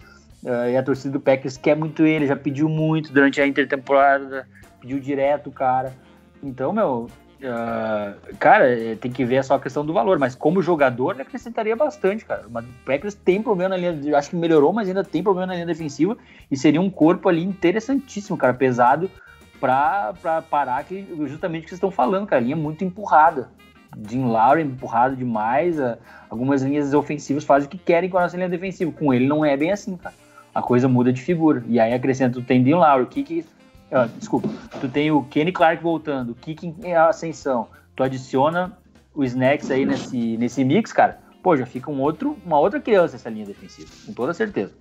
Uh, 0.43 0.71
e 0.71 0.77
a 0.77 0.83
torcida 0.83 1.13
do 1.13 1.21
Packers 1.21 1.59
quer 1.59 1.77
muito 1.77 2.07
ele, 2.07 2.27
já 2.27 2.37
pediu 2.37 2.69
muito 2.69 3.13
durante 3.13 3.41
a 3.41 3.47
intertemporada, 3.47 4.49
pediu 4.81 4.99
direto, 4.99 5.51
cara. 5.51 5.93
Então, 6.43 6.73
meu, 6.73 7.09
uh, 7.43 8.37
cara, 8.39 8.69
é, 8.69 8.95
tem 8.97 9.11
que 9.11 9.25
ver 9.25 9.43
só 9.45 9.55
a 9.55 9.61
questão 9.61 9.85
do 9.85 9.93
valor, 9.93 10.19
mas 10.19 10.35
como 10.35 10.63
jogador, 10.63 11.13
ele 11.13 11.23
acrescentaria 11.23 11.75
bastante, 11.75 12.25
cara. 12.25 12.47
O 12.47 12.85
Packers 12.85 13.15
tem 13.15 13.43
problema 13.43 13.71
na 13.71 13.77
linha, 13.77 14.17
acho 14.17 14.31
que 14.31 14.37
melhorou, 14.37 14.73
mas 14.73 14.89
ainda 14.89 15.05
tem 15.05 15.23
problema 15.23 15.47
na 15.47 15.55
linha 15.55 15.67
defensiva 15.67 16.17
e 16.51 16.57
seria 16.57 16.81
um 16.81 16.91
corpo 16.91 17.29
ali 17.29 17.43
interessantíssimo, 17.43 18.37
cara, 18.37 18.55
pesado 18.55 19.11
para 19.61 20.43
parar 20.49 20.83
que 20.85 21.07
justamente 21.27 21.63
o 21.63 21.65
que 21.65 21.71
vocês 21.71 21.77
estão 21.77 21.91
falando, 21.91 22.27
cara, 22.27 22.41
a 22.41 22.45
linha 22.45 22.57
muito 22.57 22.83
empurrada. 22.83 23.51
Jim 24.09 24.25
Lowry 24.25 24.63
empurrado 24.63 25.17
demais. 25.17 25.77
Algumas 26.29 26.63
linhas 26.63 26.95
ofensivas 26.95 27.45
fazem 27.45 27.67
o 27.67 27.71
que 27.71 27.77
querem 27.77 28.09
com 28.09 28.19
a 28.19 28.23
nossa 28.23 28.37
linha 28.37 28.49
defensiva. 28.49 28.91
Com 28.93 29.13
ele 29.13 29.27
não 29.27 29.45
é 29.45 29.57
bem 29.57 29.73
assim, 29.73 29.97
cara. 29.97 30.15
A 30.55 30.63
coisa 30.63 30.89
muda 30.89 31.13
de 31.13 31.21
figura. 31.21 31.63
E 31.67 31.79
aí 31.79 31.93
acrescenta, 31.93 32.41
tem 32.41 32.65
Jim 32.65 32.75
Lowry, 32.75 33.07
Kiki. 33.07 33.45
Ah, 33.93 34.09
desculpa, 34.19 34.49
tu 34.81 34.89
tem 34.89 35.11
o 35.11 35.25
Kenny 35.25 35.51
Clark 35.51 35.83
voltando, 35.83 36.31
o 36.31 36.35
Kiki 36.35 36.75
em 36.83 36.95
ascensão. 36.95 37.69
Tu 37.97 38.03
adiciona 38.03 38.77
o 39.15 39.25
Snacks 39.25 39.71
aí 39.71 39.85
nesse, 39.85 40.37
nesse 40.37 40.65
mix, 40.65 40.93
cara. 40.93 41.19
Pô, 41.43 41.57
já 41.57 41.67
fica 41.67 41.91
um 41.91 42.01
outro, 42.01 42.37
uma 42.45 42.59
outra 42.59 42.81
criança 42.81 43.17
essa 43.17 43.29
linha 43.29 43.47
defensiva, 43.47 43.89
com 44.07 44.13
toda 44.13 44.33
certeza. 44.33 44.73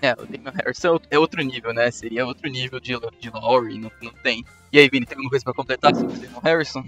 É, 0.00 0.12
o 0.12 0.26
Damon 0.26 0.52
Harrison 0.54 0.98
é 1.10 1.18
outro 1.18 1.42
nível, 1.42 1.72
né? 1.72 1.90
Seria 1.90 2.26
outro 2.26 2.48
nível 2.50 2.80
de, 2.80 2.92
de 3.20 3.30
Lowry, 3.30 3.78
não, 3.78 3.90
não 4.02 4.12
tem. 4.22 4.44
E 4.72 4.78
aí, 4.78 4.88
Vini, 4.88 5.06
tem 5.06 5.14
alguma 5.14 5.30
coisa 5.30 5.44
pra 5.44 5.54
completar 5.54 5.94
sobre 5.94 6.16
o 6.16 6.20
Damon 6.20 6.40
Harrison? 6.42 6.84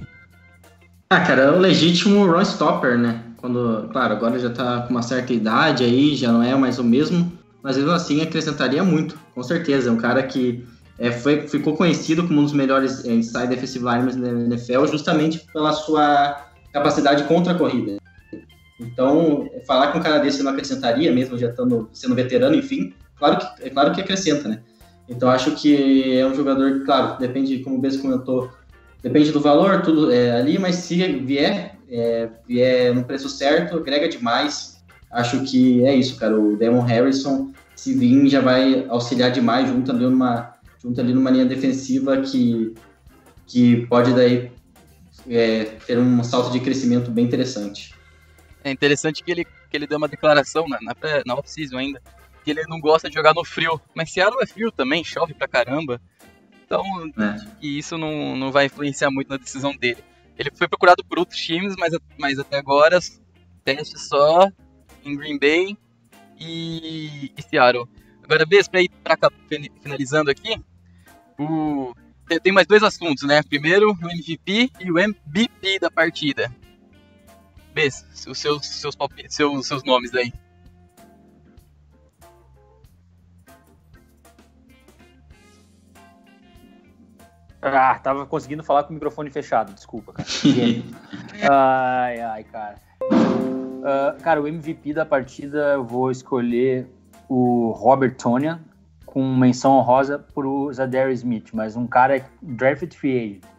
Ah, 1.10 1.20
cara, 1.20 1.42
é 1.42 1.50
o 1.50 1.58
legítimo 1.58 2.26
run 2.26 2.40
stopper, 2.42 2.98
né? 2.98 3.22
Quando, 3.36 3.88
claro, 3.92 4.14
agora 4.14 4.38
já 4.38 4.50
tá 4.50 4.82
com 4.82 4.90
uma 4.90 5.02
certa 5.02 5.32
idade 5.32 5.84
aí, 5.84 6.16
já 6.16 6.32
não 6.32 6.42
é 6.42 6.56
mais 6.56 6.78
o 6.78 6.84
mesmo, 6.84 7.32
mas 7.62 7.76
mesmo 7.76 7.92
assim 7.92 8.20
acrescentaria 8.20 8.82
muito, 8.82 9.18
com 9.34 9.42
certeza. 9.42 9.90
É 9.90 9.92
um 9.92 9.96
cara 9.96 10.22
que 10.22 10.66
é, 10.98 11.10
foi, 11.10 11.46
ficou 11.48 11.76
conhecido 11.76 12.26
como 12.26 12.40
um 12.40 12.44
dos 12.44 12.52
melhores 12.52 13.04
é, 13.04 13.12
inside 13.12 13.48
defensive 13.48 13.84
linemen 13.84 14.20
da 14.20 14.54
NFL 14.54 14.86
justamente 14.86 15.46
pela 15.52 15.72
sua 15.72 16.48
capacidade 16.72 17.24
contra 17.24 17.52
a 17.52 17.58
corrida. 17.58 17.98
Então, 18.80 19.48
falar 19.66 19.92
que 19.92 19.98
um 19.98 20.02
cara 20.02 20.18
desse 20.18 20.42
não 20.42 20.52
acrescentaria, 20.52 21.12
mesmo 21.12 21.38
já 21.38 21.48
estando 21.48 21.88
sendo 21.92 22.14
veterano, 22.14 22.56
enfim, 22.56 22.92
claro 23.16 23.38
que, 23.38 23.64
é 23.64 23.70
claro 23.70 23.92
que 23.92 24.00
acrescenta, 24.00 24.48
né? 24.48 24.60
Então, 25.08 25.28
acho 25.28 25.52
que 25.52 26.18
é 26.18 26.26
um 26.26 26.34
jogador, 26.34 26.82
claro, 26.84 27.18
depende, 27.18 27.58
como 27.58 27.76
o 27.76 27.80
Bess 27.80 27.96
comentou, 27.96 28.50
Depende 29.04 29.30
do 29.32 29.38
valor, 29.38 29.82
tudo 29.82 30.10
é, 30.10 30.30
ali, 30.30 30.58
mas 30.58 30.76
se 30.76 30.96
vier, 31.18 31.76
é, 31.90 32.26
vier 32.48 32.94
no 32.94 33.04
preço 33.04 33.28
certo, 33.28 33.76
agrega 33.76 34.08
demais. 34.08 34.82
Acho 35.12 35.42
que 35.44 35.84
é 35.84 35.94
isso, 35.94 36.16
cara. 36.16 36.40
O 36.40 36.56
Demon 36.56 36.80
Harrison, 36.80 37.52
se 37.76 37.92
vir, 37.92 38.26
já 38.30 38.40
vai 38.40 38.86
auxiliar 38.88 39.30
demais 39.30 39.68
junto 39.68 39.92
ali 39.92 40.04
numa, 40.04 40.53
junto 40.84 41.00
ali 41.00 41.14
numa 41.14 41.30
linha 41.30 41.46
defensiva 41.46 42.20
que, 42.20 42.74
que 43.46 43.86
pode 43.86 44.12
daí 44.12 44.52
é, 45.26 45.64
ter 45.64 45.98
um 45.98 46.22
salto 46.22 46.52
de 46.52 46.60
crescimento 46.60 47.10
bem 47.10 47.24
interessante. 47.24 47.94
É 48.62 48.70
interessante 48.70 49.24
que 49.24 49.30
ele, 49.30 49.44
que 49.44 49.76
ele 49.76 49.86
deu 49.86 49.96
uma 49.96 50.08
declaração 50.08 50.68
na, 50.68 50.78
na, 50.82 50.94
na 51.24 51.34
off-season 51.34 51.78
ainda, 51.78 52.02
que 52.44 52.50
ele 52.50 52.62
não 52.68 52.78
gosta 52.78 53.08
de 53.08 53.14
jogar 53.14 53.32
no 53.32 53.44
frio. 53.44 53.80
Mas 53.94 54.12
Seattle 54.12 54.42
é 54.42 54.46
frio 54.46 54.70
também, 54.70 55.02
chove 55.02 55.32
pra 55.32 55.48
caramba. 55.48 56.00
Então, 56.64 56.84
é. 57.18 57.36
e 57.62 57.78
isso 57.78 57.96
não, 57.96 58.36
não 58.36 58.52
vai 58.52 58.66
influenciar 58.66 59.10
muito 59.10 59.28
na 59.28 59.38
decisão 59.38 59.74
dele. 59.74 60.02
Ele 60.38 60.50
foi 60.52 60.68
procurado 60.68 61.04
por 61.04 61.18
outros 61.18 61.38
times, 61.40 61.74
mas, 61.78 61.94
mas 62.18 62.38
até 62.38 62.58
agora, 62.58 62.98
teste 63.64 63.98
só 63.98 64.48
em 65.04 65.16
Green 65.16 65.38
Bay 65.38 65.76
e, 66.38 67.32
e 67.36 67.42
Seattle. 67.42 67.88
Agora, 68.22 68.46
Bess, 68.46 68.66
para 68.66 68.82
ir 68.82 68.90
pra, 69.02 69.16
finalizando 69.82 70.30
aqui, 70.30 70.58
o, 71.38 71.92
tem, 72.42 72.52
mais 72.52 72.66
dois 72.66 72.82
assuntos, 72.82 73.24
né? 73.24 73.42
Primeiro, 73.42 73.92
o 73.92 74.10
MVP 74.10 74.70
e 74.80 74.90
o 74.90 74.98
MVP 74.98 75.78
da 75.78 75.90
partida. 75.90 76.50
Bess, 77.74 78.04
os 78.28 78.38
seus, 78.38 78.66
seus, 78.66 78.96
seus, 79.28 79.66
seus 79.66 79.84
nomes 79.84 80.14
aí. 80.14 80.32
Ah, 87.60 87.98
tava 87.98 88.26
conseguindo 88.26 88.62
falar 88.62 88.84
com 88.84 88.90
o 88.90 88.92
microfone 88.94 89.30
fechado, 89.30 89.72
desculpa, 89.72 90.12
cara. 90.12 90.28
ai, 91.50 92.20
ai, 92.20 92.44
cara. 92.44 92.76
Uh, 93.10 94.22
cara, 94.22 94.40
o 94.40 94.46
MVP 94.46 94.92
da 94.92 95.06
partida 95.06 95.72
eu 95.72 95.84
vou 95.84 96.10
escolher 96.10 96.86
o 97.26 97.70
Robert 97.70 98.16
Tonian, 98.16 98.60
com 99.14 99.34
menção 99.36 99.78
honrosa 99.78 100.18
pro 100.18 100.70
Zadary 100.72 101.14
Smith, 101.14 101.50
mas 101.54 101.76
um 101.76 101.86
cara 101.86 102.26
draft 102.42 102.92
free 102.94 103.16
agent 103.16 103.54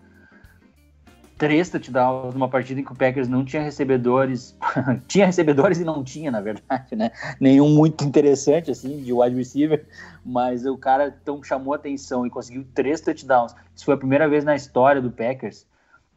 três 1.37 1.69
touchdowns 1.69 2.33
numa 2.33 2.47
partida 2.47 2.79
em 2.79 2.83
que 2.83 2.91
o 2.91 2.95
Packers 2.95 3.27
não 3.27 3.43
tinha 3.43 3.61
recebedores, 3.61 4.57
tinha 5.07 5.25
recebedores 5.25 5.79
e 5.79 5.83
não 5.83 6.03
tinha, 6.03 6.31
na 6.31 6.41
verdade, 6.41 6.95
né? 6.95 7.11
Nenhum 7.39 7.69
muito 7.69 8.03
interessante, 8.03 8.71
assim, 8.71 9.01
de 9.01 9.11
wide 9.11 9.35
receiver, 9.35 9.85
mas 10.25 10.65
o 10.65 10.77
cara 10.77 11.13
então 11.21 11.43
chamou 11.43 11.73
atenção 11.73 12.25
e 12.25 12.29
conseguiu 12.29 12.65
três 12.73 13.01
touchdowns. 13.01 13.53
Isso 13.75 13.85
foi 13.85 13.95
a 13.95 13.97
primeira 13.97 14.27
vez 14.29 14.43
na 14.43 14.55
história 14.55 15.01
do 15.01 15.11
Packers. 15.11 15.65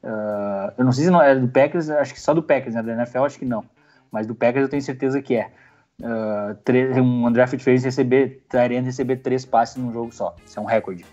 Uh, 0.03 0.73
eu 0.79 0.85
não 0.85 0.93
sei 0.93 1.05
se 1.05 1.11
não 1.11 1.21
é 1.21 1.35
do 1.35 1.49
Packers, 1.49 1.91
acho 1.91 2.15
que 2.15 2.21
só 2.21 2.33
do 2.33 2.43
Packers, 2.43 2.75
né? 2.75 2.83
Da 2.83 2.93
NFL 2.93 3.25
acho 3.25 3.39
que 3.39 3.45
não, 3.45 3.65
mas 4.13 4.27
do 4.27 4.35
Packers 4.35 4.63
eu 4.63 4.69
tenho 4.69 4.83
certeza 4.83 5.21
que 5.21 5.35
é. 5.35 5.51
Uh, 6.01 7.03
um 7.03 7.27
André 7.27 7.47
Fitzgerald 7.49 7.85
receber, 7.85 8.45
Tyrant 8.49 8.85
receber 8.85 9.17
três 9.17 9.45
passes 9.45 9.77
num 9.77 9.93
jogo 9.93 10.13
só. 10.13 10.35
Isso 10.45 10.59
é 10.59 10.63
um 10.63 10.67
recorde. 10.67 11.05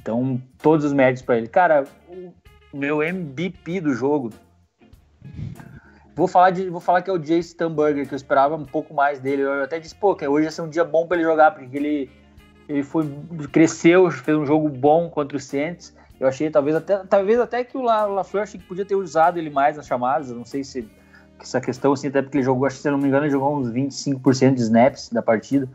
Então, 0.00 0.40
todos 0.58 0.84
os 0.84 0.92
méritos 0.92 1.22
para 1.22 1.36
ele. 1.36 1.48
Cara, 1.48 1.84
meu 2.72 3.02
MVP 3.02 3.80
do 3.80 3.94
jogo. 3.94 4.30
Vou 6.14 6.26
falar, 6.26 6.50
de, 6.50 6.68
vou 6.68 6.80
falar 6.80 7.02
que 7.02 7.10
é 7.10 7.12
o 7.12 7.18
Jace 7.18 7.50
Stamburger, 7.50 8.06
que 8.06 8.14
eu 8.14 8.16
esperava 8.16 8.54
um 8.56 8.64
pouco 8.64 8.92
mais 8.92 9.20
dele. 9.20 9.42
Eu 9.42 9.62
até 9.62 9.78
disse, 9.78 9.94
pô, 9.94 10.14
que 10.14 10.26
hoje 10.26 10.46
ia 10.46 10.50
ser 10.50 10.62
um 10.62 10.68
dia 10.68 10.84
bom 10.84 11.06
para 11.06 11.16
ele 11.16 11.24
jogar, 11.24 11.52
porque 11.52 11.76
ele, 11.76 12.10
ele 12.68 12.82
foi, 12.82 13.08
cresceu, 13.50 14.10
fez 14.10 14.36
um 14.36 14.44
jogo 14.44 14.68
bom 14.68 15.08
contra 15.08 15.36
o 15.36 15.40
Saints. 15.40 15.94
Eu 16.18 16.28
achei 16.28 16.50
talvez 16.50 16.76
até, 16.76 16.98
talvez 16.98 17.38
até 17.38 17.64
que 17.64 17.76
o 17.76 17.82
LaFleur 17.82 18.44
achei 18.44 18.60
que 18.60 18.66
podia 18.66 18.84
ter 18.84 18.94
usado 18.94 19.38
ele 19.38 19.50
mais 19.50 19.76
nas 19.76 19.86
chamadas. 19.86 20.30
Não 20.30 20.44
sei 20.44 20.62
se 20.64 20.88
essa 21.44 21.60
questão, 21.60 21.92
assim, 21.92 22.08
até 22.08 22.22
porque 22.22 22.38
ele 22.38 22.44
jogou, 22.44 22.66
acho 22.66 22.76
que 22.76 22.82
se 22.82 22.88
eu 22.88 22.92
não 22.92 22.98
me 22.98 23.08
engano, 23.08 23.24
ele 23.24 23.32
jogou 23.32 23.56
uns 23.56 23.70
25% 23.70 24.54
de 24.54 24.62
snaps 24.62 25.08
da 25.10 25.22
partida. 25.22 25.68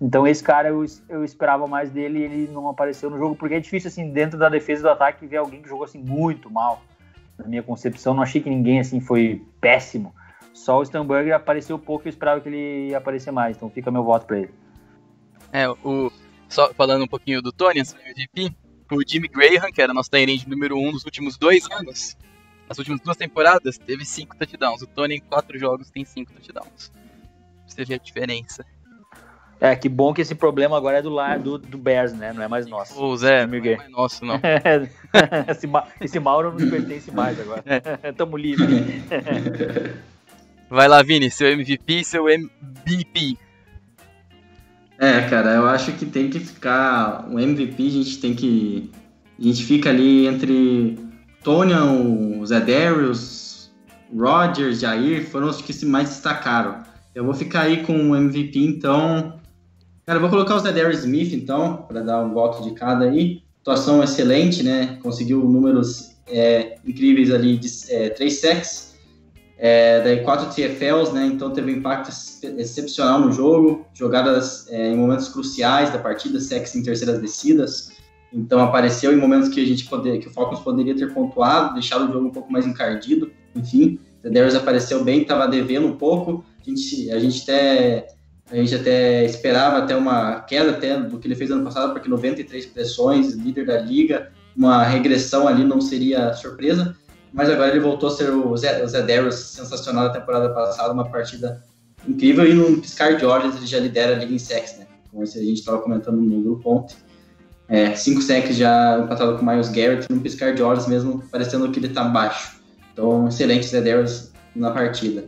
Então 0.00 0.26
esse 0.26 0.42
cara 0.42 0.68
eu, 0.68 0.84
eu 1.08 1.24
esperava 1.24 1.66
mais 1.66 1.90
dele 1.90 2.18
e 2.18 2.22
ele 2.22 2.48
não 2.52 2.68
apareceu 2.68 3.08
no 3.08 3.18
jogo, 3.18 3.34
porque 3.34 3.54
é 3.54 3.60
difícil, 3.60 3.88
assim, 3.88 4.10
dentro 4.10 4.38
da 4.38 4.48
defesa 4.48 4.82
do 4.82 4.90
ataque, 4.90 5.26
ver 5.26 5.38
alguém 5.38 5.62
que 5.62 5.68
jogou, 5.68 5.84
assim, 5.84 5.98
muito 5.98 6.50
mal. 6.50 6.82
Na 7.38 7.46
minha 7.46 7.62
concepção, 7.62 8.14
não 8.14 8.22
achei 8.22 8.40
que 8.40 8.48
ninguém, 8.48 8.80
assim, 8.80 9.00
foi 9.00 9.42
péssimo. 9.60 10.14
Só 10.52 10.78
o 10.78 10.82
Stamberger 10.82 11.34
apareceu 11.34 11.78
pouco 11.78 12.06
e 12.06 12.08
eu 12.08 12.10
esperava 12.10 12.40
que 12.40 12.48
ele 12.48 12.88
ia 12.88 12.98
aparecer 12.98 13.30
mais, 13.30 13.56
então 13.56 13.68
fica 13.68 13.90
meu 13.90 14.02
voto 14.02 14.26
para 14.26 14.38
ele. 14.38 14.50
É, 15.52 15.68
o, 15.68 16.10
só 16.48 16.72
falando 16.74 17.04
um 17.04 17.08
pouquinho 17.08 17.42
do 17.42 17.52
Tony, 17.52 17.80
MVP, 17.80 18.54
o 18.90 19.02
Jimmy 19.06 19.28
Graham, 19.28 19.70
que 19.72 19.82
era 19.82 19.92
nosso 19.92 20.10
Tyrande 20.10 20.48
número 20.48 20.78
um 20.78 20.92
nos 20.92 21.04
últimos 21.04 21.36
dois 21.36 21.70
anos, 21.70 22.16
nas 22.68 22.78
últimas 22.78 23.00
duas 23.00 23.16
temporadas, 23.16 23.78
teve 23.78 24.04
cinco 24.04 24.36
touchdowns. 24.36 24.82
O 24.82 24.86
Tony, 24.86 25.16
em 25.16 25.20
quatro 25.20 25.58
jogos, 25.58 25.90
tem 25.90 26.04
cinco 26.04 26.32
touchdowns. 26.32 26.90
Você 27.66 27.84
vê 27.84 27.94
a 27.94 27.98
diferença. 27.98 28.64
É, 29.58 29.74
que 29.74 29.88
bom 29.88 30.12
que 30.12 30.20
esse 30.20 30.34
problema 30.34 30.76
agora 30.76 30.98
é 30.98 31.02
do 31.02 31.08
lado 31.08 31.58
do, 31.58 31.58
do 31.58 31.78
Bears, 31.78 32.12
né? 32.12 32.32
Não 32.32 32.42
é 32.42 32.48
mais 32.48 32.66
nosso. 32.66 32.94
Pô, 32.94 33.16
Zé, 33.16 33.46
não 33.46 33.54
é 33.56 33.76
mais 33.76 33.90
nosso, 33.90 34.24
não. 34.24 34.38
esse, 35.48 35.66
esse 36.00 36.20
Mauro 36.20 36.50
não 36.50 36.58
nos 36.58 36.70
pertence 36.70 37.10
mais 37.10 37.40
agora. 37.40 37.64
Tamo 38.16 38.36
livre. 38.36 39.02
Vai 40.68 40.88
lá, 40.88 41.02
Vini, 41.02 41.30
seu 41.30 41.48
MVP 41.48 42.00
e 42.00 42.04
seu 42.04 42.28
MVP. 42.28 43.38
É, 44.98 45.22
cara, 45.28 45.54
eu 45.54 45.66
acho 45.66 45.92
que 45.92 46.04
tem 46.04 46.28
que 46.28 46.40
ficar. 46.40 47.26
O 47.30 47.38
MVP 47.38 47.86
a 47.86 47.90
gente 47.90 48.18
tem 48.18 48.34
que. 48.34 48.90
A 49.38 49.42
gente 49.42 49.64
fica 49.64 49.90
ali 49.90 50.26
entre 50.26 50.98
Tonian, 51.46 52.44
Zé 52.44 52.58
Darius, 52.58 53.70
Rogers, 54.12 54.80
Jair, 54.80 55.30
foram 55.30 55.48
os 55.48 55.62
que 55.62 55.72
se 55.72 55.86
mais 55.86 56.08
destacaram. 56.08 56.82
Eu 57.14 57.24
vou 57.24 57.34
ficar 57.34 57.60
aí 57.60 57.84
com 57.84 58.10
o 58.10 58.16
MVP, 58.16 58.58
então. 58.58 59.38
Cara, 60.04 60.16
eu 60.16 60.20
vou 60.20 60.28
colocar 60.28 60.56
o 60.56 60.58
Zé 60.58 60.72
Darius 60.72 61.04
Smith, 61.04 61.32
então, 61.32 61.84
para 61.86 62.00
dar 62.00 62.20
um 62.20 62.34
voto 62.34 62.64
de 62.64 62.74
cada 62.74 63.04
aí. 63.04 63.42
Atuação 63.60 64.02
excelente, 64.02 64.64
né? 64.64 64.98
Conseguiu 65.00 65.38
números 65.44 66.16
é, 66.26 66.78
incríveis 66.84 67.32
ali 67.32 67.56
de 67.56 67.68
é, 67.90 68.08
3 68.08 68.40
sacks 68.40 68.96
é, 69.58 70.02
daí 70.02 70.22
quatro 70.22 70.54
TFLs, 70.54 71.12
né? 71.12 71.26
Então 71.26 71.50
teve 71.50 71.72
um 71.72 71.76
impacto 71.76 72.10
excepcional 72.58 73.20
no 73.20 73.32
jogo, 73.32 73.86
jogadas 73.94 74.66
é, 74.68 74.90
em 74.90 74.96
momentos 74.96 75.28
cruciais 75.28 75.90
da 75.90 75.98
partida, 75.98 76.38
sex 76.40 76.74
em 76.74 76.82
terceiras 76.82 77.20
descidas. 77.20 77.92
Então 78.32 78.60
apareceu 78.60 79.12
em 79.12 79.16
momentos 79.16 79.48
que 79.48 79.60
a 79.60 79.66
gente 79.66 79.86
poder, 79.86 80.18
que 80.18 80.28
o 80.28 80.30
Falcons 80.30 80.60
poderia 80.60 80.94
ter 80.94 81.12
pontuado, 81.12 81.74
deixado 81.74 82.08
o 82.08 82.12
jogo 82.12 82.26
um 82.26 82.32
pouco 82.32 82.52
mais 82.52 82.66
encardido. 82.66 83.30
Enfim, 83.54 83.98
o 84.24 84.30
Darius 84.30 84.54
apareceu 84.54 85.02
bem, 85.04 85.22
estava 85.22 85.46
devendo 85.46 85.86
um 85.86 85.96
pouco. 85.96 86.44
A 86.60 86.68
gente, 86.68 87.10
a 87.10 87.18
gente 87.18 87.42
até 87.42 88.08
a 88.50 88.56
gente 88.56 88.74
até 88.76 89.24
esperava 89.24 89.78
até 89.78 89.96
uma 89.96 90.40
queda 90.40 90.70
até 90.70 91.00
do 91.00 91.18
que 91.18 91.26
ele 91.26 91.34
fez 91.34 91.50
ano 91.50 91.64
passado, 91.64 91.92
porque 91.92 92.08
93 92.08 92.66
pressões, 92.66 93.32
líder 93.32 93.66
da 93.66 93.80
liga, 93.80 94.30
uma 94.56 94.84
regressão 94.84 95.48
ali 95.48 95.64
não 95.64 95.80
seria 95.80 96.32
surpresa 96.32 96.94
mas 97.36 97.50
agora 97.50 97.70
ele 97.70 97.80
voltou 97.80 98.08
a 98.08 98.12
ser 98.12 98.30
o 98.30 98.56
Zé, 98.56 98.82
o 98.82 98.88
Zé 98.88 99.02
Darius, 99.02 99.34
sensacional 99.34 100.04
da 100.04 100.18
temporada 100.18 100.48
passada, 100.54 100.94
uma 100.94 101.06
partida 101.06 101.62
incrível, 102.08 102.48
e 102.48 102.54
no 102.54 102.80
piscar 102.80 103.14
de 103.14 103.26
olhos 103.26 103.54
ele 103.56 103.66
já 103.66 103.78
lidera 103.78 104.16
a 104.16 104.18
liga 104.18 104.32
em 104.32 104.38
sacks, 104.38 104.78
né? 104.78 104.86
Como 105.10 105.22
a 105.22 105.26
gente 105.26 105.58
estava 105.58 105.78
comentando 105.82 106.16
no 106.16 106.42
grupo 106.42 106.70
ontem. 106.70 106.96
É, 107.68 107.94
cinco 107.94 108.22
sacks 108.22 108.56
já 108.56 109.00
empatado 109.00 109.36
com 109.36 109.44
o 109.44 109.48
Miles 109.48 109.68
Garrett, 109.68 110.06
num 110.10 110.20
piscar 110.20 110.54
de 110.54 110.62
olhos 110.62 110.86
mesmo, 110.86 111.22
parecendo 111.30 111.70
que 111.70 111.78
ele 111.78 111.88
está 111.88 112.04
baixo. 112.04 112.56
Então, 112.92 113.26
excelente 113.26 113.66
Zé 113.66 113.82
na 114.54 114.70
partida. 114.70 115.26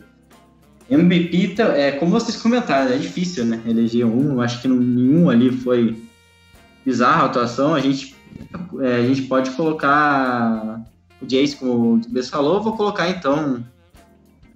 MVP, 0.91 1.55
é, 1.61 1.93
como 1.93 2.12
vocês 2.12 2.36
comentaram, 2.36 2.93
é 2.93 2.97
difícil, 2.97 3.45
né? 3.45 3.61
Eleger 3.66 4.07
um, 4.07 4.41
acho 4.41 4.62
que 4.62 4.68
nenhum 4.68 5.28
ali 5.28 5.51
foi 5.51 6.03
bizarra 6.84 7.24
a 7.24 7.26
atuação. 7.26 7.74
A 7.74 7.80
gente, 7.80 8.16
é, 8.80 8.97
a 8.97 9.03
gente 9.03 9.22
pode 9.22 9.51
colocar 9.51 10.80
o 11.20 11.26
Jace, 11.26 11.57
como 11.57 11.95
o 11.95 12.01
Bess 12.09 12.30
falou, 12.30 12.62
vou 12.62 12.74
colocar 12.74 13.11
então 13.11 13.62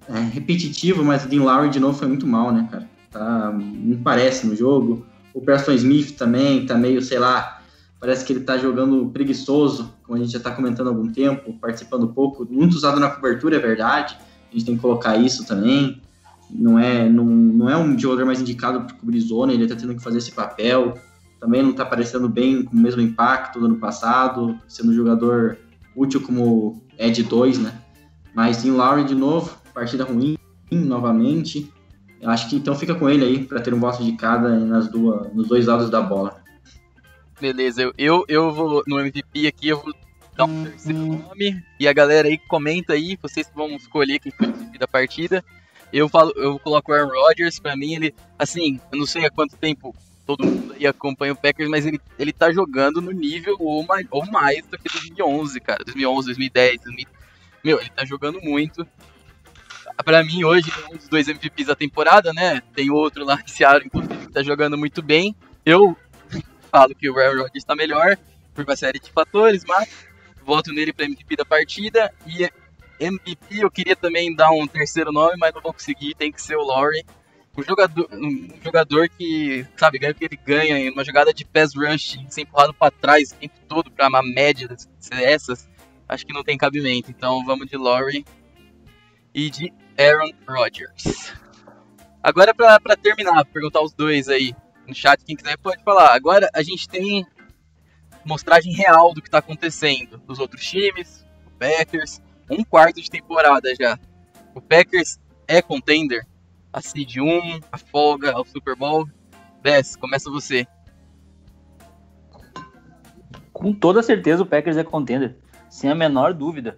é, 0.09 0.19
repetitivo, 0.19 1.03
mas 1.03 1.23
o 1.23 1.27
Dean 1.27 1.43
Lowry 1.43 1.69
de 1.69 1.79
novo 1.79 1.97
foi 1.97 2.07
muito 2.07 2.25
mal, 2.25 2.51
né, 2.51 2.67
cara? 2.71 2.89
Tá, 3.11 3.51
não 3.53 3.97
parece 4.01 4.47
no 4.47 4.55
jogo. 4.55 5.05
O 5.33 5.41
Preston 5.41 5.73
Smith 5.73 6.17
também 6.17 6.65
tá 6.65 6.75
meio, 6.75 7.01
sei 7.01 7.19
lá, 7.19 7.61
parece 8.03 8.25
que 8.25 8.33
ele 8.33 8.41
tá 8.41 8.57
jogando 8.57 9.09
preguiçoso, 9.11 9.93
como 10.03 10.17
a 10.17 10.19
gente 10.21 10.33
já 10.33 10.39
tá 10.41 10.51
comentando 10.51 10.87
há 10.87 10.89
algum 10.89 11.09
tempo, 11.09 11.53
participando 11.53 12.09
pouco, 12.09 12.45
muito 12.51 12.73
usado 12.73 12.99
na 12.99 13.09
cobertura, 13.09 13.55
é 13.55 13.59
verdade. 13.59 14.17
A 14.49 14.53
gente 14.53 14.65
tem 14.65 14.75
que 14.75 14.81
colocar 14.81 15.15
isso 15.15 15.47
também. 15.47 16.01
Não 16.49 16.77
é, 16.77 17.07
não, 17.07 17.23
não 17.23 17.69
é 17.69 17.77
um 17.77 17.97
jogador 17.97 18.25
mais 18.25 18.41
indicado 18.41 18.81
para 18.81 18.93
cobrir 18.93 19.21
zona, 19.21 19.53
ele 19.53 19.65
tá 19.65 19.75
tendo 19.77 19.95
que 19.95 20.03
fazer 20.03 20.17
esse 20.17 20.33
papel. 20.33 20.95
Também 21.39 21.63
não 21.63 21.71
tá 21.71 21.83
aparecendo 21.83 22.27
bem 22.27 22.65
com 22.65 22.75
o 22.75 22.77
mesmo 22.77 22.99
impacto 23.01 23.57
do 23.57 23.67
ano 23.67 23.77
passado, 23.77 24.59
sendo 24.67 24.91
um 24.91 24.95
jogador 24.95 25.57
útil 25.95 26.19
como 26.19 26.83
Ed 26.99 27.23
2, 27.23 27.59
né? 27.59 27.73
Mas 28.35 28.65
em 28.65 28.71
Lowry 28.71 29.05
de 29.05 29.15
novo, 29.15 29.57
partida 29.73 30.03
ruim 30.03 30.37
novamente. 30.69 31.71
Eu 32.19 32.29
acho 32.29 32.49
que 32.49 32.57
então 32.57 32.75
fica 32.75 32.95
com 32.95 33.09
ele 33.09 33.23
aí 33.23 33.45
para 33.45 33.61
ter 33.61 33.73
um 33.73 33.79
voto 33.79 34.03
de 34.03 34.11
cada 34.17 34.59
nas 34.59 34.89
duas, 34.89 35.33
nos 35.33 35.47
dois 35.47 35.67
lados 35.67 35.89
da 35.89 36.01
bola. 36.01 36.42
Beleza, 37.43 37.81
eu, 37.81 37.93
eu, 37.97 38.25
eu 38.29 38.53
vou 38.53 38.81
no 38.87 38.97
MVP 38.97 39.47
aqui, 39.47 39.67
eu 39.67 39.81
vou 39.81 39.93
dar 40.33 40.45
um 40.45 40.63
terceiro 40.63 40.97
nome 40.97 41.61
e 41.77 41.89
a 41.89 41.91
galera 41.91 42.29
aí 42.29 42.37
comenta 42.37 42.93
aí, 42.93 43.19
vocês 43.21 43.51
vão 43.53 43.67
escolher 43.71 44.17
quem 44.19 44.31
foi 44.31 44.47
o 44.47 44.79
da 44.79 44.87
partida. 44.87 45.43
Eu 45.91 46.07
falo, 46.07 46.31
eu 46.37 46.57
coloco 46.57 46.89
o 46.89 46.95
Aaron 46.95 47.09
Rodgers, 47.09 47.59
para 47.59 47.75
mim 47.75 47.95
ele, 47.95 48.15
assim, 48.39 48.79
eu 48.89 48.97
não 48.97 49.05
sei 49.05 49.25
há 49.25 49.29
quanto 49.29 49.57
tempo 49.57 49.93
todo 50.25 50.45
mundo 50.45 50.71
aí 50.71 50.87
acompanha 50.87 51.33
o 51.33 51.35
Packers, 51.35 51.69
mas 51.69 51.85
ele, 51.85 51.99
ele 52.17 52.31
tá 52.31 52.49
jogando 52.49 53.01
no 53.01 53.11
nível 53.11 53.57
ou 53.59 53.85
mais, 53.85 54.07
ou 54.09 54.25
mais 54.27 54.65
do 54.67 54.77
que 54.77 54.87
2011, 54.89 55.59
cara. 55.59 55.83
2011, 55.83 56.27
2010, 56.27 56.81
2000... 56.81 57.05
Meu, 57.61 57.81
ele 57.81 57.89
tá 57.89 58.05
jogando 58.05 58.39
muito. 58.39 58.87
Pra 60.05 60.23
mim, 60.23 60.45
hoje, 60.45 60.71
é 60.71 60.93
um 60.93 60.95
dos 60.95 61.09
dois 61.09 61.27
MVPs 61.27 61.67
da 61.67 61.75
temporada, 61.75 62.31
né? 62.31 62.61
Tem 62.73 62.89
outro 62.89 63.25
lá, 63.25 63.37
Seattle, 63.45 63.87
inclusive, 63.87 64.27
que 64.27 64.31
tá 64.31 64.41
jogando 64.41 64.77
muito 64.77 65.01
bem. 65.01 65.35
Eu 65.65 65.97
falo 66.73 66.95
que 66.95 67.07
o 67.07 67.19
Aaron 67.19 67.43
Rodgers 67.43 67.63
tá 67.63 67.75
melhor, 67.75 68.17
por 68.55 68.63
uma 68.63 68.75
série 68.75 68.99
de 68.99 69.11
fatores, 69.11 69.63
mas 69.63 70.07
voto 70.43 70.73
nele 70.73 70.91
pra 70.91 71.05
MVP 71.05 71.35
da 71.35 71.45
partida. 71.45 72.11
E 72.25 72.49
MVP, 72.99 73.59
eu 73.63 73.69
queria 73.69 73.95
também 73.95 74.35
dar 74.35 74.49
um 74.49 74.65
terceiro 74.65 75.11
nome, 75.11 75.35
mas 75.37 75.53
não 75.53 75.61
vou 75.61 75.71
conseguir, 75.71 76.15
tem 76.15 76.31
que 76.31 76.41
ser 76.41 76.55
o 76.55 76.63
Laurie 76.63 77.05
um 77.55 77.61
jogador, 77.61 78.09
um 78.11 78.49
jogador 78.63 79.07
que, 79.09 79.63
sabe, 79.77 79.99
ganha 79.99 80.11
o 80.11 80.15
que 80.15 80.25
ele 80.25 80.39
ganha 80.43 80.79
em 80.79 80.89
uma 80.89 81.03
jogada 81.03 81.31
de 81.31 81.45
pass 81.45 81.75
rush, 81.75 82.17
ser 82.27 82.41
empurrado 82.41 82.73
para 82.73 82.89
trás 82.89 83.31
o 83.31 83.35
tempo 83.35 83.53
todo 83.67 83.91
para 83.91 84.07
uma 84.07 84.23
média 84.23 84.67
dessas, 84.67 85.69
acho 86.09 86.25
que 86.25 86.33
não 86.33 86.43
tem 86.43 86.57
cabimento. 86.57 87.11
Então 87.11 87.45
vamos 87.45 87.67
de 87.67 87.77
Laurie 87.77 88.25
e 89.33 89.51
de 89.51 89.71
Aaron 89.99 90.31
Rodgers. 90.47 91.33
Agora 92.23 92.55
para 92.55 92.97
terminar, 92.99 93.45
perguntar 93.45 93.81
os 93.81 93.93
dois 93.93 94.29
aí 94.29 94.55
no 94.87 94.93
chat, 94.93 95.23
quem 95.23 95.35
quiser 95.35 95.57
pode 95.57 95.83
falar. 95.83 96.13
Agora 96.13 96.49
a 96.53 96.61
gente 96.61 96.87
tem 96.87 97.25
mostragem 98.25 98.73
real 98.73 99.13
do 99.13 99.21
que 99.21 99.27
está 99.27 99.39
acontecendo 99.39 100.17
dos 100.19 100.39
outros 100.39 100.65
times, 100.65 101.25
o 101.45 101.51
Packers, 101.51 102.21
um 102.49 102.63
quarto 102.63 103.01
de 103.01 103.09
temporada 103.09 103.73
já. 103.79 103.99
O 104.55 104.61
Packers 104.61 105.19
é 105.47 105.61
contender? 105.61 106.25
a 106.73 106.81
Seed 106.81 107.17
1, 107.17 107.59
a 107.71 107.77
folga, 107.77 108.33
ao 108.33 108.43
Super 108.43 108.75
Bowl. 108.75 109.07
Bess, 109.61 109.95
começa 109.95 110.31
você. 110.31 110.67
Com 113.53 113.71
toda 113.71 114.01
certeza 114.01 114.41
o 114.41 114.45
Packers 114.45 114.75
é 114.75 114.83
contender, 114.83 115.37
sem 115.69 115.91
a 115.91 115.95
menor 115.95 116.33
dúvida. 116.33 116.75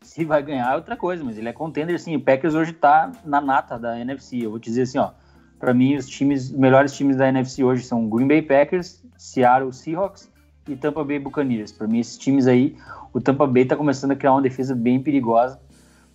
Se 0.00 0.24
vai 0.24 0.42
ganhar 0.42 0.72
é 0.72 0.76
outra 0.76 0.96
coisa, 0.96 1.22
mas 1.22 1.36
ele 1.36 1.48
é 1.48 1.52
contender 1.52 2.00
sim. 2.00 2.16
O 2.16 2.20
Packers 2.20 2.54
hoje 2.54 2.72
tá 2.72 3.12
na 3.24 3.40
nata 3.40 3.78
da 3.78 4.00
NFC. 4.00 4.38
Eu 4.38 4.50
vou 4.50 4.58
te 4.58 4.70
dizer 4.70 4.82
assim, 4.82 4.98
ó. 4.98 5.12
Para 5.58 5.72
mim, 5.72 5.96
os 5.96 6.08
times, 6.08 6.50
os 6.50 6.58
melhores 6.58 6.92
times 6.92 7.16
da 7.16 7.28
NFC 7.28 7.64
hoje 7.64 7.84
são 7.84 8.08
Green 8.08 8.28
Bay 8.28 8.42
Packers, 8.42 9.02
Seattle 9.16 9.72
Seahawks 9.72 10.30
e 10.68 10.76
Tampa 10.76 11.02
Bay 11.02 11.18
Buccaneers. 11.18 11.72
Para 11.72 11.86
mim, 11.86 11.98
esses 11.98 12.18
times 12.18 12.46
aí, 12.46 12.76
o 13.12 13.20
Tampa 13.20 13.46
Bay 13.46 13.64
tá 13.64 13.76
começando 13.76 14.12
a 14.12 14.16
criar 14.16 14.32
uma 14.32 14.42
defesa 14.42 14.74
bem 14.74 15.02
perigosa, 15.02 15.60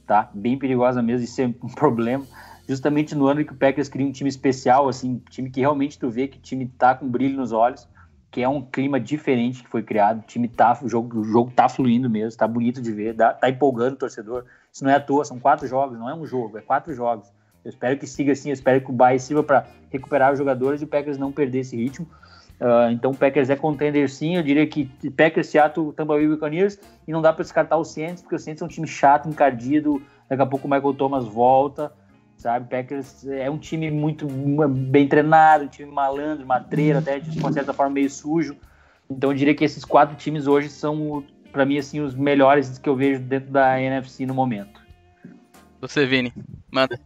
tá? 0.05 0.29
Bem 0.33 0.57
perigosa 0.57 1.01
mesmo, 1.01 1.23
isso 1.23 1.41
é 1.41 1.47
um 1.47 1.69
problema 1.73 2.25
justamente 2.71 3.15
no 3.15 3.27
ano 3.27 3.43
que 3.43 3.51
o 3.51 3.55
Packers 3.55 3.89
cria 3.89 4.05
um 4.05 4.11
time 4.11 4.29
especial, 4.29 4.87
assim, 4.87 5.21
time 5.29 5.49
que 5.49 5.59
realmente 5.59 5.99
tu 5.99 6.09
vê 6.09 6.27
que 6.27 6.37
o 6.37 6.41
time 6.41 6.67
tá 6.67 6.95
com 6.95 7.07
brilho 7.07 7.35
nos 7.35 7.51
olhos, 7.51 7.87
que 8.29 8.41
é 8.41 8.47
um 8.47 8.61
clima 8.61 8.97
diferente 8.97 9.61
que 9.61 9.69
foi 9.69 9.83
criado, 9.83 10.19
o 10.19 10.25
time 10.25 10.47
tá, 10.47 10.79
o 10.81 10.87
jogo, 10.87 11.19
o 11.19 11.23
jogo 11.23 11.51
tá 11.51 11.67
fluindo 11.67 12.09
mesmo, 12.09 12.37
tá 12.37 12.47
bonito 12.47 12.81
de 12.81 12.91
ver, 12.91 13.13
tá, 13.13 13.33
tá 13.33 13.49
empolgando 13.49 13.95
o 13.95 13.97
torcedor. 13.97 14.45
Isso 14.71 14.85
não 14.85 14.91
é 14.91 14.95
à 14.95 14.99
toa, 15.01 15.25
são 15.25 15.37
quatro 15.37 15.67
jogos, 15.67 15.99
não 15.99 16.09
é 16.09 16.15
um 16.15 16.25
jogo, 16.25 16.57
é 16.57 16.61
quatro 16.61 16.93
jogos. 16.93 17.27
Eu 17.63 17.69
espero 17.69 17.97
que 17.97 18.07
siga 18.07 18.31
assim, 18.31 18.49
eu 18.49 18.53
espero 18.53 18.81
que 18.81 18.89
o 18.89 18.93
Bay 18.93 19.19
sirva 19.19 19.43
para 19.43 19.67
recuperar 19.89 20.31
os 20.31 20.39
jogadores 20.39 20.81
e 20.81 20.85
o 20.85 20.87
Packers 20.87 21.17
não 21.17 21.31
perder 21.31 21.59
esse 21.59 21.75
ritmo. 21.75 22.07
Uh, 22.59 22.91
então 22.91 23.11
o 23.11 23.17
Packers 23.17 23.49
é 23.49 23.55
contender 23.55 24.07
sim, 24.07 24.35
eu 24.35 24.43
diria 24.43 24.67
que 24.67 24.85
Packers, 25.11 25.47
Seattle, 25.47 25.91
Tampa 25.93 26.13
Bay 26.13 26.27
Buccaneers 26.27 26.77
e 27.07 27.11
não 27.11 27.19
dá 27.19 27.33
para 27.33 27.41
descartar 27.41 27.77
o 27.77 27.83
Saints, 27.83 28.21
porque 28.21 28.35
o 28.35 28.39
Saints 28.39 28.61
é 28.61 28.65
um 28.65 28.67
time 28.67 28.87
chato, 28.87 29.27
encardido, 29.27 30.01
daqui 30.29 30.43
a 30.43 30.45
pouco 30.45 30.67
o 30.67 30.69
Michael 30.69 30.93
Thomas 30.93 31.25
volta, 31.25 31.91
sabe? 32.37 32.69
Packers 32.69 33.25
é 33.27 33.49
um 33.49 33.57
time 33.57 33.89
muito 33.89 34.27
bem 34.27 35.07
treinado, 35.07 35.63
um 35.63 35.67
time 35.67 35.91
malandro, 35.91 36.45
matreiro, 36.45 36.99
até 36.99 37.19
de 37.19 37.39
uma 37.39 37.51
certa 37.51 37.73
forma 37.73 37.93
meio 37.93 38.09
sujo. 38.09 38.55
Então 39.09 39.31
eu 39.31 39.35
diria 39.35 39.55
que 39.55 39.63
esses 39.63 39.83
quatro 39.83 40.15
times 40.15 40.47
hoje 40.47 40.69
são, 40.69 41.23
para 41.51 41.65
mim, 41.65 41.77
assim, 41.77 41.99
os 41.99 42.15
melhores 42.15 42.77
que 42.77 42.87
eu 42.87 42.95
vejo 42.95 43.21
dentro 43.21 43.51
da 43.51 43.81
NFC 43.81 44.25
no 44.25 44.33
momento. 44.33 44.81
Você, 45.81 46.05
Vini, 46.05 46.31
manda. 46.71 46.99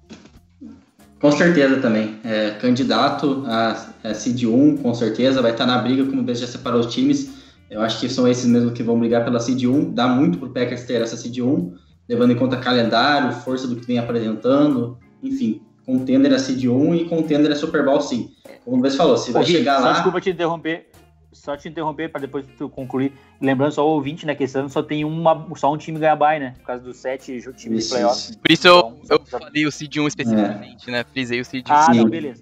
Com 1.25 1.31
certeza 1.31 1.77
também. 1.77 2.19
É, 2.23 2.51
candidato 2.51 3.43
a, 3.47 3.87
a 4.03 4.13
Seed 4.13 4.43
1, 4.43 4.77
com 4.77 4.93
certeza, 4.93 5.41
vai 5.41 5.51
estar 5.51 5.65
na 5.65 5.79
briga, 5.79 6.05
como 6.05 6.21
o 6.21 6.35
já 6.35 6.45
separou 6.45 6.81
os 6.81 6.93
times. 6.93 7.33
Eu 7.67 7.81
acho 7.81 7.99
que 7.99 8.07
são 8.07 8.27
esses 8.27 8.45
mesmo 8.45 8.71
que 8.71 8.83
vão 8.83 8.99
brigar 8.99 9.25
pela 9.25 9.39
Seed 9.39 9.63
1. 9.63 9.91
Dá 9.91 10.07
muito 10.07 10.37
pro 10.37 10.51
Packers 10.51 10.83
ter 10.83 11.01
essa 11.01 11.17
Seed 11.17 11.39
1, 11.39 11.73
levando 12.07 12.31
em 12.31 12.35
conta 12.35 12.57
calendário, 12.57 13.31
força 13.31 13.67
do 13.67 13.75
que 13.75 13.87
vem 13.87 13.97
apresentando, 13.97 14.99
enfim. 15.23 15.63
Contender 15.83 16.31
a 16.31 16.37
Seed 16.37 16.65
1 16.65 16.93
e 16.93 17.05
contender 17.05 17.51
a 17.51 17.55
Super 17.55 17.83
Bowl 17.83 17.99
sim. 18.01 18.29
Como 18.63 18.79
você 18.79 18.95
falou, 18.95 19.17
se 19.17 19.31
vai 19.31 19.41
Ô, 19.41 19.45
chegar 19.45 19.79
só 19.79 19.85
lá. 19.85 19.93
Desculpa 19.93 20.21
te 20.21 20.29
interromper. 20.29 20.89
Só 21.35 21.55
te 21.57 21.67
interromper 21.67 22.09
para 22.09 22.21
depois 22.21 22.45
tu 22.57 22.69
concluir. 22.69 23.11
Lembrando 23.41 23.73
só 23.73 23.85
o 23.85 23.91
ouvinte, 23.91 24.25
né? 24.25 24.33
Que 24.33 24.45
esse 24.45 24.57
ano 24.57 24.69
só 24.69 24.81
tem 24.81 25.03
uma, 25.03 25.45
só 25.55 25.71
um 25.71 25.77
time 25.77 25.99
ganha 25.99 26.15
bye, 26.15 26.39
né? 26.39 26.53
Por 26.59 26.65
causa 26.65 26.83
dos 26.83 26.97
sete 26.97 27.39
times 27.41 27.55
de 27.57 27.75
Isso, 27.77 27.89
playoffs. 27.89 28.29
isso. 28.29 28.39
Por 28.39 28.51
isso 28.51 28.67
eu, 28.67 28.97
Então, 29.03 29.17
eu 29.17 29.25
falei 29.25 29.65
o 29.65 29.71
Seed 29.71 29.97
1 29.97 30.07
especificamente, 30.07 30.89
né? 30.89 31.03
Frisei 31.11 31.41
o 31.41 31.45
Seed 31.45 31.67
1. 31.69 31.73
Ah, 31.73 31.93
não, 31.93 32.09
beleza. 32.09 32.41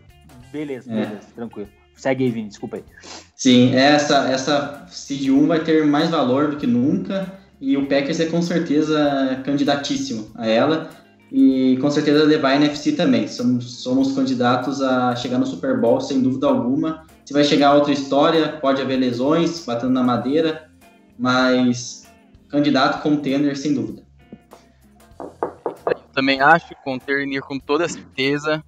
Beleza, 0.52 0.92
É. 0.92 0.96
beleza, 1.06 1.28
tranquilo. 1.36 1.70
Segue 1.96 2.24
aí, 2.24 2.30
Vini, 2.32 2.48
desculpa 2.50 2.78
aí. 2.78 2.84
Sim, 3.36 3.76
essa, 3.76 4.30
essa 4.30 4.86
Seed 4.90 5.28
1 5.30 5.48
vai 5.48 5.60
ter 5.64 5.86
mais 5.86 6.10
valor 6.10 6.52
do 6.52 6.58
que 6.58 6.68
nunca 6.68 7.32
e 7.60 7.76
o 7.76 7.88
Packers 7.88 8.20
é 8.20 8.26
com 8.28 8.42
certeza 8.42 9.42
candidatíssimo 9.44 10.28
a 10.36 10.48
ela 10.48 10.90
e 11.32 11.78
com 11.82 11.90
certeza 11.90 12.24
levar 12.26 12.50
a 12.52 12.56
NFC 12.58 12.92
também. 12.92 13.28
Somos, 13.28 13.82
somos 13.82 14.14
candidatos 14.14 14.82
a 14.82 15.16
chegar 15.16 15.40
no 15.40 15.46
Super 15.48 15.80
Bowl 15.80 16.00
sem 16.00 16.22
dúvida 16.22 16.46
alguma. 16.48 17.06
Se 17.26 17.32
vai 17.32 17.44
chegar 17.44 17.74
outra 17.74 17.94
história, 17.94 18.58
pode 18.60 18.82
haver 18.82 18.98
lesões, 18.98 19.66
batendo 19.66 19.94
na 19.94 20.04
madeira, 20.04 20.70
mas 21.18 22.04
candidato 22.50 23.02
contender 23.02 23.58
sem 23.58 23.74
dúvida. 23.74 24.04
Eu 25.88 25.96
também 26.14 26.42
acho, 26.42 26.76
Container 26.84 27.42
com 27.42 27.58
toda 27.58 27.88
certeza. 27.88 28.64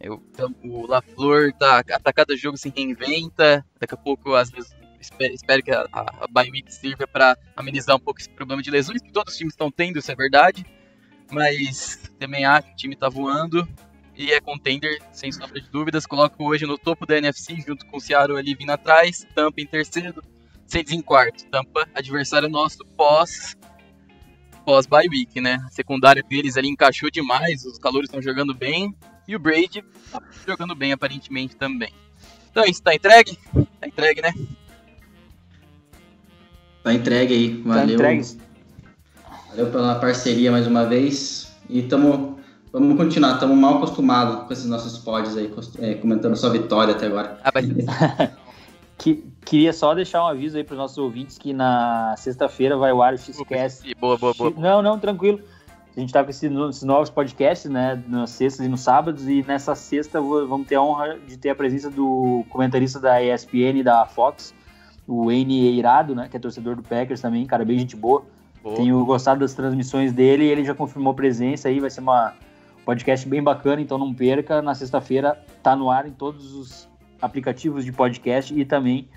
Eu, 0.00 0.22
o 0.64 0.86
LaFleur 0.86 1.52
tá, 1.52 1.84
a 2.04 2.12
cada 2.12 2.36
jogo 2.36 2.56
se 2.56 2.72
reinventa. 2.74 3.64
Daqui 3.78 3.94
a 3.94 3.96
pouco, 3.96 4.34
às 4.34 4.50
vezes, 4.50 4.74
espero, 4.98 5.34
espero 5.34 5.62
que 5.62 5.70
a, 5.70 5.86
a, 5.92 6.00
a 6.00 6.70
sirva 6.72 7.06
para 7.06 7.36
amenizar 7.54 7.94
um 7.94 8.00
pouco 8.00 8.20
esse 8.20 8.30
problema 8.30 8.62
de 8.62 8.70
lesões 8.70 9.02
que 9.02 9.12
todos 9.12 9.34
os 9.34 9.38
times 9.38 9.52
estão 9.52 9.70
tendo, 9.70 9.98
isso 9.98 10.10
é 10.10 10.14
verdade. 10.14 10.64
Mas 11.30 12.00
também 12.18 12.44
acho 12.44 12.68
que 12.68 12.72
o 12.72 12.76
time 12.76 12.96
tá 12.96 13.08
voando 13.08 13.68
e 14.16 14.30
é 14.32 14.40
contender, 14.40 14.98
sem 15.12 15.32
sombra 15.32 15.60
de 15.60 15.68
dúvidas. 15.70 16.06
Coloco 16.06 16.44
hoje 16.44 16.66
no 16.66 16.76
topo 16.78 17.06
da 17.06 17.16
NFC, 17.18 17.56
junto 17.66 17.86
com 17.86 17.96
o 17.96 18.00
Seattle 18.00 18.38
ali 18.38 18.54
vindo 18.54 18.70
atrás, 18.70 19.26
Tampa 19.34 19.60
em 19.60 19.66
terceiro, 19.66 20.22
Saints 20.66 20.92
em 20.92 21.00
quarto. 21.02 21.44
Tampa, 21.46 21.88
adversário 21.94 22.48
nosso 22.48 22.84
pós 22.96 23.56
pós 24.64 24.86
bye 24.86 25.08
week, 25.08 25.40
né? 25.40 25.58
A 25.66 25.70
secundária 25.70 26.22
deles 26.22 26.56
ali 26.56 26.68
encaixou 26.68 27.10
demais, 27.10 27.64
os 27.64 27.78
calores 27.78 28.08
estão 28.08 28.22
jogando 28.22 28.54
bem 28.54 28.94
e 29.26 29.34
o 29.34 29.38
Brady 29.38 29.82
tá 30.10 30.22
jogando 30.46 30.72
bem 30.74 30.92
aparentemente 30.92 31.56
também. 31.56 31.92
Então 32.50 32.62
é 32.62 32.70
isso, 32.70 32.80
tá 32.82 32.94
entregue? 32.94 33.36
Tá 33.80 33.88
entregue, 33.88 34.22
né? 34.22 34.32
Tá 36.82 36.92
entregue 36.92 37.34
aí, 37.34 37.62
Tá 37.62 37.68
valeu. 37.68 37.94
entregue. 37.94 38.38
Valeu 39.48 39.70
pela 39.70 39.94
parceria 39.96 40.50
mais 40.50 40.66
uma 40.66 40.84
vez. 40.86 41.52
E 41.68 41.82
tamo, 41.82 42.38
vamos 42.72 42.96
continuar, 42.96 43.34
estamos 43.34 43.56
mal 43.56 43.76
acostumados 43.76 44.46
com 44.46 44.52
esses 44.52 44.66
nossos 44.66 44.98
pods 44.98 45.36
aí, 45.36 45.52
é, 45.78 45.94
comentando 45.94 46.34
só 46.36 46.48
vitória 46.50 46.94
até 46.94 47.06
agora. 47.06 47.38
Ah, 47.44 47.50
vai 47.52 47.62
ser 47.62 47.74
Que, 48.98 49.24
queria 49.44 49.72
só 49.72 49.94
deixar 49.94 50.22
um 50.22 50.28
aviso 50.28 50.56
aí 50.56 50.62
para 50.62 50.74
os 50.74 50.78
nossos 50.78 50.96
ouvintes 50.98 51.36
que 51.36 51.52
na 51.52 52.14
sexta-feira 52.16 52.76
vai 52.76 52.92
ao 52.92 53.02
ar 53.02 53.14
o 53.14 53.18
Xcast. 53.18 53.92
boa, 54.00 54.16
boa, 54.16 54.32
boa. 54.32 54.52
Não, 54.56 54.80
não, 54.80 54.98
tranquilo. 54.98 55.40
A 55.96 56.00
gente 56.00 56.12
tá 56.12 56.22
com 56.22 56.30
esses, 56.30 56.48
no- 56.50 56.70
esses 56.70 56.84
novos 56.84 57.10
podcasts, 57.10 57.70
né? 57.70 58.00
Nas 58.08 58.30
sextas 58.30 58.64
e 58.64 58.68
nos 58.68 58.80
sábados. 58.80 59.28
E 59.28 59.44
nessa 59.46 59.74
sexta 59.74 60.20
vamos 60.20 60.66
ter 60.68 60.76
a 60.76 60.82
honra 60.82 61.18
de 61.26 61.36
ter 61.36 61.50
a 61.50 61.54
presença 61.54 61.90
do 61.90 62.44
comentarista 62.48 63.00
da 63.00 63.20
ESPN 63.22 63.80
e 63.80 63.82
da 63.82 64.06
Fox, 64.06 64.54
o 65.06 65.30
N 65.32 65.66
Eirado, 65.66 66.14
né? 66.14 66.28
Que 66.30 66.36
é 66.36 66.40
torcedor 66.40 66.76
do 66.76 66.82
Packers 66.82 67.20
também, 67.20 67.44
cara, 67.44 67.64
bem 67.64 67.78
gente 67.78 67.96
boa. 67.96 68.22
boa. 68.62 68.76
Tenho 68.76 69.04
gostado 69.04 69.40
das 69.40 69.52
transmissões 69.52 70.12
dele 70.12 70.44
e 70.44 70.48
ele 70.48 70.64
já 70.64 70.74
confirmou 70.74 71.12
presença 71.12 71.68
aí. 71.68 71.80
Vai 71.80 71.90
ser 71.90 72.00
uma 72.00 72.32
um 72.32 72.51
podcast 72.84 73.28
bem 73.28 73.42
bacana, 73.42 73.80
então 73.80 73.98
não 73.98 74.12
perca. 74.14 74.60
Na 74.62 74.74
sexta-feira 74.74 75.42
tá 75.62 75.74
no 75.76 75.90
ar 75.90 76.06
em 76.06 76.12
todos 76.12 76.54
os 76.54 76.88
aplicativos 77.20 77.84
de 77.84 77.92
podcast 77.92 78.52
e 78.58 78.64
também. 78.64 79.08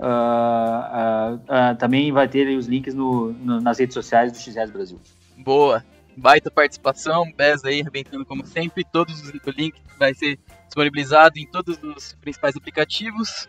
ah, 0.00 1.38
ah, 1.48 1.70
ah, 1.70 1.74
também 1.74 2.12
vai 2.12 2.28
ter 2.28 2.46
os 2.56 2.66
links 2.66 2.94
no- 2.94 3.32
no- 3.32 3.60
nas 3.60 3.78
redes 3.80 3.94
sociais 3.94 4.30
do 4.30 4.38
XS 4.38 4.70
Brasil. 4.70 5.00
Boa. 5.38 5.84
Baita 6.16 6.50
participação, 6.50 7.24
Bez 7.36 7.64
aí 7.64 7.80
arrebentando 7.80 8.24
como 8.24 8.46
sempre. 8.46 8.84
Todos 8.84 9.20
os, 9.22 9.30
o 9.30 9.50
link 9.50 9.74
vai 9.98 10.14
ser 10.14 10.38
disponibilizado 10.66 11.38
em 11.38 11.46
todos 11.46 11.78
os 11.82 12.14
principais 12.20 12.56
aplicativos. 12.56 13.48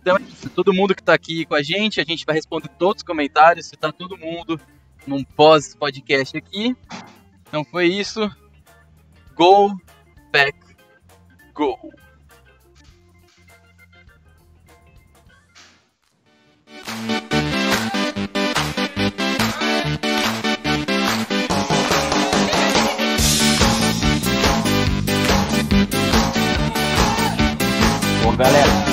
Então, 0.00 0.16
é 0.16 0.48
todo 0.54 0.72
mundo 0.72 0.94
que 0.94 1.02
tá 1.02 1.14
aqui 1.14 1.44
com 1.44 1.54
a 1.54 1.62
gente, 1.62 2.00
a 2.00 2.04
gente 2.04 2.24
vai 2.24 2.34
responder 2.36 2.68
todos 2.78 3.00
os 3.00 3.06
comentários. 3.06 3.66
Se 3.66 3.76
tá 3.76 3.90
todo 3.90 4.16
mundo 4.16 4.60
num 5.06 5.22
pós-podcast 5.24 6.36
aqui. 6.36 6.76
Então 7.48 7.64
foi 7.64 7.86
isso. 7.86 8.30
Go, 9.38 9.70
back, 10.32 10.52
go. 11.54 11.78
Bom, 28.24 28.36
galera, 28.36 28.87